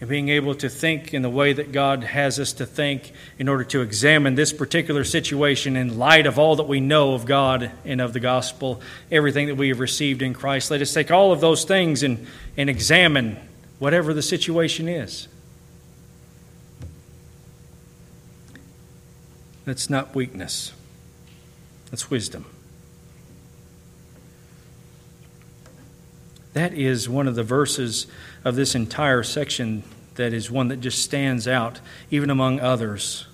and 0.00 0.08
being 0.08 0.30
able 0.30 0.54
to 0.54 0.68
think 0.68 1.12
in 1.12 1.20
the 1.20 1.28
way 1.28 1.52
that 1.52 1.72
God 1.72 2.02
has 2.04 2.38
us 2.40 2.54
to 2.54 2.66
think 2.66 3.12
in 3.38 3.48
order 3.48 3.64
to 3.64 3.82
examine 3.82 4.34
this 4.34 4.52
particular 4.52 5.04
situation 5.04 5.76
in 5.76 5.98
light 5.98 6.26
of 6.26 6.38
all 6.38 6.56
that 6.56 6.66
we 6.66 6.80
know 6.80 7.12
of 7.12 7.26
God 7.26 7.70
and 7.84 8.00
of 8.00 8.14
the 8.14 8.20
gospel, 8.20 8.80
everything 9.10 9.48
that 9.48 9.56
we 9.56 9.68
have 9.68 9.78
received 9.78 10.22
in 10.22 10.32
Christ. 10.32 10.70
Let 10.70 10.80
us 10.80 10.94
take 10.94 11.10
all 11.10 11.32
of 11.32 11.40
those 11.40 11.64
things 11.64 12.02
and, 12.02 12.26
and 12.56 12.70
examine 12.70 13.36
whatever 13.78 14.14
the 14.14 14.22
situation 14.22 14.88
is. 14.88 15.28
That's 19.66 19.90
not 19.90 20.14
weakness, 20.14 20.72
that's 21.90 22.10
wisdom. 22.10 22.46
That 26.52 26.72
is 26.72 27.08
one 27.08 27.28
of 27.28 27.34
the 27.34 27.44
verses 27.44 28.06
of 28.44 28.56
this 28.56 28.74
entire 28.74 29.22
section 29.22 29.82
that 30.16 30.32
is 30.32 30.50
one 30.50 30.68
that 30.68 30.80
just 30.80 31.02
stands 31.02 31.46
out, 31.46 31.80
even 32.10 32.30
among 32.30 32.60
others. 32.60 33.26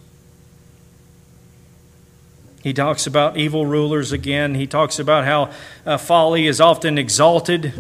He 2.63 2.73
talks 2.73 3.07
about 3.07 3.37
evil 3.37 3.65
rulers 3.65 4.13
again. 4.13 4.55
He 4.55 4.67
talks 4.67 4.99
about 4.99 5.25
how 5.25 5.51
uh, 5.85 5.99
folly 5.99 6.47
is 6.47 6.61
often 6.61 6.99
exalted 6.99 7.73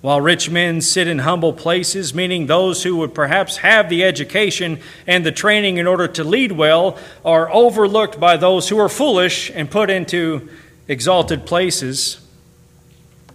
while 0.00 0.20
rich 0.20 0.48
men 0.48 0.80
sit 0.80 1.08
in 1.08 1.18
humble 1.20 1.52
places, 1.52 2.14
meaning 2.14 2.46
those 2.46 2.84
who 2.84 2.96
would 2.96 3.14
perhaps 3.14 3.56
have 3.56 3.88
the 3.88 4.04
education 4.04 4.78
and 5.06 5.26
the 5.26 5.32
training 5.32 5.78
in 5.78 5.86
order 5.86 6.06
to 6.06 6.22
lead 6.22 6.52
well, 6.52 6.96
are 7.24 7.50
overlooked 7.50 8.20
by 8.20 8.36
those 8.36 8.68
who 8.68 8.78
are 8.78 8.88
foolish 8.88 9.50
and 9.52 9.68
put 9.68 9.90
into 9.90 10.48
exalted 10.86 11.44
places. 11.44 12.20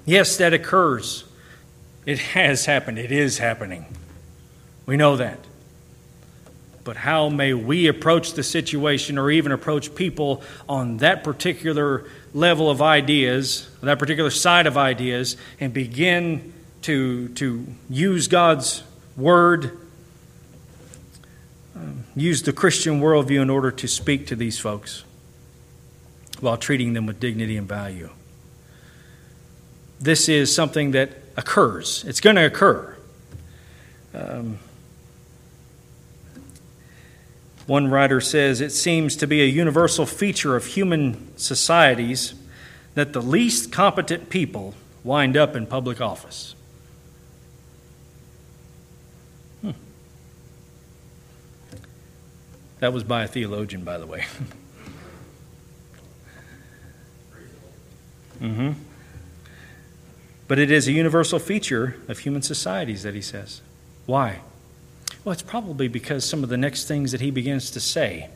Yes, 0.06 0.38
that 0.38 0.54
occurs. 0.54 1.24
It 2.06 2.20
has 2.20 2.66
happened. 2.66 2.98
It 2.98 3.12
is 3.12 3.38
happening. 3.38 3.86
We 4.86 4.98
know 4.98 5.16
that. 5.18 5.40
But 6.84 6.98
how 6.98 7.30
may 7.30 7.54
we 7.54 7.88
approach 7.88 8.34
the 8.34 8.44
situation 8.44 9.18
or 9.18 9.30
even 9.30 9.52
approach 9.52 9.94
people 9.94 10.42
on 10.68 10.98
that 10.98 11.24
particular 11.24 12.06
level 12.34 12.70
of 12.70 12.82
ideas, 12.82 13.70
that 13.82 14.00
particular 14.00 14.32
side 14.32 14.66
of 14.66 14.78
ideas, 14.78 15.38
and 15.60 15.74
begin 15.74 16.54
to, 16.84 17.30
to 17.30 17.68
use 17.90 18.28
God's 18.28 18.84
word, 19.16 19.78
um, 21.76 22.04
use 22.16 22.42
the 22.42 22.54
Christian 22.54 23.00
worldview 23.00 23.42
in 23.42 23.50
order 23.52 23.70
to 23.72 23.88
speak 23.88 24.28
to 24.28 24.36
these 24.36 24.58
folks 24.58 25.04
while 26.40 26.58
treating 26.58 26.94
them 26.94 27.06
with 27.06 27.20
dignity 27.20 27.58
and 27.58 27.68
value. 27.68 28.10
This 30.02 30.28
is 30.28 30.54
something 30.54 30.92
that 30.92 31.12
occurs, 31.38 32.04
it's 32.06 32.20
going 32.20 32.36
to 32.36 32.46
occur. 32.46 32.98
Um, 34.14 34.60
one 37.68 37.90
writer 37.90 38.20
says 38.20 38.60
it 38.60 38.72
seems 38.72 39.16
to 39.18 39.28
be 39.28 39.42
a 39.42 39.46
universal 39.46 40.06
feature 40.06 40.58
of 40.58 40.66
human 40.66 41.38
societies 41.38 42.34
that 42.96 43.14
the 43.14 43.22
least 43.22 43.72
competent 43.72 44.30
people 44.30 44.74
wind 45.04 45.38
up 45.38 45.56
in 45.56 45.66
public 45.66 46.02
office. 46.02 46.56
That 52.82 52.92
was 52.92 53.04
by 53.04 53.24
a 53.24 53.28
theologian, 53.28 53.84
by 53.84 54.00
the 54.00 54.08
way. 54.08 54.26
mm-hmm. 58.42 58.72
But 60.52 60.60
it 60.60 60.70
is 60.70 60.86
a 60.86 60.92
universal 60.92 61.40
feature 61.40 61.96
of 62.10 62.20
human 62.20 62.42
societies 62.42 63.04
that 63.04 63.16
he 63.16 63.22
says. 63.22 63.62
Why? 64.06 64.42
Well, 65.24 65.32
it's 65.32 65.42
probably 65.42 65.88
because 65.88 66.26
some 66.26 66.44
of 66.44 66.50
the 66.50 66.58
next 66.58 66.90
things 66.90 67.14
that 67.14 67.22
he 67.22 67.32
begins 67.32 67.72
to 67.72 67.80
say 67.80 68.30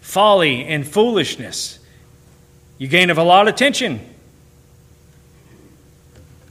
folly 0.00 0.64
and 0.64 0.86
foolishness. 0.86 1.80
You 2.78 2.86
gain 2.86 3.10
of 3.10 3.18
a 3.18 3.24
lot 3.24 3.48
of 3.48 3.54
attention. 3.54 3.98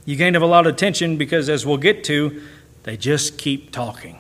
You 0.04 0.18
gain 0.18 0.36
of 0.36 0.42
a 0.42 0.48
lot 0.48 0.68
of 0.68 0.74
attention 0.74 1.16
because, 1.16 1.48
as 1.48 1.66
we'll 1.66 1.78
get 1.78 2.04
to, 2.04 2.42
they 2.84 2.98
just 2.98 3.38
keep 3.38 3.72
talking. 3.72 4.20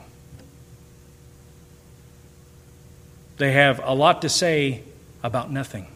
They 3.35 3.51
have 3.51 3.81
a 3.83 3.93
lot 3.93 4.21
to 4.21 4.29
say 4.29 4.81
about 5.23 5.51
nothing, 5.51 5.87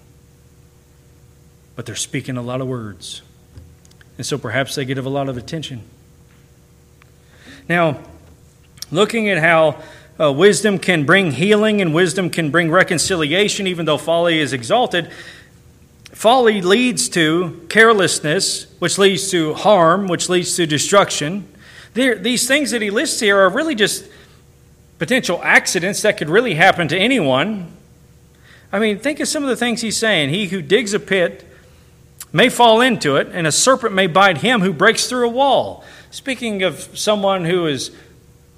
but 1.77 1.85
they're 1.85 1.95
speaking 1.95 2.35
a 2.35 2.41
lot 2.41 2.59
of 2.59 2.67
words. 2.67 3.21
And 4.17 4.25
so 4.25 4.37
perhaps 4.37 4.75
they 4.75 4.85
get 4.85 4.97
a 4.97 5.01
lot 5.01 5.29
of 5.29 5.37
attention. 5.37 5.83
Now, 7.67 7.99
looking 8.91 9.29
at 9.29 9.39
how 9.39 9.81
uh, 10.19 10.31
wisdom 10.31 10.77
can 10.77 11.05
bring 11.05 11.31
healing 11.31 11.81
and 11.81 11.93
wisdom 11.93 12.29
can 12.29 12.51
bring 12.51 12.69
reconciliation, 12.69 13.65
even 13.67 13.85
though 13.85 13.97
folly 13.97 14.39
is 14.39 14.53
exalted, 14.53 15.11
folly 16.11 16.61
leads 16.61 17.09
to 17.09 17.65
carelessness, 17.69 18.67
which 18.79 18.97
leads 18.97 19.31
to 19.31 19.53
harm, 19.55 20.07
which 20.07 20.29
leads 20.29 20.55
to 20.55 20.67
destruction. 20.67 21.47
These 21.93 22.47
things 22.47 22.71
that 22.71 22.81
he 22.81 22.89
lists 22.89 23.19
here 23.19 23.37
are 23.39 23.49
really 23.49 23.75
just 23.75 24.05
potential 24.99 25.41
accidents 25.43 26.01
that 26.03 26.17
could 26.17 26.29
really 26.29 26.53
happen 26.53 26.87
to 26.87 26.97
anyone. 26.97 27.71
I 28.71 28.79
mean, 28.79 28.99
think 28.99 29.19
of 29.19 29.27
some 29.27 29.43
of 29.43 29.49
the 29.49 29.55
things 29.55 29.81
he's 29.81 29.97
saying. 29.97 30.29
He 30.29 30.47
who 30.47 30.61
digs 30.61 30.93
a 30.93 30.99
pit 30.99 31.45
may 32.33 32.49
fall 32.49 32.81
into 32.81 33.15
it, 33.15 33.29
and 33.31 33.47
a 33.47 33.51
serpent 33.51 33.93
may 33.93 34.07
bite 34.07 34.39
him 34.39 34.59
who 34.61 34.73
breaks 34.73 35.05
through 35.07 35.27
a 35.27 35.31
wall. 35.31 35.85
Speaking 36.11 36.63
of 36.63 36.97
someone 36.97 37.45
who 37.45 37.67
is 37.67 37.91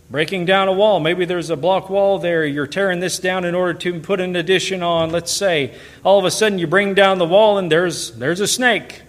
breaking 0.10 0.46
down 0.46 0.68
a 0.68 0.74
wall, 0.74 1.00
maybe 1.00 1.26
there's 1.26 1.50
a 1.50 1.58
block 1.58 1.90
wall 1.90 2.18
there, 2.18 2.46
you're 2.46 2.68
tearing 2.68 3.00
this 3.00 3.20
down 3.20 3.44
in 3.44 3.54
order 3.54 3.74
to 3.74 4.00
put 4.00 4.22
an 4.22 4.36
addition 4.36 4.82
on. 4.82 5.10
Let's 5.10 5.32
say 5.32 5.76
all 6.04 6.18
of 6.20 6.26
a 6.26 6.32
sudden 6.32 6.58
you 6.58 6.68
bring 6.68 6.94
down 6.94 7.18
the 7.18 7.26
wall 7.26 7.58
and 7.58 7.72
there's, 7.72 8.12
there's 8.12 8.40
a 8.40 8.48
snake, 8.48 9.02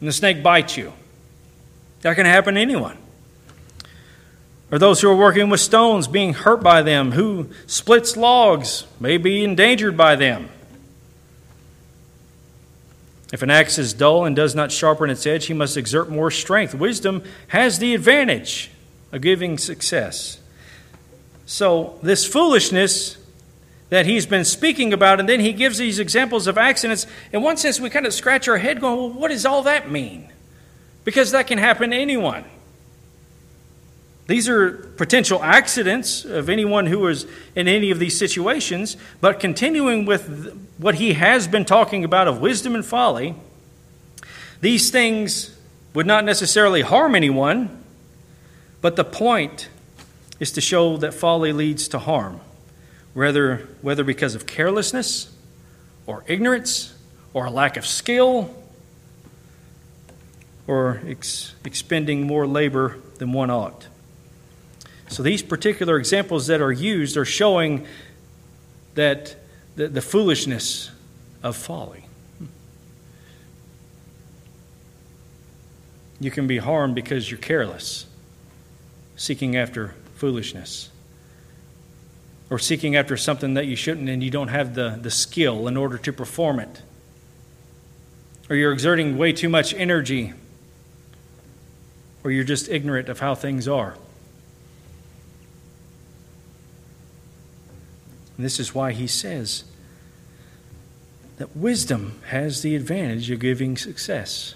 and 0.00 0.08
the 0.08 0.12
snake 0.12 0.42
bites 0.42 0.76
you. 0.76 0.92
That 2.02 2.14
can 2.14 2.26
happen 2.26 2.56
to 2.56 2.60
anyone. 2.60 2.98
or 4.70 4.78
those 4.78 5.00
who 5.00 5.08
are 5.08 5.16
working 5.16 5.48
with 5.48 5.60
stones 5.60 6.08
being 6.08 6.34
hurt 6.34 6.62
by 6.62 6.82
them, 6.82 7.12
who 7.12 7.48
splits 7.66 8.16
logs 8.16 8.84
may 8.98 9.16
be 9.16 9.44
endangered 9.44 9.96
by 9.96 10.16
them. 10.16 10.48
If 13.32 13.42
an 13.42 13.50
axe 13.50 13.78
is 13.78 13.92
dull 13.92 14.24
and 14.24 14.36
does 14.36 14.54
not 14.54 14.70
sharpen 14.70 15.10
its 15.10 15.26
edge, 15.26 15.46
he 15.46 15.54
must 15.54 15.76
exert 15.76 16.08
more 16.08 16.30
strength. 16.30 16.74
Wisdom 16.74 17.24
has 17.48 17.78
the 17.78 17.94
advantage 17.94 18.70
of 19.12 19.20
giving 19.20 19.58
success. 19.58 20.38
So, 21.44 21.98
this 22.02 22.26
foolishness 22.26 23.18
that 23.88 24.06
he's 24.06 24.26
been 24.26 24.44
speaking 24.44 24.92
about, 24.92 25.20
and 25.20 25.28
then 25.28 25.40
he 25.40 25.52
gives 25.52 25.78
these 25.78 25.98
examples 25.98 26.46
of 26.46 26.58
accidents. 26.58 27.06
In 27.32 27.42
one 27.42 27.56
sense, 27.56 27.78
we 27.78 27.90
kind 27.90 28.06
of 28.06 28.12
scratch 28.12 28.48
our 28.48 28.58
head 28.58 28.80
going, 28.80 28.96
well, 28.96 29.10
what 29.10 29.28
does 29.28 29.46
all 29.46 29.62
that 29.62 29.90
mean? 29.90 30.32
Because 31.04 31.30
that 31.30 31.46
can 31.46 31.58
happen 31.58 31.90
to 31.90 31.96
anyone. 31.96 32.44
These 34.26 34.48
are 34.48 34.72
potential 34.72 35.42
accidents 35.42 36.24
of 36.24 36.48
anyone 36.48 36.86
who 36.86 37.06
is 37.06 37.26
in 37.54 37.68
any 37.68 37.90
of 37.92 38.00
these 38.00 38.18
situations, 38.18 38.96
but 39.20 39.38
continuing 39.38 40.04
with 40.04 40.66
what 40.78 40.96
he 40.96 41.12
has 41.12 41.46
been 41.46 41.64
talking 41.64 42.04
about 42.04 42.26
of 42.26 42.40
wisdom 42.40 42.74
and 42.74 42.84
folly, 42.84 43.36
these 44.60 44.90
things 44.90 45.56
would 45.94 46.06
not 46.06 46.24
necessarily 46.24 46.82
harm 46.82 47.14
anyone, 47.14 47.84
but 48.80 48.96
the 48.96 49.04
point 49.04 49.68
is 50.40 50.50
to 50.52 50.60
show 50.60 50.96
that 50.96 51.14
folly 51.14 51.52
leads 51.52 51.86
to 51.88 51.98
harm, 51.98 52.40
whether, 53.14 53.68
whether 53.80 54.02
because 54.02 54.34
of 54.34 54.44
carelessness 54.44 55.32
or 56.06 56.24
ignorance 56.26 56.94
or 57.32 57.46
a 57.46 57.50
lack 57.50 57.76
of 57.76 57.86
skill 57.86 58.54
or 60.66 61.00
ex- 61.06 61.54
expending 61.64 62.26
more 62.26 62.46
labor 62.46 62.98
than 63.18 63.32
one 63.32 63.50
ought. 63.50 63.86
So 65.08 65.22
these 65.22 65.42
particular 65.42 65.98
examples 65.98 66.48
that 66.48 66.60
are 66.60 66.72
used 66.72 67.16
are 67.16 67.24
showing 67.24 67.86
that 68.94 69.36
the, 69.76 69.88
the 69.88 70.02
foolishness 70.02 70.90
of 71.42 71.56
folly. 71.56 72.04
You 76.18 76.30
can 76.30 76.46
be 76.46 76.58
harmed 76.58 76.94
because 76.94 77.30
you're 77.30 77.38
careless, 77.38 78.06
seeking 79.16 79.54
after 79.54 79.94
foolishness, 80.14 80.90
or 82.48 82.58
seeking 82.58 82.96
after 82.96 83.16
something 83.18 83.54
that 83.54 83.66
you 83.66 83.76
shouldn't 83.76 84.08
and 84.08 84.22
you 84.22 84.30
don't 84.30 84.48
have 84.48 84.74
the, 84.74 84.98
the 85.00 85.10
skill 85.10 85.68
in 85.68 85.76
order 85.76 85.98
to 85.98 86.12
perform 86.12 86.58
it, 86.58 86.80
or 88.48 88.56
you're 88.56 88.72
exerting 88.72 89.18
way 89.18 89.32
too 89.32 89.50
much 89.50 89.74
energy, 89.74 90.32
or 92.24 92.30
you're 92.30 92.44
just 92.44 92.68
ignorant 92.70 93.10
of 93.10 93.20
how 93.20 93.34
things 93.34 93.68
are. 93.68 93.96
And 98.36 98.44
this 98.44 98.60
is 98.60 98.74
why 98.74 98.92
he 98.92 99.06
says 99.06 99.64
that 101.38 101.56
wisdom 101.56 102.20
has 102.28 102.62
the 102.62 102.74
advantage 102.74 103.30
of 103.30 103.40
giving 103.40 103.76
success. 103.76 104.54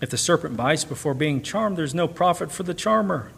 If 0.00 0.10
the 0.10 0.18
serpent 0.18 0.56
bites 0.56 0.84
before 0.84 1.14
being 1.14 1.42
charmed, 1.42 1.76
there's 1.76 1.94
no 1.94 2.08
profit 2.08 2.50
for 2.50 2.64
the 2.64 2.74
charmer. 2.74 3.30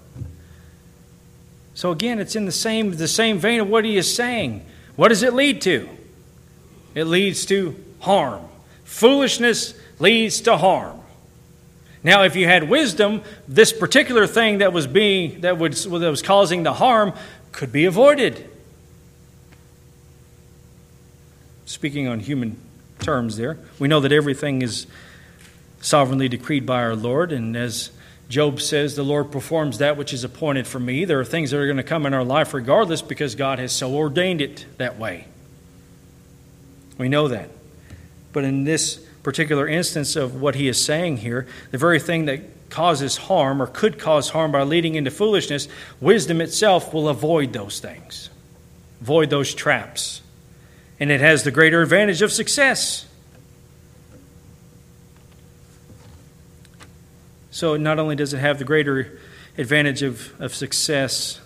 So 1.74 1.90
again, 1.90 2.18
it's 2.18 2.36
in 2.36 2.46
the 2.46 2.52
same, 2.52 2.92
the 2.92 3.08
same 3.08 3.38
vein 3.38 3.60
of 3.60 3.68
what 3.68 3.84
he 3.84 3.96
is 3.96 4.14
saying. 4.14 4.64
What 4.96 5.08
does 5.08 5.22
it 5.22 5.34
lead 5.34 5.60
to? 5.62 5.88
It 6.94 7.04
leads 7.04 7.44
to 7.46 7.76
harm. 8.00 8.42
Foolishness 8.84 9.74
leads 9.98 10.40
to 10.42 10.56
harm. 10.56 11.00
Now, 12.02 12.22
if 12.22 12.36
you 12.36 12.46
had 12.46 12.68
wisdom, 12.68 13.22
this 13.48 13.72
particular 13.72 14.26
thing 14.26 14.58
that 14.58 14.72
was 14.72 14.86
being 14.86 15.40
that 15.40 15.58
was, 15.58 15.84
that 15.84 16.10
was 16.10 16.22
causing 16.22 16.62
the 16.62 16.72
harm 16.72 17.14
could 17.54 17.70
be 17.70 17.84
avoided. 17.84 18.50
Speaking 21.66 22.08
on 22.08 22.20
human 22.20 22.56
terms, 22.98 23.36
there, 23.36 23.58
we 23.78 23.88
know 23.88 24.00
that 24.00 24.12
everything 24.12 24.60
is 24.60 24.86
sovereignly 25.80 26.28
decreed 26.28 26.66
by 26.66 26.82
our 26.82 26.96
Lord, 26.96 27.30
and 27.30 27.56
as 27.56 27.90
Job 28.28 28.60
says, 28.60 28.96
the 28.96 29.02
Lord 29.02 29.30
performs 29.30 29.78
that 29.78 29.96
which 29.96 30.12
is 30.12 30.24
appointed 30.24 30.66
for 30.66 30.80
me. 30.80 31.04
There 31.04 31.20
are 31.20 31.24
things 31.24 31.50
that 31.50 31.58
are 31.58 31.66
going 31.66 31.76
to 31.76 31.82
come 31.82 32.06
in 32.06 32.14
our 32.14 32.24
life 32.24 32.54
regardless 32.54 33.02
because 33.02 33.34
God 33.34 33.58
has 33.58 33.70
so 33.72 33.94
ordained 33.94 34.40
it 34.40 34.66
that 34.78 34.98
way. 34.98 35.26
We 36.98 37.08
know 37.08 37.28
that. 37.28 37.50
But 38.32 38.44
in 38.44 38.64
this 38.64 38.96
particular 39.22 39.68
instance 39.68 40.16
of 40.16 40.40
what 40.40 40.54
he 40.54 40.68
is 40.68 40.82
saying 40.82 41.18
here, 41.18 41.46
the 41.70 41.78
very 41.78 42.00
thing 42.00 42.24
that 42.24 42.40
causes 42.74 43.16
harm 43.16 43.62
or 43.62 43.68
could 43.68 44.00
cause 44.00 44.30
harm 44.30 44.50
by 44.50 44.64
leading 44.64 44.96
into 44.96 45.08
foolishness, 45.08 45.68
wisdom 46.00 46.40
itself 46.40 46.92
will 46.92 47.08
avoid 47.08 47.52
those 47.52 47.78
things, 47.78 48.30
avoid 49.00 49.30
those 49.30 49.54
traps. 49.54 50.22
And 50.98 51.08
it 51.08 51.20
has 51.20 51.44
the 51.44 51.52
greater 51.52 51.82
advantage 51.82 52.20
of 52.20 52.32
success. 52.32 53.06
So 57.52 57.76
not 57.76 58.00
only 58.00 58.16
does 58.16 58.34
it 58.34 58.38
have 58.38 58.58
the 58.58 58.64
greater 58.64 59.20
advantage 59.56 60.02
of, 60.02 60.32
of 60.40 60.52
success, 60.52 61.40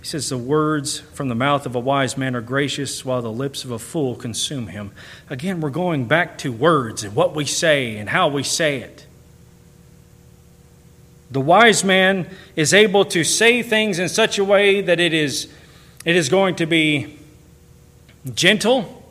he 0.00 0.06
says, 0.06 0.30
The 0.30 0.38
words 0.38 1.00
from 1.00 1.28
the 1.28 1.34
mouth 1.34 1.66
of 1.66 1.74
a 1.74 1.80
wise 1.80 2.16
man 2.16 2.34
are 2.34 2.40
gracious, 2.40 3.04
while 3.04 3.20
the 3.20 3.30
lips 3.30 3.62
of 3.62 3.70
a 3.70 3.78
fool 3.78 4.16
consume 4.16 4.68
him. 4.68 4.92
Again, 5.28 5.60
we're 5.60 5.68
going 5.68 6.06
back 6.06 6.38
to 6.38 6.50
words 6.50 7.04
and 7.04 7.14
what 7.14 7.34
we 7.34 7.44
say 7.44 7.98
and 7.98 8.08
how 8.08 8.28
we 8.28 8.42
say 8.42 8.78
it. 8.78 9.04
The 11.34 11.40
wise 11.40 11.82
man 11.82 12.30
is 12.54 12.72
able 12.72 13.04
to 13.06 13.24
say 13.24 13.60
things 13.64 13.98
in 13.98 14.08
such 14.08 14.38
a 14.38 14.44
way 14.44 14.80
that 14.82 15.00
it 15.00 15.12
is, 15.12 15.52
it 16.04 16.14
is 16.14 16.28
going 16.28 16.54
to 16.54 16.64
be 16.64 17.18
gentle, 18.32 19.02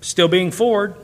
still 0.00 0.28
being 0.28 0.50
forward. 0.50 0.94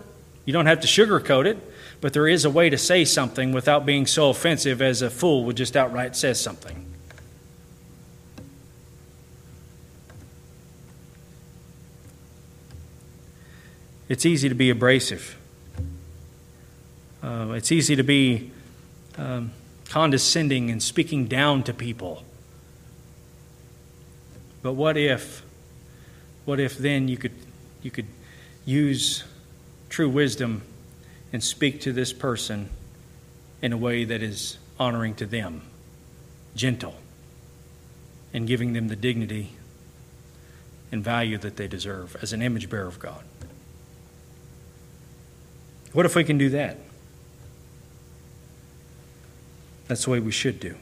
You 0.47 0.55
don't 0.55 0.65
have 0.65 0.81
to 0.81 0.87
sugarcoat 0.87 1.45
it, 1.45 1.59
but 2.01 2.15
there 2.15 2.27
is 2.27 2.47
a 2.47 2.51
way 2.51 2.71
to 2.71 2.79
say 2.79 3.05
something 3.05 3.53
without 3.53 3.85
being 3.85 4.07
so 4.07 4.31
offensive 4.31 4.81
as 4.81 5.03
a 5.03 5.11
fool 5.11 5.45
would 5.45 5.59
just 5.59 5.77
outright 5.77 6.17
say 6.17 6.33
something. 6.33 6.87
It's 14.09 14.25
easy 14.25 14.49
to 14.49 14.55
be 14.55 14.71
abrasive. 14.71 15.37
Uh, 17.23 17.53
it's 17.55 17.71
easy 17.71 17.97
to 17.97 18.03
be 18.03 18.51
um, 19.19 19.51
condescending 19.89 20.71
and 20.71 20.83
speaking 20.83 21.27
down 21.27 21.63
to 21.65 21.73
people. 21.73 22.23
But 24.63 24.75
what 24.75 24.97
if, 24.97 25.45
what 26.45 26.61
if 26.61 26.77
then 26.77 27.09
you 27.09 27.17
could, 27.17 27.33
you 27.83 27.91
could 27.91 28.07
use 28.65 29.25
true 29.89 30.09
wisdom 30.09 30.63
and 31.33 31.43
speak 31.43 31.81
to 31.83 31.93
this 31.93 32.13
person 32.13 32.69
in 33.63 33.73
a 33.73 33.77
way 33.77 34.05
that 34.05 34.23
is 34.23 34.59
honoring 34.79 35.15
to 35.17 35.27
them, 35.27 35.63
gentle, 36.55 36.97
and 38.33 38.47
giving 38.47 38.73
them 38.73 38.89
the 38.89 38.97
dignity 38.97 39.53
and 40.93 41.03
value 41.03 41.39
that 41.39 41.57
they 41.57 41.69
deserve 41.69 42.17
as 42.23 42.33
an 42.33 42.43
image 42.43 42.69
bearer 42.69 42.87
of 42.87 42.99
God? 42.99 43.25
What 45.93 46.05
if 46.05 46.15
we 46.15 46.25
can 46.25 46.37
do 46.37 46.51
that? 46.51 46.79
That's 49.89 50.05
the 50.05 50.11
way 50.11 50.21
we 50.21 50.33
should 50.33 50.61
do. 50.61 50.77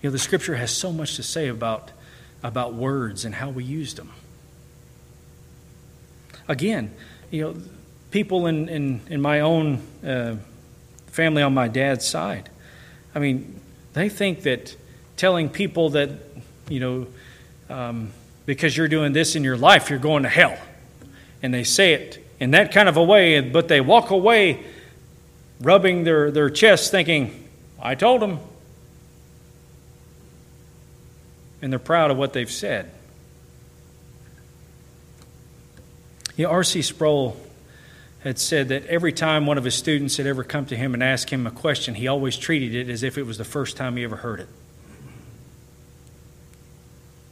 You 0.00 0.08
know, 0.08 0.10
the 0.10 0.18
scripture 0.18 0.54
has 0.54 0.70
so 0.70 0.92
much 0.92 1.16
to 1.16 1.22
say 1.22 1.48
about, 1.48 1.90
about 2.42 2.74
words 2.74 3.24
and 3.24 3.34
how 3.34 3.50
we 3.50 3.64
use 3.64 3.94
them. 3.94 4.12
Again, 6.48 6.94
you 7.30 7.42
know, 7.42 7.56
people 8.10 8.46
in, 8.46 8.68
in, 8.68 9.00
in 9.10 9.20
my 9.20 9.40
own 9.40 9.82
uh, 10.06 10.36
family 11.08 11.42
on 11.42 11.54
my 11.54 11.68
dad's 11.68 12.06
side, 12.06 12.48
I 13.14 13.18
mean, 13.18 13.60
they 13.94 14.08
think 14.08 14.42
that 14.42 14.76
telling 15.16 15.48
people 15.48 15.90
that, 15.90 16.10
you 16.68 16.80
know, 16.80 17.06
um, 17.68 18.12
because 18.44 18.76
you're 18.76 18.88
doing 18.88 19.12
this 19.12 19.34
in 19.34 19.42
your 19.42 19.56
life, 19.56 19.90
you're 19.90 19.98
going 19.98 20.22
to 20.22 20.28
hell. 20.28 20.56
And 21.42 21.52
they 21.52 21.64
say 21.64 21.94
it 21.94 22.24
in 22.38 22.52
that 22.52 22.72
kind 22.72 22.88
of 22.88 22.96
a 22.96 23.02
way, 23.02 23.40
but 23.40 23.66
they 23.66 23.80
walk 23.80 24.10
away 24.10 24.64
rubbing 25.60 26.04
their, 26.04 26.30
their 26.30 26.50
chest 26.50 26.90
thinking, 26.90 27.45
I 27.86 27.94
told 27.94 28.20
them. 28.20 28.40
And 31.62 31.72
they're 31.72 31.78
proud 31.78 32.10
of 32.10 32.16
what 32.16 32.32
they've 32.32 32.50
said. 32.50 32.90
R.C. 36.44 36.82
Sproul 36.82 37.36
had 38.24 38.40
said 38.40 38.68
that 38.68 38.84
every 38.86 39.12
time 39.12 39.46
one 39.46 39.56
of 39.56 39.62
his 39.62 39.76
students 39.76 40.16
had 40.16 40.26
ever 40.26 40.42
come 40.42 40.66
to 40.66 40.76
him 40.76 40.94
and 40.94 41.02
asked 41.02 41.30
him 41.30 41.46
a 41.46 41.50
question, 41.50 41.94
he 41.94 42.08
always 42.08 42.36
treated 42.36 42.74
it 42.74 42.90
as 42.90 43.04
if 43.04 43.16
it 43.16 43.22
was 43.22 43.38
the 43.38 43.44
first 43.44 43.76
time 43.76 43.96
he 43.96 44.02
ever 44.02 44.16
heard 44.16 44.40
it. 44.40 44.48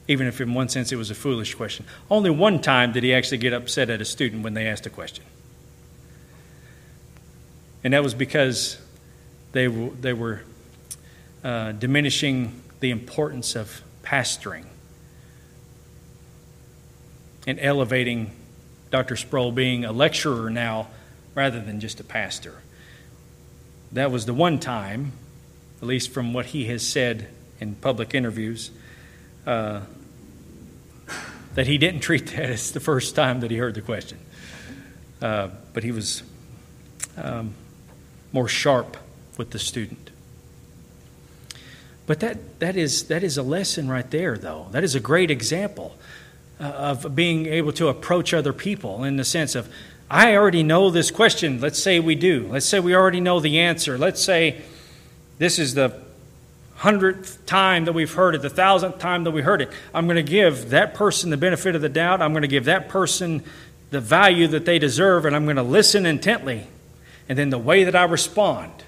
Even 0.06 0.28
if, 0.28 0.40
in 0.40 0.54
one 0.54 0.68
sense, 0.68 0.92
it 0.92 0.96
was 0.96 1.10
a 1.10 1.16
foolish 1.16 1.56
question. 1.56 1.84
Only 2.08 2.30
one 2.30 2.62
time 2.62 2.92
did 2.92 3.02
he 3.02 3.12
actually 3.12 3.38
get 3.38 3.52
upset 3.52 3.90
at 3.90 4.00
a 4.00 4.04
student 4.04 4.44
when 4.44 4.54
they 4.54 4.68
asked 4.68 4.86
a 4.86 4.90
question. 4.90 5.24
And 7.82 7.92
that 7.92 8.04
was 8.04 8.14
because 8.14 8.78
they, 9.54 9.68
they 9.68 10.12
were 10.12 10.42
uh, 11.44 11.72
diminishing 11.72 12.60
the 12.80 12.90
importance 12.90 13.54
of 13.54 13.82
pastoring 14.02 14.64
and 17.46 17.58
elevating 17.60 18.32
Dr. 18.90 19.16
Sproul 19.16 19.52
being 19.52 19.84
a 19.84 19.92
lecturer 19.92 20.50
now 20.50 20.88
rather 21.36 21.60
than 21.60 21.78
just 21.78 22.00
a 22.00 22.04
pastor. 22.04 22.62
That 23.92 24.10
was 24.10 24.26
the 24.26 24.34
one 24.34 24.58
time, 24.58 25.12
at 25.80 25.86
least 25.86 26.10
from 26.10 26.32
what 26.32 26.46
he 26.46 26.64
has 26.66 26.86
said 26.86 27.28
in 27.60 27.76
public 27.76 28.12
interviews, 28.12 28.72
uh, 29.46 29.82
that 31.54 31.68
he 31.68 31.78
didn't 31.78 32.00
treat 32.08 32.26
that 32.26 32.50
as 32.50 32.72
the 32.72 32.80
first 32.80 33.14
time 33.14 33.38
that 33.40 33.52
he 33.52 33.56
heard 33.56 33.74
the 33.74 33.82
question. 33.82 34.18
Uh, 35.22 35.48
but 35.72 35.84
he 35.84 35.92
was 35.92 36.24
um, 37.16 37.54
more 38.32 38.48
sharp 38.48 38.96
with 39.38 39.50
the 39.50 39.58
student. 39.58 40.10
But 42.06 42.20
that, 42.20 42.60
that, 42.60 42.76
is, 42.76 43.04
that 43.04 43.24
is 43.24 43.38
a 43.38 43.42
lesson 43.42 43.88
right 43.88 44.08
there, 44.10 44.36
though. 44.36 44.66
That 44.72 44.84
is 44.84 44.94
a 44.94 45.00
great 45.00 45.30
example 45.30 45.96
uh, 46.60 46.64
of 46.64 47.14
being 47.14 47.46
able 47.46 47.72
to 47.72 47.88
approach 47.88 48.34
other 48.34 48.52
people 48.52 49.04
in 49.04 49.16
the 49.16 49.24
sense 49.24 49.54
of, 49.54 49.68
I 50.10 50.36
already 50.36 50.62
know 50.62 50.90
this 50.90 51.10
question. 51.10 51.60
Let's 51.60 51.82
say 51.82 52.00
we 52.00 52.14
do. 52.14 52.46
Let's 52.50 52.66
say 52.66 52.78
we 52.78 52.94
already 52.94 53.20
know 53.20 53.40
the 53.40 53.60
answer. 53.60 53.96
Let's 53.96 54.22
say 54.22 54.62
this 55.38 55.58
is 55.58 55.74
the 55.74 56.00
hundredth 56.76 57.46
time 57.46 57.86
that 57.86 57.92
we've 57.92 58.12
heard 58.12 58.34
it, 58.34 58.42
the 58.42 58.50
thousandth 58.50 58.98
time 58.98 59.24
that 59.24 59.30
we 59.30 59.40
heard 59.40 59.62
it. 59.62 59.70
I'm 59.94 60.06
going 60.06 60.16
to 60.16 60.22
give 60.22 60.70
that 60.70 60.94
person 60.94 61.30
the 61.30 61.36
benefit 61.36 61.74
of 61.74 61.80
the 61.80 61.88
doubt. 61.88 62.20
I'm 62.20 62.32
going 62.32 62.42
to 62.42 62.48
give 62.48 62.66
that 62.66 62.88
person 62.88 63.42
the 63.90 64.00
value 64.00 64.46
that 64.48 64.66
they 64.66 64.78
deserve, 64.78 65.24
and 65.24 65.34
I'm 65.34 65.44
going 65.44 65.56
to 65.56 65.62
listen 65.62 66.04
intently. 66.04 66.66
And 67.28 67.38
then 67.38 67.48
the 67.48 67.58
way 67.58 67.84
that 67.84 67.96
I 67.96 68.04
respond 68.04 68.83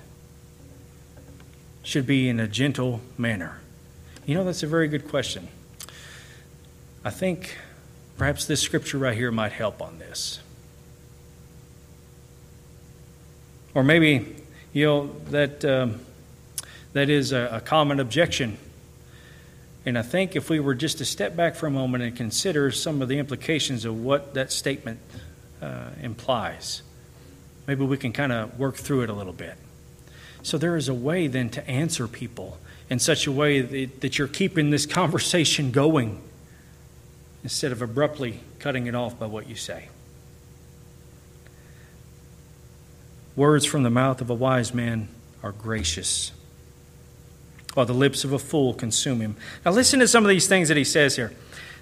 should 1.87 2.05
be 2.05 2.29
in 2.29 2.41
a 2.41 2.49
gentle 2.49 3.01
manner. 3.17 3.61
You 4.27 4.35
know, 4.35 4.43
that's 4.43 4.65
a 4.65 4.67
very 4.67 4.89
good 4.89 5.09
question. 5.09 5.47
I 7.05 7.11
think 7.11 7.57
perhaps 8.19 8.45
this 8.45 8.61
scripture 8.61 8.99
right 8.99 9.17
here 9.17 9.31
might 9.31 9.53
help 9.53 9.81
on 9.81 10.01
this. 10.01 10.41
Or 13.73 13.85
maybe, 13.85 14.35
you 14.73 14.85
know, 14.85 15.17
that, 15.31 15.65
um, 15.65 16.01
that 16.93 17.09
is 17.09 17.31
a, 17.31 17.51
a 17.53 17.61
common 17.61 18.01
objection. 18.01 18.59
And 19.85 19.97
I 19.97 20.03
think 20.03 20.35
if 20.35 20.51
we 20.51 20.59
were 20.59 20.75
just 20.75 20.99
to 20.99 21.05
step 21.05 21.37
back 21.37 21.55
for 21.55 21.69
a 21.69 21.71
moment 21.71 22.03
and 22.03 22.17
consider 22.17 22.73
some 22.73 23.01
of 23.01 23.07
the 23.07 23.21
implications 23.21 23.85
of 23.85 24.03
what 24.03 24.35
that 24.35 24.51
statement 24.51 24.99
uh, 25.63 25.91
implies, 26.03 26.83
maybe 27.69 27.85
we 27.85 27.97
can 27.97 28.13
kind 28.13 28.33
of 28.33 28.59
work 28.59 28.75
through 28.75 29.03
it 29.03 29.09
a 29.09 29.15
little 29.15 29.33
bit. 29.33 29.57
So 30.47 30.59
there 30.59 30.77
is 30.77 30.89
a 30.89 30.95
way 30.95 31.27
then 31.27 31.51
to 31.51 31.69
answer 31.69 32.07
people 32.07 32.59
in 32.89 33.01
such 33.01 33.27
a 33.27 33.33
way 33.33 33.61
that, 33.63 34.01
that 34.03 34.17
you're 34.17 34.29
keeping 34.29 34.71
this 34.71 34.87
conversation 35.03 35.73
going 35.73 36.23
instead 37.43 37.73
of 37.73 37.83
abruptly 37.83 38.39
cutting 38.61 38.87
it 38.87 38.95
off 38.95 39.19
by 39.19 39.27
what 39.27 39.49
you 39.49 39.57
say. 39.57 39.89
Words 43.35 43.67
from 43.67 43.83
the 43.83 43.91
mouth 43.91 44.21
of 44.21 44.31
a 44.31 44.35
wise 44.35 44.73
man 44.73 45.09
are 45.43 45.51
gracious, 45.51 46.31
while 47.75 47.87
the 47.87 47.93
lips 47.93 48.23
of 48.23 48.33
a 48.33 48.39
fool 48.39 48.73
consume 48.73 49.19
him. 49.19 49.35
Now, 49.65 49.73
listen 49.73 49.99
to 49.99 50.07
some 50.07 50.25
of 50.25 50.29
these 50.29 50.47
things 50.47 50.69
that 50.69 50.77
he 50.77 50.85
says 50.85 51.17
here. 51.17 51.33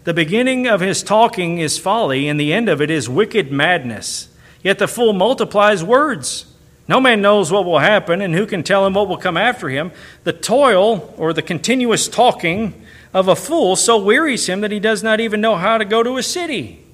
The 0.04 0.14
beginning 0.14 0.68
of 0.68 0.80
his 0.80 1.02
talking 1.02 1.58
is 1.58 1.76
folly, 1.76 2.28
and 2.28 2.40
the 2.40 2.54
end 2.54 2.70
of 2.70 2.80
it 2.80 2.90
is 2.90 3.10
wicked 3.10 3.52
madness. 3.52 4.28
Yet 4.62 4.78
the 4.78 4.88
fool 4.88 5.12
multiplies 5.12 5.84
words. 5.84 6.46
No 6.86 7.00
man 7.00 7.22
knows 7.22 7.50
what 7.50 7.64
will 7.64 7.78
happen, 7.78 8.20
and 8.20 8.34
who 8.34 8.46
can 8.46 8.62
tell 8.62 8.86
him 8.86 8.94
what 8.94 9.08
will 9.08 9.16
come 9.16 9.36
after 9.36 9.68
him? 9.68 9.90
The 10.24 10.32
toil, 10.32 11.14
or 11.16 11.32
the 11.32 11.42
continuous 11.42 12.08
talking 12.08 12.84
of 13.12 13.28
a 13.28 13.36
fool, 13.36 13.76
so 13.76 14.02
wearies 14.02 14.48
him 14.48 14.60
that 14.60 14.70
he 14.70 14.80
does 14.80 15.02
not 15.02 15.20
even 15.20 15.40
know 15.40 15.56
how 15.56 15.78
to 15.78 15.84
go 15.84 16.02
to 16.02 16.18
a 16.18 16.22
city. 16.22 16.84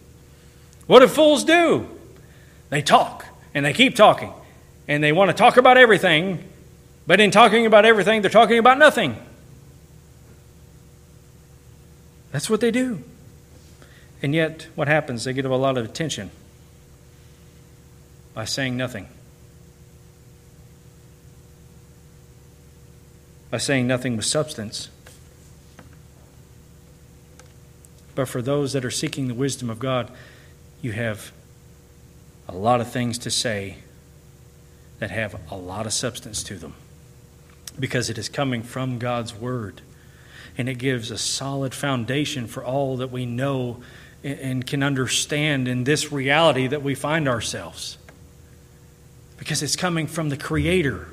What 0.86 1.00
do 1.00 1.08
fools 1.08 1.44
do? 1.44 1.88
They 2.68 2.82
talk, 2.82 3.26
and 3.52 3.64
they 3.64 3.72
keep 3.72 3.96
talking 3.96 4.32
and 4.90 5.04
they 5.04 5.12
want 5.12 5.30
to 5.30 5.36
talk 5.36 5.56
about 5.56 5.78
everything, 5.78 6.42
but 7.06 7.20
in 7.20 7.30
talking 7.30 7.64
about 7.64 7.84
everything, 7.84 8.22
they're 8.22 8.30
talking 8.30 8.58
about 8.58 8.76
nothing. 8.76 9.16
That's 12.32 12.50
what 12.50 12.60
they 12.60 12.72
do. 12.72 13.00
And 14.20 14.34
yet, 14.34 14.66
what 14.74 14.88
happens? 14.88 15.22
They 15.22 15.32
get 15.32 15.44
a 15.44 15.54
lot 15.54 15.78
of 15.78 15.84
attention 15.84 16.32
by 18.34 18.46
saying 18.46 18.76
nothing. 18.76 19.06
By 23.50 23.58
saying 23.58 23.86
nothing 23.86 24.16
with 24.16 24.26
substance. 24.26 24.88
But 28.14 28.28
for 28.28 28.42
those 28.42 28.72
that 28.72 28.84
are 28.84 28.90
seeking 28.90 29.28
the 29.28 29.34
wisdom 29.34 29.70
of 29.70 29.78
God, 29.78 30.10
you 30.82 30.92
have 30.92 31.32
a 32.48 32.54
lot 32.54 32.80
of 32.80 32.90
things 32.90 33.18
to 33.18 33.30
say 33.30 33.76
that 34.98 35.10
have 35.10 35.40
a 35.50 35.56
lot 35.56 35.86
of 35.86 35.92
substance 35.92 36.42
to 36.44 36.56
them 36.56 36.74
because 37.78 38.10
it 38.10 38.18
is 38.18 38.28
coming 38.28 38.62
from 38.62 38.98
God's 38.98 39.34
Word. 39.34 39.80
And 40.58 40.68
it 40.68 40.74
gives 40.74 41.10
a 41.10 41.18
solid 41.18 41.74
foundation 41.74 42.46
for 42.46 42.64
all 42.64 42.98
that 42.98 43.10
we 43.10 43.24
know 43.24 43.82
and 44.22 44.66
can 44.66 44.82
understand 44.82 45.68
in 45.68 45.84
this 45.84 46.12
reality 46.12 46.66
that 46.66 46.82
we 46.82 46.94
find 46.94 47.28
ourselves. 47.28 47.96
Because 49.38 49.62
it's 49.62 49.76
coming 49.76 50.06
from 50.06 50.28
the 50.28 50.36
Creator. 50.36 51.08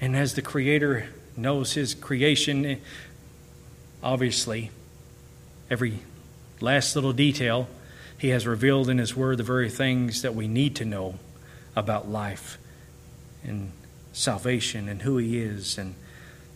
And 0.00 0.16
as 0.16 0.34
the 0.34 0.42
Creator 0.42 1.08
knows 1.36 1.72
His 1.72 1.94
creation, 1.94 2.80
obviously, 4.02 4.70
every 5.70 6.00
last 6.60 6.94
little 6.94 7.12
detail, 7.12 7.68
He 8.18 8.28
has 8.28 8.46
revealed 8.46 8.88
in 8.88 8.98
His 8.98 9.16
Word 9.16 9.38
the 9.38 9.42
very 9.42 9.70
things 9.70 10.22
that 10.22 10.34
we 10.34 10.48
need 10.48 10.76
to 10.76 10.84
know 10.84 11.18
about 11.74 12.08
life 12.08 12.58
and 13.44 13.72
salvation 14.12 14.88
and 14.88 15.02
who 15.02 15.18
He 15.18 15.38
is 15.38 15.78
and 15.78 15.94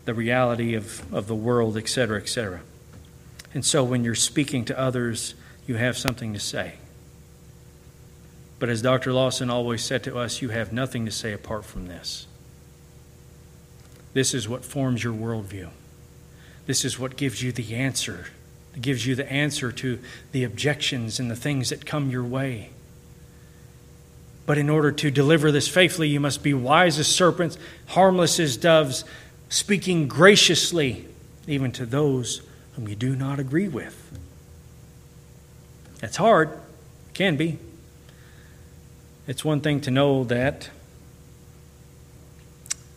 the 0.04 0.14
reality 0.14 0.74
of, 0.74 1.12
of 1.12 1.26
the 1.26 1.34
world, 1.34 1.76
etc., 1.76 2.18
etc. 2.18 2.60
And 3.52 3.64
so 3.64 3.82
when 3.84 4.04
you're 4.04 4.14
speaking 4.14 4.64
to 4.66 4.78
others, 4.78 5.34
you 5.66 5.76
have 5.76 5.96
something 5.96 6.32
to 6.32 6.40
say. 6.40 6.74
But 8.58 8.68
as 8.68 8.82
Dr. 8.82 9.12
Lawson 9.12 9.50
always 9.50 9.82
said 9.82 10.04
to 10.04 10.18
us, 10.18 10.42
you 10.42 10.50
have 10.50 10.72
nothing 10.72 11.06
to 11.06 11.10
say 11.10 11.32
apart 11.32 11.64
from 11.64 11.86
this. 11.86 12.26
This 14.12 14.34
is 14.34 14.48
what 14.48 14.64
forms 14.64 15.04
your 15.04 15.14
worldview. 15.14 15.70
This 16.66 16.84
is 16.84 16.98
what 16.98 17.16
gives 17.16 17.42
you 17.42 17.52
the 17.52 17.74
answer. 17.74 18.26
It 18.74 18.82
gives 18.82 19.06
you 19.06 19.14
the 19.14 19.30
answer 19.30 19.72
to 19.72 19.98
the 20.32 20.44
objections 20.44 21.18
and 21.18 21.30
the 21.30 21.36
things 21.36 21.70
that 21.70 21.86
come 21.86 22.10
your 22.10 22.24
way. 22.24 22.70
But 24.46 24.58
in 24.58 24.68
order 24.68 24.90
to 24.90 25.10
deliver 25.10 25.52
this 25.52 25.68
faithfully, 25.68 26.08
you 26.08 26.20
must 26.20 26.42
be 26.42 26.54
wise 26.54 26.98
as 26.98 27.06
serpents, 27.06 27.56
harmless 27.88 28.40
as 28.40 28.56
doves, 28.56 29.04
speaking 29.48 30.08
graciously 30.08 31.06
even 31.46 31.72
to 31.72 31.86
those 31.86 32.42
whom 32.74 32.88
you 32.88 32.94
do 32.94 33.14
not 33.16 33.38
agree 33.38 33.68
with. 33.68 34.18
That's 36.00 36.16
hard, 36.16 36.50
it 36.50 37.14
can 37.14 37.36
be. 37.36 37.58
It's 39.26 39.44
one 39.44 39.60
thing 39.60 39.80
to 39.82 39.90
know 39.90 40.24
that. 40.24 40.70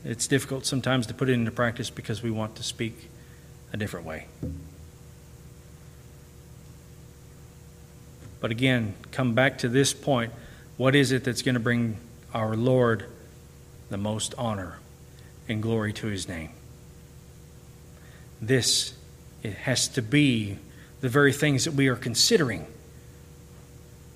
It's 0.06 0.28
difficult 0.28 0.66
sometimes 0.66 1.08
to 1.08 1.14
put 1.14 1.30
it 1.30 1.34
into 1.34 1.52
practice 1.52 1.90
because 1.90 2.22
we 2.22 2.32
want 2.32 2.56
to 2.56 2.64
speak 2.64 3.10
a 3.72 3.78
different 3.78 4.06
way. 4.06 4.28
But 8.42 8.52
again, 8.52 8.96
come 9.12 9.34
back 9.34 9.60
to 9.60 9.70
this 9.70 9.94
point 9.94 10.34
what 10.76 10.96
is 10.96 11.12
it 11.12 11.24
that's 11.24 11.42
going 11.42 11.54
to 11.54 11.62
bring 11.62 11.98
our 12.34 12.56
Lord 12.56 13.06
the 13.90 13.98
most 13.98 14.34
honor 14.38 14.80
and 15.48 15.62
glory 15.62 15.94
to 15.94 16.08
his 16.08 16.28
name? 16.28 16.50
This 18.42 18.94
it 19.44 19.54
has 19.54 19.88
to 19.90 20.02
be 20.02 20.58
the 21.02 21.10
very 21.10 21.34
things 21.34 21.66
that 21.66 21.74
we 21.74 21.88
are 21.90 21.96
considering 21.96 22.66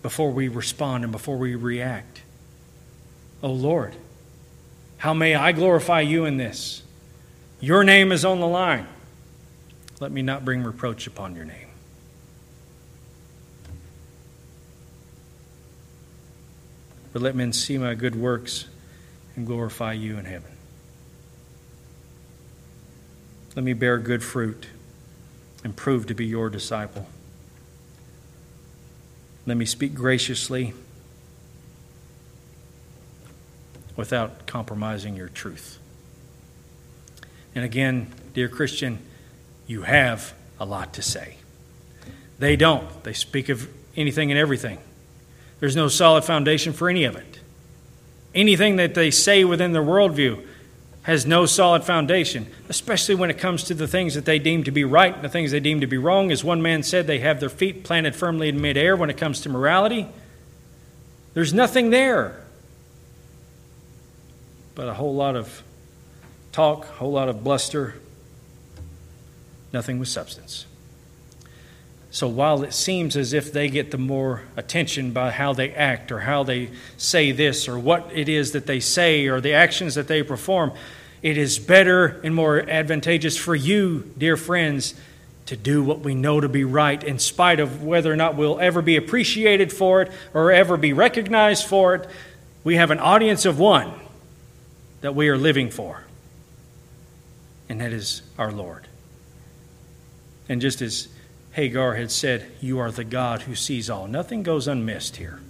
before 0.02 0.32
we 0.32 0.48
respond 0.48 1.04
and 1.04 1.12
before 1.12 1.38
we 1.38 1.54
react. 1.54 2.22
Oh 3.44 3.52
Lord, 3.52 3.96
how 4.98 5.14
may 5.14 5.36
I 5.36 5.52
glorify 5.52 6.02
you 6.02 6.26
in 6.26 6.38
this? 6.38 6.82
Your 7.60 7.84
name 7.84 8.12
is 8.12 8.26
on 8.26 8.40
the 8.40 8.48
line. 8.48 8.88
Let 10.00 10.12
me 10.12 10.22
not 10.22 10.46
bring 10.46 10.64
reproach 10.64 11.08
upon 11.08 11.36
your 11.36 11.46
name. 11.46 11.68
but 17.18 17.24
let 17.24 17.36
men 17.36 17.52
see 17.52 17.80
my 17.80 17.96
good 17.96 18.16
works 18.16 18.66
and 19.36 19.48
glorify 19.48 19.92
you 19.92 20.20
in 20.20 20.26
heaven. 20.26 20.52
Let 23.56 23.66
me 23.66 23.74
bear 23.74 23.98
good 23.98 24.24
fruit 24.24 24.68
and 25.64 25.76
prove 25.76 26.06
to 26.06 26.14
be 26.14 26.28
your 26.28 26.52
disciple. 26.52 27.08
Let 29.48 29.58
me 29.58 29.66
speak 29.66 29.96
graciously 29.96 30.76
without 33.98 34.46
compromising 34.46 35.16
your 35.16 35.28
truth. 35.28 35.80
And 37.54 37.66
again, 37.66 38.14
dear 38.34 38.48
Christian, 38.48 39.00
you 39.66 39.82
have 39.82 40.34
a 40.60 40.66
lot 40.66 40.94
to 40.94 41.02
say. 41.02 41.38
They 42.40 42.56
don't. 42.56 43.04
They 43.04 43.14
speak 43.14 43.50
of 43.50 43.68
anything 43.96 44.32
and 44.32 44.40
everything. 44.40 44.78
There's 45.60 45.76
no 45.76 45.88
solid 45.88 46.24
foundation 46.24 46.72
for 46.72 46.88
any 46.88 47.04
of 47.04 47.16
it. 47.16 47.40
Anything 48.36 48.76
that 48.76 48.94
they 48.94 49.10
say 49.10 49.44
within 49.44 49.74
their 49.74 49.82
worldview 49.82 50.46
has 51.02 51.26
no 51.26 51.46
solid 51.48 51.84
foundation, 51.84 52.46
especially 52.70 53.16
when 53.16 53.32
it 53.32 53.40
comes 53.40 53.64
to 53.64 53.74
the 53.74 53.88
things 53.88 54.14
that 54.14 54.26
they 54.26 54.38
deem 54.38 54.64
to 54.66 54.72
be 54.72 54.84
right 54.84 55.16
and 55.16 55.24
the 55.24 55.30
things 55.30 55.52
they 55.52 55.60
deem 55.60 55.82
to 55.82 55.88
be 55.88 55.98
wrong. 55.98 56.32
As 56.32 56.44
one 56.44 56.62
man 56.62 56.84
said, 56.84 57.08
they 57.08 57.20
have 57.20 57.40
their 57.40 57.50
feet 57.50 57.84
planted 57.84 58.16
firmly 58.16 58.50
in 58.50 58.62
midair 58.62 58.96
when 58.96 59.10
it 59.10 59.18
comes 59.18 59.42
to 59.42 59.50
morality. 59.50 60.08
There's 61.34 61.54
nothing 61.54 61.90
there 61.90 62.44
but 64.78 64.88
a 64.88 64.94
whole 64.94 65.16
lot 65.16 65.36
of 65.36 65.64
talk, 66.52 66.84
a 66.84 66.92
whole 66.94 67.12
lot 67.12 67.28
of 67.30 67.44
bluster, 67.44 67.96
nothing 69.74 69.98
with 69.98 70.08
substance. 70.08 70.68
So 72.12 72.28
while 72.28 72.62
it 72.62 72.76
seems 72.76 73.18
as 73.18 73.34
if 73.34 73.52
they 73.52 73.70
get 73.70 73.90
the 73.90 73.98
more 73.98 74.44
attention 74.56 75.14
by 75.14 75.32
how 75.32 75.54
they 75.54 75.72
act 75.72 76.12
or 76.12 76.20
how 76.20 76.44
they 76.44 76.70
say 76.96 77.32
this 77.32 77.68
or 77.68 77.80
what 77.80 78.12
it 78.14 78.30
is 78.30 78.52
that 78.52 78.68
they 78.68 78.80
say 78.80 79.26
or 79.26 79.42
the 79.42 79.54
actions 79.54 79.96
that 79.96 80.08
they 80.08 80.22
perform, 80.22 80.72
it 81.24 81.40
is 81.40 81.58
better 81.58 82.22
and 82.24 82.36
more 82.36 82.60
advantageous 82.60 83.36
for 83.36 83.56
you, 83.56 84.14
dear 84.16 84.38
friends, 84.38 84.94
to 85.48 85.58
do 85.58 85.82
what 85.82 86.02
we 86.02 86.14
know 86.14 86.40
to 86.40 86.48
be 86.48 86.64
right 86.64 87.04
in 87.04 87.18
spite 87.18 87.60
of 87.60 87.82
whether 87.82 88.14
or 88.14 88.16
not 88.16 88.36
we'll 88.36 88.60
ever 88.60 88.84
be 88.84 88.96
appreciated 88.96 89.74
for 89.74 90.04
it 90.04 90.12
or 90.36 90.52
ever 90.52 90.78
be 90.78 90.94
recognized 90.94 91.66
for 91.66 91.96
it. 91.96 92.08
We 92.64 92.76
have 92.76 92.92
an 92.92 93.00
audience 93.00 93.44
of 93.44 93.58
one 93.58 93.92
that 95.02 95.16
we 95.16 95.30
are 95.30 95.38
living 95.38 95.70
for, 95.70 96.04
and 97.70 97.82
that 97.82 97.94
is 97.94 98.22
our 98.38 98.52
Lord. 98.52 98.88
And 100.50 100.62
just 100.62 100.82
as 100.82 101.10
Hagar 101.52 101.96
had 101.96 102.12
said, 102.12 102.52
You 102.62 102.80
are 102.80 102.92
the 102.92 103.04
God 103.04 103.44
who 103.44 103.56
sees 103.56 103.90
all. 103.90 104.08
Nothing 104.08 104.44
goes 104.44 104.68
unmissed 104.68 105.18
here. 105.18 105.42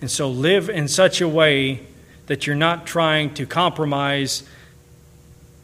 And 0.00 0.10
so 0.10 0.28
live 0.28 0.68
in 0.68 0.88
such 0.88 1.20
a 1.20 1.28
way 1.28 1.86
that 2.26 2.46
you're 2.46 2.56
not 2.56 2.86
trying 2.86 3.34
to 3.34 3.46
compromise 3.46 4.42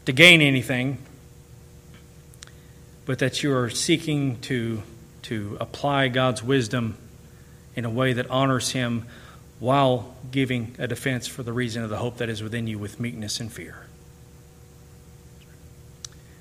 to 0.05 0.11
gain 0.11 0.41
anything, 0.41 0.97
but 3.05 3.19
that 3.19 3.43
you 3.43 3.53
are 3.53 3.69
seeking 3.69 4.39
to, 4.41 4.81
to 5.23 5.57
apply 5.59 6.07
God's 6.07 6.43
wisdom 6.43 6.97
in 7.75 7.85
a 7.85 7.89
way 7.89 8.13
that 8.13 8.29
honors 8.29 8.71
Him 8.71 9.05
while 9.61 10.15
giving 10.31 10.75
a 10.79 10.87
defense 10.87 11.27
for 11.27 11.43
the 11.43 11.53
reason 11.53 11.83
of 11.83 11.89
the 11.91 11.97
hope 11.97 12.17
that 12.17 12.29
is 12.29 12.41
within 12.41 12.65
you 12.65 12.79
with 12.79 12.99
meekness 12.99 13.39
and 13.39 13.53
fear. 13.53 13.85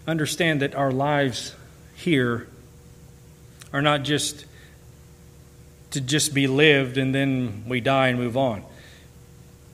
Understand 0.07 0.63
that 0.63 0.75
our 0.75 0.91
lives 0.91 1.55
here 1.95 2.49
are 3.75 3.83
not 3.83 4.05
just 4.05 4.47
to 5.91 6.01
just 6.01 6.33
be 6.33 6.47
lived 6.47 6.97
and 6.97 7.15
then 7.15 7.63
we 7.69 7.83
die 7.83 8.09
and 8.09 8.19
move 8.19 8.39
on. 8.39 8.65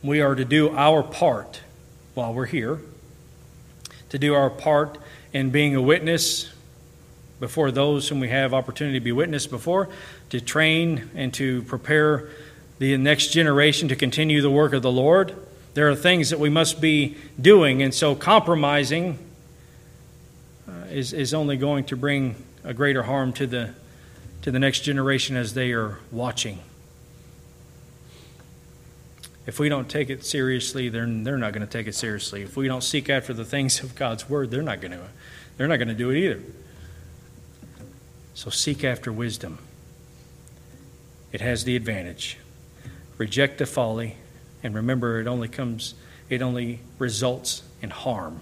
We 0.03 0.21
are 0.21 0.35
to 0.35 0.45
do 0.45 0.71
our 0.71 1.05
part 1.05 1.61
while 2.15 2.35
we're 2.35 2.47
here, 2.47 2.81
to 4.09 4.19
do 4.19 4.35
our 4.35 4.51
part 4.51 4.99
in 5.33 5.51
being 5.51 5.77
a 5.77 5.81
witness 5.81 6.53
before 7.39 7.71
those 7.71 8.09
whom 8.09 8.19
we 8.19 8.29
have 8.29 8.53
opportunity 8.53 8.99
to 8.99 9.05
be 9.05 9.13
witness 9.13 9.47
before, 9.47 9.89
to 10.31 10.41
train 10.41 11.11
and 11.15 11.33
to 11.35 11.63
prepare 11.63 12.29
the 12.79 12.97
next 12.97 13.29
generation 13.29 13.89
to 13.89 13.97
continue 13.97 14.43
the 14.43 14.51
work 14.51 14.72
of 14.72 14.83
the 14.83 14.91
Lord. 14.91 15.35
There 15.74 15.89
are 15.89 15.95
things 15.95 16.31
that 16.31 16.39
we 16.39 16.49
must 16.49 16.81
be 16.81 17.16
doing, 17.41 17.83
and 17.83 17.93
so 17.93 18.14
compromising 18.14 19.18
uh, 20.68 20.72
is, 20.91 21.12
is 21.12 21.35
only 21.35 21.57
going 21.57 21.85
to 21.85 21.97
bring 21.97 22.35
a 22.64 22.74
greater 22.74 23.03
harm 23.03 23.33
to 23.35 23.47
the, 23.47 23.74
to 24.43 24.51
the 24.51 24.59
next 24.59 24.81
generation 24.81 25.37
as 25.37 25.55
they 25.55 25.72
are 25.72 25.99
watching. 26.11 26.59
If 29.47 29.61
we 29.61 29.68
don't 29.68 29.89
take 29.89 30.11
it 30.11 30.24
seriously, 30.24 30.89
they're, 30.89 31.07
they're 31.07 31.39
not 31.39 31.53
going 31.53 31.64
to 31.64 31.72
take 31.72 31.87
it 31.87 31.95
seriously. 31.95 32.43
If 32.43 32.57
we 32.57 32.66
don't 32.66 32.83
seek 32.83 33.09
after 33.09 33.33
the 33.33 33.45
things 33.45 33.81
of 33.83 33.95
God's 33.95 34.29
word, 34.29 34.51
they're 34.51 34.62
not 34.62 34.81
going 34.81 34.91
to, 34.91 35.01
they're 35.57 35.68
not 35.68 35.77
going 35.77 35.89
to 35.89 35.95
do 35.95 36.11
it 36.11 36.18
either. 36.18 36.43
So 38.35 38.51
seek 38.51 38.83
after 38.83 39.12
wisdom. 39.12 39.59
It 41.33 41.41
has 41.41 41.64
the 41.64 41.77
advantage. 41.77 42.39
Reject 43.19 43.59
the 43.59 43.67
folly, 43.67 44.17
and 44.62 44.75
remember 44.75 45.21
it 45.21 45.27
only 45.27 45.49
comes, 45.49 45.95
it 46.29 46.43
only 46.43 46.81
results 46.99 47.62
in 47.81 47.91
harm 47.91 48.41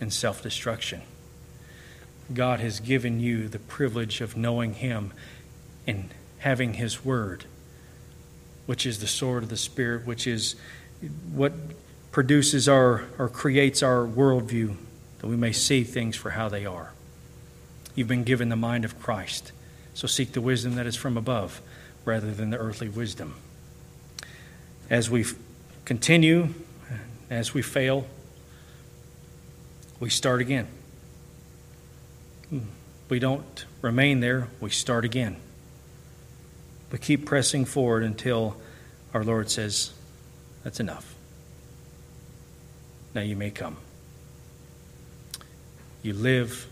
and 0.00 0.12
self 0.12 0.42
destruction. 0.42 1.02
God 2.32 2.60
has 2.60 2.80
given 2.80 3.20
you 3.20 3.48
the 3.48 3.58
privilege 3.58 4.20
of 4.20 4.36
knowing 4.36 4.74
Him 4.74 5.12
and 5.86 6.10
having 6.38 6.74
His 6.74 7.04
Word, 7.04 7.44
which 8.66 8.86
is 8.86 9.00
the 9.00 9.06
sword 9.06 9.42
of 9.42 9.48
the 9.48 9.56
Spirit, 9.56 10.06
which 10.06 10.26
is 10.26 10.56
what 11.32 11.52
produces 12.12 12.68
our 12.68 13.04
or 13.18 13.28
creates 13.28 13.82
our 13.82 14.06
worldview, 14.06 14.76
that 15.18 15.26
we 15.26 15.36
may 15.36 15.52
see 15.52 15.82
things 15.82 16.14
for 16.14 16.30
how 16.30 16.48
they 16.48 16.64
are. 16.64 16.92
You've 17.94 18.08
been 18.08 18.24
given 18.24 18.48
the 18.48 18.56
mind 18.56 18.84
of 18.84 19.00
Christ, 19.00 19.52
so 19.94 20.06
seek 20.06 20.32
the 20.32 20.40
wisdom 20.40 20.76
that 20.76 20.86
is 20.86 20.96
from 20.96 21.16
above 21.16 21.60
rather 22.04 22.32
than 22.32 22.50
the 22.50 22.58
earthly 22.58 22.88
wisdom. 22.88 23.34
As 24.92 25.08
we 25.08 25.24
continue, 25.86 26.52
as 27.30 27.54
we 27.54 27.62
fail, 27.62 28.04
we 29.98 30.10
start 30.10 30.42
again. 30.42 30.68
We 33.08 33.18
don't 33.18 33.64
remain 33.80 34.20
there, 34.20 34.48
we 34.60 34.68
start 34.68 35.06
again. 35.06 35.36
We 36.90 36.98
keep 36.98 37.24
pressing 37.24 37.64
forward 37.64 38.02
until 38.02 38.58
our 39.14 39.24
Lord 39.24 39.50
says, 39.50 39.92
That's 40.62 40.78
enough. 40.78 41.14
Now 43.14 43.22
you 43.22 43.34
may 43.34 43.50
come. 43.50 43.78
You 46.02 46.12
live, 46.12 46.66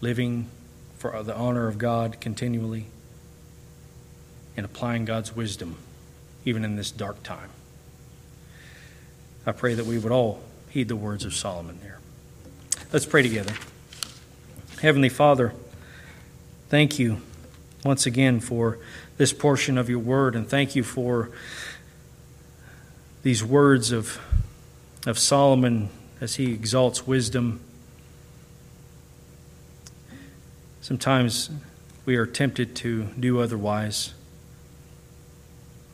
living 0.00 0.48
for 0.96 1.24
the 1.24 1.34
honor 1.34 1.66
of 1.66 1.76
God 1.76 2.20
continually, 2.20 2.86
and 4.56 4.64
applying 4.64 5.06
God's 5.06 5.34
wisdom 5.34 5.78
even 6.46 6.64
in 6.64 6.76
this 6.76 6.90
dark 6.90 7.22
time. 7.22 7.50
I 9.44 9.52
pray 9.52 9.74
that 9.74 9.84
we 9.84 9.98
would 9.98 10.12
all 10.12 10.40
heed 10.70 10.88
the 10.88 10.96
words 10.96 11.24
of 11.24 11.34
Solomon 11.34 11.78
there. 11.82 11.98
Let's 12.92 13.04
pray 13.04 13.22
together. 13.22 13.52
Heavenly 14.80 15.08
Father, 15.08 15.52
thank 16.68 16.98
you 16.98 17.20
once 17.84 18.06
again 18.06 18.40
for 18.40 18.78
this 19.18 19.32
portion 19.32 19.76
of 19.76 19.90
your 19.90 19.98
word, 19.98 20.34
and 20.34 20.48
thank 20.48 20.74
you 20.76 20.82
for 20.82 21.30
these 23.22 23.42
words 23.42 23.90
of, 23.90 24.20
of 25.06 25.18
Solomon 25.18 25.88
as 26.20 26.36
he 26.36 26.52
exalts 26.52 27.06
wisdom. 27.06 27.60
Sometimes 30.80 31.50
we 32.04 32.14
are 32.16 32.26
tempted 32.26 32.76
to 32.76 33.04
do 33.18 33.40
otherwise. 33.40 34.14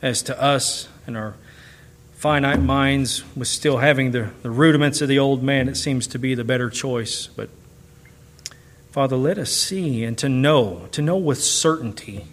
As 0.02 0.22
to 0.24 0.42
us 0.42 0.88
and 1.06 1.16
our 1.16 1.36
finite 2.14 2.60
minds, 2.60 3.24
with 3.34 3.48
still 3.48 3.78
having 3.78 4.10
the, 4.10 4.30
the 4.42 4.50
rudiments 4.50 5.00
of 5.00 5.08
the 5.08 5.18
old 5.18 5.42
man, 5.42 5.68
it 5.68 5.76
seems 5.76 6.06
to 6.08 6.18
be 6.18 6.34
the 6.34 6.44
better 6.44 6.68
choice. 6.68 7.28
But 7.28 7.48
Father, 8.90 9.16
let 9.16 9.38
us 9.38 9.50
see 9.50 10.04
and 10.04 10.18
to 10.18 10.28
know, 10.28 10.88
to 10.92 11.00
know 11.00 11.16
with 11.16 11.42
certainty 11.42 12.26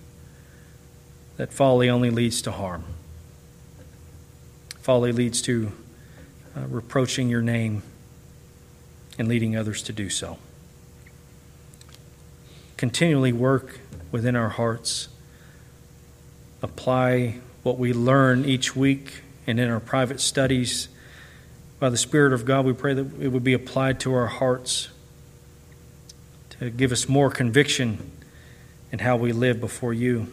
that 1.37 1.53
folly 1.53 1.89
only 1.89 2.09
leads 2.09 2.41
to 2.41 2.51
harm. 2.51 2.83
Folly 4.81 5.11
leads 5.11 5.41
to 5.43 5.71
uh, 6.55 6.67
reproaching 6.67 7.29
your 7.29 7.41
name 7.41 7.81
and 9.17 9.27
leading 9.27 9.55
others 9.55 9.81
to 9.83 9.93
do 9.93 10.09
so. 10.09 10.37
Continually 12.77 13.31
work 13.31 13.79
within 14.11 14.35
our 14.35 14.49
hearts, 14.49 15.07
apply 16.61 17.39
what 17.63 17.77
we 17.77 17.93
learn 17.93 18.45
each 18.45 18.75
week 18.75 19.21
and 19.45 19.59
in 19.59 19.69
our 19.69 19.79
private 19.79 20.19
studies. 20.19 20.87
By 21.79 21.89
the 21.89 21.97
Spirit 21.97 22.33
of 22.33 22.45
God, 22.45 22.65
we 22.65 22.73
pray 22.73 22.93
that 22.93 23.21
it 23.21 23.29
would 23.29 23.43
be 23.43 23.53
applied 23.53 23.99
to 24.01 24.13
our 24.13 24.27
hearts 24.27 24.89
to 26.59 26.69
give 26.69 26.91
us 26.91 27.07
more 27.07 27.29
conviction 27.29 28.11
in 28.91 28.99
how 28.99 29.15
we 29.15 29.31
live 29.31 29.59
before 29.59 29.93
you 29.93 30.27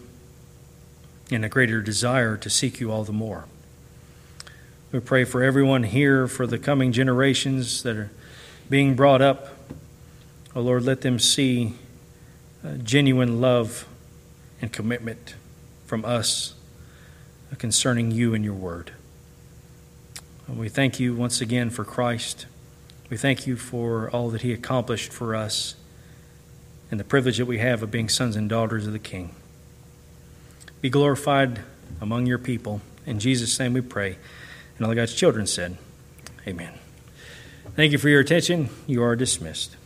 and 1.31 1.45
a 1.45 1.49
greater 1.49 1.81
desire 1.81 2.37
to 2.37 2.51
seek 2.51 2.81
you 2.81 2.91
all 2.91 3.05
the 3.05 3.13
more. 3.13 3.45
We 4.93 5.01
pray 5.01 5.25
for 5.25 5.43
everyone 5.43 5.83
here, 5.83 6.29
for 6.29 6.47
the 6.47 6.59
coming 6.59 6.93
generations 6.93 7.83
that 7.83 7.97
are 7.97 8.11
being 8.71 8.95
brought 8.95 9.21
up. 9.21 9.49
Oh 10.55 10.61
Lord, 10.61 10.85
let 10.85 11.03
them 11.03 11.19
see 11.19 11.75
uh, 12.65 12.75
genuine 12.77 13.41
love 13.41 13.87
and 14.61 14.73
commitment 14.73 15.35
from 15.87 16.05
us 16.05 16.56
concerning 17.59 18.11
you 18.11 18.35
and 18.35 18.45
your 18.45 18.55
word. 18.55 18.93
We 20.49 20.69
thank 20.69 21.01
you 21.01 21.15
once 21.15 21.41
again 21.41 21.71
for 21.71 21.85
Christ. 21.85 22.47
We 23.11 23.17
thank 23.17 23.47
you 23.47 23.57
for 23.57 24.11
all 24.11 24.31
that 24.31 24.43
he 24.43 24.53
accomplished 24.53 25.13
for 25.13 25.35
us 25.35 25.75
and 26.91 27.01
the 27.01 27.05
privilege 27.05 27.39
that 27.39 27.47
we 27.47 27.59
have 27.59 27.83
of 27.83 27.91
being 27.91 28.09
sons 28.09 28.37
and 28.37 28.49
daughters 28.49 28.87
of 28.87 28.93
the 28.93 28.99
King. 28.99 29.35
Be 30.81 30.91
glorified 30.91 31.61
among 32.01 32.27
your 32.27 32.39
people. 32.39 32.81
In 33.07 33.19
Jesus' 33.19 33.59
name 33.59 33.73
we 33.73 33.81
pray. 33.81 34.19
And 34.77 34.87
all 34.87 34.95
God's 34.95 35.15
children 35.15 35.47
said, 35.47 35.77
Amen. 36.47 36.75
Thank 37.75 37.93
you 37.93 37.99
for 37.99 38.09
your 38.09 38.21
attention. 38.21 38.69
You 38.87 39.03
are 39.03 39.17
dismissed. 39.17 39.77